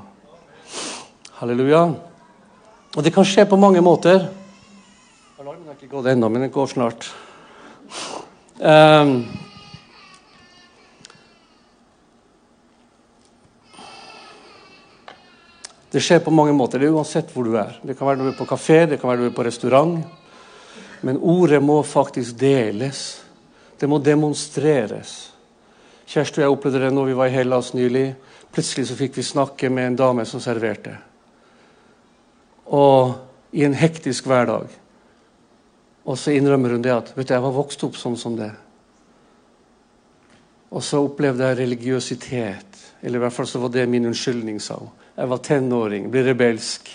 Halleluja. 1.41 1.83
Og 2.93 3.09
det 3.09 3.15
kan 3.17 3.25
skje 3.25 3.49
på 3.49 3.57
mange 3.57 3.81
måter 3.81 4.29
Alarmen 5.41 5.65
har 5.73 5.81
ikke 5.81 5.97
gått 5.97 6.13
ennå, 6.13 6.29
men 6.29 6.45
den 6.45 6.53
går 6.53 6.69
snart. 6.77 7.09
Um, 8.61 9.23
det 15.97 16.03
skjer 16.05 16.21
på 16.25 16.35
mange 16.35 16.53
måter. 16.53 16.81
Det 16.81 16.91
er 16.91 16.97
uansett 16.97 17.33
hvor 17.33 17.47
du 17.49 17.57
er. 17.57 17.79
Det 17.81 17.97
kan 17.97 18.11
være 18.11 18.21
du 18.21 18.29
er 18.29 18.37
på 18.37 18.49
kafé, 18.49 18.83
det 18.87 19.01
kan 19.01 19.09
være 19.09 19.25
du 19.25 19.31
er 19.31 19.37
på 19.37 19.47
restaurant. 19.47 19.99
Men 21.07 21.21
ordet 21.21 21.63
må 21.65 21.81
faktisk 21.83 22.37
deles. 22.41 23.03
Det 23.81 23.89
må 23.89 23.99
demonstreres. 24.05 25.17
Kjersti 26.07 26.43
og 26.43 26.45
jeg 26.45 26.55
opplevde 26.55 26.85
det 26.85 26.95
når 26.95 27.11
vi 27.11 27.19
var 27.19 27.31
i 27.31 27.37
Hellas 27.37 27.73
nylig. 27.75 28.11
Plutselig 28.53 28.91
så 28.91 28.97
fikk 28.99 29.17
vi 29.17 29.25
snakke 29.27 29.73
med 29.73 29.91
en 29.91 30.01
dame 30.05 30.27
som 30.29 30.43
serverte. 30.45 30.95
Og 32.77 33.17
i 33.57 33.65
en 33.65 33.77
hektisk 33.77 34.29
hverdag 34.29 34.69
og 36.07 36.19
så 36.19 36.37
innrømmer 36.37 36.77
hun 36.77 36.85
det 36.85 36.95
at 36.95 37.11
vet 37.17 37.27
du, 37.27 37.35
jeg 37.35 37.43
var 37.43 37.55
vokst 37.55 37.83
opp 37.83 37.97
sånn 37.99 38.17
som 38.19 38.37
det. 38.39 38.53
Og 40.71 40.83
så 40.85 41.01
opplevde 41.03 41.49
jeg 41.49 41.59
religiøsitet. 41.59 42.83
Eller 43.03 43.19
i 43.19 43.25
hvert 43.25 43.35
fall 43.35 43.49
så 43.51 43.59
var 43.63 43.73
det 43.75 43.89
min 43.91 44.07
unnskyldning, 44.07 44.61
sa 44.63 44.79
hun. 44.79 44.93
Jeg 45.17 45.31
var 45.31 45.41
tenåring, 45.41 46.11
ble 46.13 46.27
rebelsk. 46.27 46.91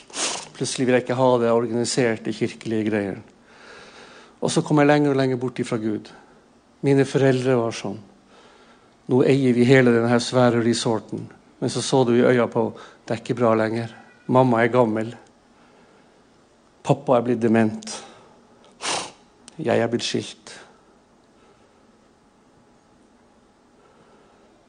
Plutselig 0.54 0.86
ville 0.86 1.00
jeg 1.00 1.08
ikke 1.08 1.18
ha 1.18 1.30
det 1.42 1.54
organiserte 1.56 2.34
kirkelige 2.38 2.90
greier. 2.92 3.18
Og 4.42 4.52
så 4.54 4.62
kom 4.66 4.82
jeg 4.82 4.90
lenger 4.92 5.14
og 5.14 5.18
lenger 5.18 5.42
bort 5.42 5.62
ifra 5.62 5.80
Gud. 5.82 6.12
Mine 6.86 7.06
foreldre 7.06 7.58
var 7.58 7.74
sånn. 7.74 7.98
Nå 9.10 9.24
eier 9.26 9.58
vi 9.58 9.66
hele 9.66 9.94
denne 9.94 10.22
svære 10.22 10.62
resorten. 10.66 11.26
Men 11.62 11.70
så 11.70 11.82
så 11.82 12.04
du 12.06 12.14
i 12.16 12.26
øya 12.26 12.48
på 12.50 12.70
det 13.06 13.16
er 13.16 13.22
ikke 13.24 13.40
bra 13.42 13.56
lenger. 13.58 13.90
Mamma 14.30 14.62
er 14.62 14.74
gammel. 14.74 15.12
Pappa 16.86 17.18
er 17.18 17.26
blitt 17.26 17.42
dement. 17.42 17.94
Jeg 19.58 19.78
er 19.82 19.90
blitt 19.90 20.06
skilt. 20.06 20.54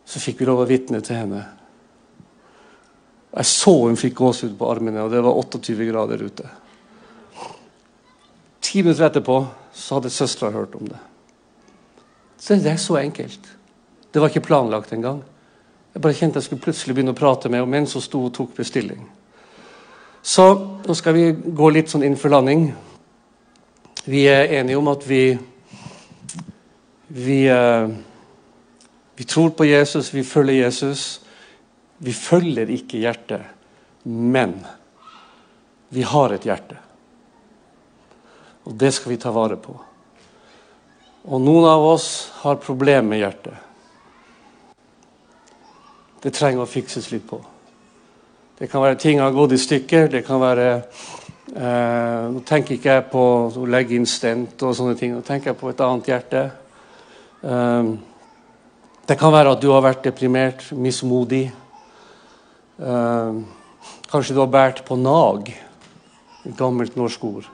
Så 0.05 0.21
fikk 0.21 0.41
vi 0.41 0.49
lov 0.49 0.65
å 0.65 0.69
vitne 0.69 1.01
til 1.05 1.21
henne. 1.21 1.45
Jeg 3.33 3.49
så 3.49 3.73
hun 3.87 3.97
fikk 3.97 4.19
gåsehud 4.19 4.59
på 4.59 4.69
armene, 4.69 5.05
og 5.05 5.11
det 5.13 5.23
var 5.25 5.39
28 5.41 5.89
grader 5.89 6.21
ute. 6.23 6.49
Ti 8.61 8.83
minutter 8.83 9.09
etterpå 9.09 9.39
så 9.73 9.99
hadde 9.99 10.13
søstera 10.13 10.53
hørt 10.53 10.75
om 10.77 10.91
det. 10.91 11.01
Så 12.39 12.59
det 12.61 12.73
er 12.75 12.81
så 12.81 12.99
enkelt. 13.01 13.49
Det 14.13 14.21
var 14.21 14.29
ikke 14.29 14.45
planlagt 14.45 14.93
engang. 14.93 15.23
Jeg 15.95 16.03
bare 16.03 16.17
kjente 16.17 16.41
jeg 16.41 16.49
skulle 16.49 16.65
plutselig 16.65 16.95
begynne 16.95 17.15
å 17.15 17.19
prate 17.19 17.49
med 17.49 17.61
henne 17.61 17.73
mens 17.73 17.97
hun 17.97 18.05
sto 18.05 18.21
og 18.27 18.35
tok 18.37 18.53
bestilling. 18.57 19.01
Så 20.23 20.45
nå 20.87 20.95
skal 20.95 21.17
vi 21.17 21.25
gå 21.33 21.71
litt 21.73 21.91
sånn 21.93 22.05
inn 22.07 22.19
for 22.21 22.33
landing. 22.33 22.69
Vi 24.05 24.27
er 24.29 24.53
enige 24.61 24.79
om 24.79 24.93
at 24.93 25.07
vi 25.09 25.25
vi, 27.15 27.51
uh, 27.53 27.91
vi 29.17 29.25
tror 29.25 29.51
på 29.51 29.65
Jesus, 29.65 30.15
vi 30.15 30.25
følger 30.25 30.65
Jesus. 30.65 31.22
Vi 32.03 32.13
følger 32.13 32.71
ikke 32.75 32.99
hjertet, 32.99 33.45
men 34.11 34.57
vi 35.95 36.03
har 36.03 36.35
et 36.35 36.47
hjerte. 36.49 36.79
Og 38.67 38.75
det 38.79 38.91
skal 38.95 39.15
vi 39.15 39.21
ta 39.23 39.31
vare 39.35 39.59
på. 39.61 39.75
Og 41.23 41.43
noen 41.43 41.69
av 41.71 41.85
oss 41.87 42.09
har 42.43 42.59
problemer 42.63 43.07
med 43.07 43.23
hjertet. 43.23 43.55
Det 46.23 46.35
trenger 46.35 46.65
å 46.65 46.71
fikses 46.71 47.11
litt 47.13 47.27
på. 47.29 47.39
Det 48.59 48.69
kan 48.71 48.83
være 48.83 48.99
ting 48.99 49.23
har 49.23 49.35
gått 49.35 49.55
i 49.55 49.63
stykker. 49.63 50.11
Det 50.11 50.23
kan 50.27 50.43
være 50.43 50.67
eh, 50.75 52.27
Nå 52.31 52.43
tenker 52.47 52.77
ikke 52.77 52.97
jeg 52.97 53.09
på 53.11 53.25
å 53.51 53.67
legge 53.67 53.97
inn 53.99 54.07
stent 54.07 54.63
og 54.63 54.75
sånne 54.79 54.99
ting. 54.99 55.15
Nå 55.15 55.23
tenker 55.27 55.51
jeg 55.51 55.59
på 55.59 55.71
et 55.71 55.83
annet 55.87 56.11
hjerte. 56.11 56.45
Eh, 57.43 57.95
det 59.07 59.19
kan 59.19 59.35
være 59.35 59.57
at 59.57 59.63
du 59.63 59.71
har 59.75 59.83
vært 59.83 60.07
deprimert, 60.07 60.69
mismodig. 60.79 61.49
Eh, 62.79 63.35
kanskje 64.11 64.35
du 64.35 64.41
har 64.41 64.47
båret 64.47 64.85
på 64.85 64.97
nag. 64.97 65.51
Et 66.45 66.57
gammelt 66.57 66.97
norsk 66.97 67.25
ord. 67.25 67.51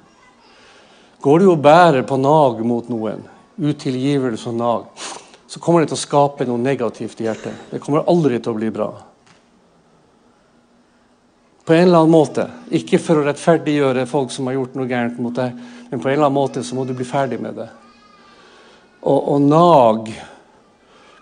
Går 1.20 1.38
du 1.38 1.48
og 1.50 1.62
bærer 1.62 2.06
på 2.06 2.16
nag 2.16 2.60
mot 2.66 2.88
noen, 2.88 3.24
utilgivelse 3.58 4.52
og 4.52 4.54
nag, 4.54 4.84
så 5.50 5.60
kommer 5.60 5.82
det 5.82 5.90
til 5.90 5.98
å 5.98 6.04
skape 6.04 6.46
noe 6.46 6.62
negativt 6.62 7.20
i 7.20 7.26
hjertet. 7.26 7.66
Det 7.72 7.80
kommer 7.82 8.06
aldri 8.06 8.38
til 8.38 8.54
å 8.54 8.58
bli 8.58 8.70
bra. 8.70 8.92
På 11.66 11.74
en 11.74 11.88
eller 11.88 12.04
annen 12.04 12.14
måte. 12.14 12.46
Ikke 12.72 13.00
for 13.02 13.18
å 13.18 13.26
rettferdiggjøre 13.26 14.06
folk 14.08 14.30
som 14.32 14.46
har 14.48 14.56
gjort 14.56 14.78
noe 14.78 14.88
gærent 14.88 15.18
mot 15.20 15.34
deg, 15.36 15.58
men 15.90 16.00
på 16.00 16.08
en 16.08 16.14
eller 16.14 16.28
annen 16.28 16.38
måte 16.38 16.62
så 16.64 16.78
må 16.78 16.86
du 16.88 16.94
bli 16.96 17.08
ferdig 17.08 17.40
med 17.42 17.58
det. 17.58 17.68
Og, 19.02 19.18
og 19.34 19.42
nag 19.42 20.12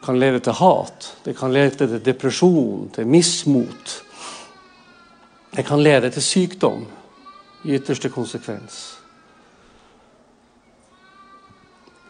kan 0.06 0.18
lede 0.18 0.40
til 0.40 0.54
hat. 0.56 1.08
Det 1.24 1.34
kan 1.36 1.52
lede 1.52 1.74
til 1.76 1.98
depresjon, 2.04 2.90
til 2.94 3.06
mismot. 3.06 3.96
Det 5.56 5.64
kan 5.66 5.82
lede 5.82 6.10
til 6.10 6.22
sykdom 6.22 6.86
i 7.64 7.74
ytterste 7.74 8.10
konsekvens. 8.12 9.00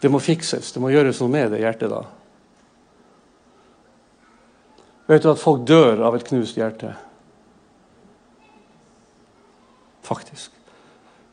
Det 0.01 0.11
må 0.11 0.19
fikses. 0.19 0.71
Det 0.71 0.81
må 0.81 0.91
gjøres 0.93 1.21
noe 1.23 1.33
med 1.33 1.51
det 1.51 1.63
hjertet 1.63 1.89
da. 1.89 2.03
Vet 5.07 5.23
du 5.23 5.31
at 5.31 5.41
folk 5.41 5.63
dør 5.67 6.03
av 6.05 6.17
et 6.17 6.25
knust 6.27 6.57
hjerte? 6.59 6.91
Faktisk. 10.05 10.51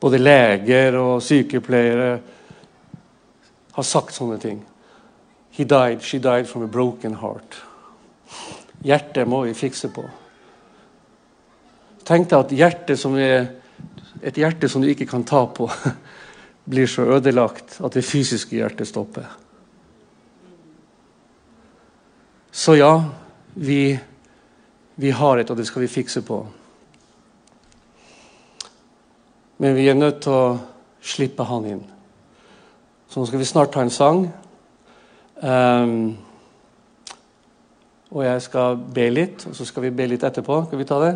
Både 0.00 0.20
leger 0.22 0.96
og 1.00 1.22
sykepleiere 1.22 2.14
har 3.74 3.86
sagt 3.86 4.14
sånne 4.14 4.38
ting. 4.38 4.62
He 5.54 5.64
died, 5.64 6.02
she 6.02 6.18
died 6.18 6.48
from 6.48 6.62
a 6.62 6.66
broken 6.66 7.14
heart. 7.14 7.60
Hjertet 8.82 9.28
må 9.28 9.44
vi 9.46 9.54
fikse 9.54 9.88
på. 9.94 10.02
Tenk 12.04 12.26
deg 12.28 12.40
at 12.40 12.56
hjertet 12.58 13.00
som 13.00 13.14
er 13.16 13.46
et 14.24 14.36
hjerte 14.40 14.68
som 14.68 14.82
du 14.82 14.88
ikke 14.90 15.06
kan 15.06 15.24
ta 15.24 15.44
på, 15.46 15.68
blir 16.70 16.90
så 16.90 17.06
ødelagt 17.16 17.78
at 17.84 17.94
det 17.94 18.04
fysiske 18.04 18.56
hjertet 18.56 18.88
stopper. 18.88 19.30
Så 22.50 22.74
ja, 22.78 22.92
vi, 23.54 23.98
vi 24.96 25.10
har 25.10 25.38
et, 25.38 25.50
og 25.50 25.56
det 25.56 25.66
skal 25.66 25.84
vi 25.86 25.94
fikse 25.94 26.22
på. 26.26 26.42
Men 29.58 29.74
vi 29.76 29.88
er 29.88 29.98
nødt 29.98 30.24
til 30.26 30.34
å 30.34 30.46
slippe 31.04 31.46
han 31.46 31.66
inn. 31.66 31.84
Så 33.08 33.20
nå 33.20 33.26
skal 33.30 33.42
vi 33.42 33.48
snart 33.48 33.74
ta 33.74 33.82
en 33.84 33.92
sang. 33.92 34.26
Um, 35.42 36.16
og 38.14 38.24
jeg 38.24 38.42
skal 38.44 38.78
be 38.94 39.08
litt, 39.10 39.46
og 39.48 39.56
så 39.56 39.66
skal 39.66 39.88
vi 39.88 39.90
be 39.94 40.06
litt 40.12 40.22
etterpå. 40.26 40.60
Skal 40.68 40.78
vi 40.78 40.86
ta 40.88 41.00
det? 41.02 41.14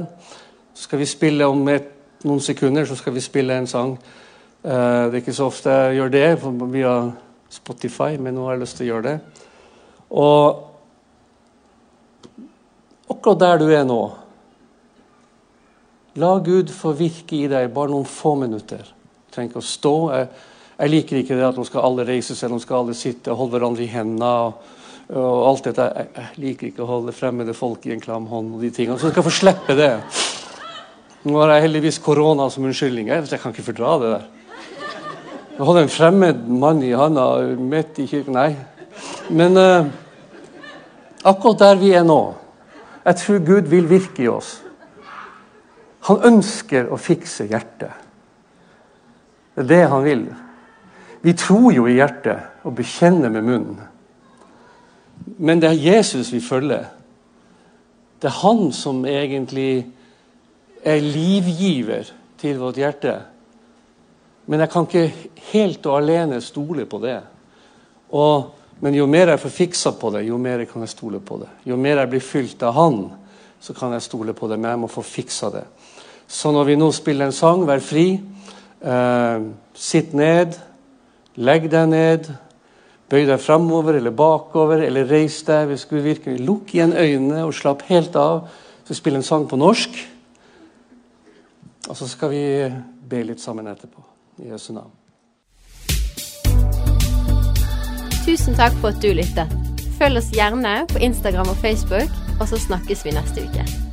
Så 0.74 0.88
skal 0.88 0.98
vi 0.98 1.06
spille 1.06 1.46
om 1.46 1.62
et, 1.70 1.92
noen 2.26 2.42
sekunder 2.42 2.86
så 2.88 2.96
skal 2.98 3.14
vi 3.14 3.22
spille 3.22 3.54
en 3.54 3.70
sang. 3.70 3.94
Uh, 4.64 5.06
det 5.06 5.12
er 5.12 5.20
ikke 5.22 5.36
så 5.36 5.46
ofte 5.46 5.70
jeg 5.70 6.00
gjør 6.00 6.14
det 6.14 6.28
via 6.74 6.94
Spotify, 7.50 8.16
men 8.18 8.34
nå 8.34 8.46
har 8.48 8.56
jeg 8.56 8.64
lyst 8.64 8.80
til 8.80 8.88
å 8.88 8.90
gjøre 8.92 9.06
det. 9.06 9.44
Og 10.18 10.64
akkurat 13.08 13.44
der 13.44 13.62
du 13.62 13.68
er 13.70 13.84
nå 13.86 14.02
La 16.18 16.32
Gud 16.42 16.70
få 16.74 16.92
virke 16.98 17.36
i 17.36 17.48
deg 17.50 17.68
bare 17.70 17.92
noen 17.92 18.06
få 18.08 18.32
minutter. 18.40 18.82
Du 18.82 19.34
trenger 19.34 19.52
ikke 19.52 19.60
å 19.62 19.68
stå. 19.68 19.92
Jeg, 20.16 20.28
jeg 20.78 20.90
liker 20.92 21.18
ikke 21.18 21.34
det 21.34 21.46
at 21.48 21.56
nå 21.58 21.64
skal 21.66 21.82
alle 21.88 22.06
reise 22.06 22.36
seg, 22.38 22.52
nå 22.52 22.60
skal 22.62 22.84
alle 22.84 22.94
sitte 22.94 23.32
og 23.32 23.40
holde 23.40 23.56
hverandre 23.56 23.82
i 23.82 23.90
hendene. 23.90 24.28
Og, 24.28 24.76
og 25.10 25.46
alt 25.48 25.66
dette. 25.66 25.86
Jeg, 25.98 26.26
liker 26.38 26.68
ikke 26.68 26.84
å 26.84 26.90
holde 26.92 27.14
fremmede 27.16 27.54
folk 27.56 27.86
i 27.88 27.94
en 27.96 28.02
klam 28.02 28.28
hånd. 28.30 28.54
og 28.54 28.62
de 28.62 28.70
tingene. 28.70 28.98
Så 29.00 29.08
jeg 29.08 29.16
skal 29.16 29.26
få 29.26 29.34
slippe 29.34 29.74
det. 29.78 29.92
Nå 31.26 31.34
har 31.40 31.56
jeg 31.56 31.66
heldigvis 31.66 31.98
korona 32.04 32.46
som 32.52 32.68
unnskyldning. 32.68 33.10
Jeg, 33.10 33.26
jeg 33.26 33.42
kan 33.42 33.54
ikke 33.54 33.66
fordra 33.72 33.96
det 34.02 34.12
der. 34.14 34.26
Å 35.58 35.66
holde 35.66 35.82
en 35.88 35.90
fremmed 35.90 36.44
mann 36.46 36.84
i 36.86 36.94
handa 36.94 37.26
midt 37.58 37.98
i 37.98 38.06
kirken 38.06 38.38
Nei. 38.38 38.52
Men 39.34 39.58
uh, 39.58 39.88
akkurat 41.26 41.64
der 41.64 41.76
vi 41.78 41.90
er 41.94 42.06
nå 42.06 42.20
Jeg 43.02 43.18
tror 43.20 43.42
Gud 43.46 43.68
vil 43.70 43.88
virke 43.90 44.22
i 44.22 44.30
oss. 44.30 44.58
Han 46.06 46.22
ønsker 46.28 46.86
å 46.92 46.98
fikse 47.00 47.48
hjertet. 47.50 47.90
Det 49.56 49.64
er 49.64 49.70
det 49.72 49.86
han 49.90 50.04
vil. 50.06 50.28
Vi 51.22 51.34
tror 51.34 51.72
jo 51.74 51.86
i 51.88 51.96
hjertet 51.98 52.64
og 52.66 52.76
bekjenner 52.78 53.32
med 53.32 53.46
munnen. 53.46 53.80
Men 55.38 55.60
det 55.60 55.70
er 55.70 55.82
Jesus 55.82 56.30
vi 56.32 56.40
følger. 56.40 56.86
Det 58.18 58.30
er 58.30 58.40
han 58.42 58.70
som 58.74 59.04
egentlig 59.06 59.86
er 60.82 61.02
livgiver 61.02 62.10
til 62.38 62.58
vårt 62.58 62.78
hjerte. 62.78 63.16
Men 64.46 64.62
jeg 64.64 64.70
kan 64.72 64.86
ikke 64.86 65.28
helt 65.52 65.86
og 65.86 65.98
alene 65.98 66.40
stole 66.42 66.86
på 66.88 67.00
det. 67.02 67.18
Og, 68.16 68.48
men 68.80 68.94
jo 68.96 69.06
mer 69.10 69.34
jeg 69.34 69.42
får 69.42 69.54
fiksa 69.54 69.92
på 70.00 70.10
det, 70.14 70.24
jo 70.28 70.38
mer 70.40 70.64
kan 70.70 70.82
jeg 70.86 70.94
stole 70.94 71.20
på 71.20 71.40
det. 71.42 71.50
Jo 71.68 71.76
mer 71.76 72.00
jeg 72.00 72.10
blir 72.14 72.24
fylt 72.24 72.62
av 72.64 72.74
Han, 72.78 73.02
så 73.60 73.74
kan 73.76 73.92
jeg 73.92 74.06
stole 74.06 74.32
på 74.34 74.48
det. 74.48 74.58
Men 74.58 74.70
jeg 74.70 74.82
må 74.84 74.90
få 74.90 75.04
fiksa 75.04 75.50
det. 75.52 75.64
Så 76.28 76.52
når 76.52 76.64
vi 76.70 76.78
nå 76.78 76.90
spiller 76.92 77.28
en 77.28 77.36
sang, 77.36 77.66
vær 77.66 77.82
fri. 77.84 78.08
Eh, 78.80 79.46
sitt 79.74 80.14
ned. 80.14 80.58
Legg 81.38 81.68
deg 81.70 81.86
ned. 81.86 82.28
Bøy 83.08 83.24
deg 83.28 83.40
framover 83.40 83.96
eller 83.96 84.12
bakover, 84.12 84.82
eller 84.84 85.06
reis 85.06 85.40
deg. 85.46 85.68
hvis 85.68 85.86
du 85.86 86.00
virkelig 86.02 86.40
Lukk 86.44 86.74
igjen 86.74 86.92
øynene 86.92 87.44
og 87.44 87.54
slapp 87.54 87.82
helt 87.88 88.16
av. 88.16 88.48
Så 88.84 88.94
spill 88.94 89.16
en 89.16 89.22
sang 89.22 89.48
på 89.48 89.56
norsk. 89.56 89.90
Og 91.88 91.96
så 91.96 92.08
skal 92.08 92.30
vi 92.30 92.44
be 93.08 93.22
litt 93.22 93.40
sammen 93.40 93.66
etterpå. 93.66 94.02
I 94.42 94.50
Jesu 94.52 94.72
navn. 94.72 94.92
Tusen 98.26 98.54
takk 98.54 98.74
for 98.82 98.92
at 98.92 99.00
du 99.02 99.12
lyttet. 99.14 99.48
Følg 99.98 100.20
oss 100.20 100.30
gjerne 100.34 100.84
på 100.92 101.00
Instagram 101.00 101.48
og 101.48 101.56
Facebook, 101.62 102.10
og 102.40 102.48
så 102.48 102.60
snakkes 102.68 103.04
vi 103.06 103.16
neste 103.16 103.48
uke. 103.48 103.87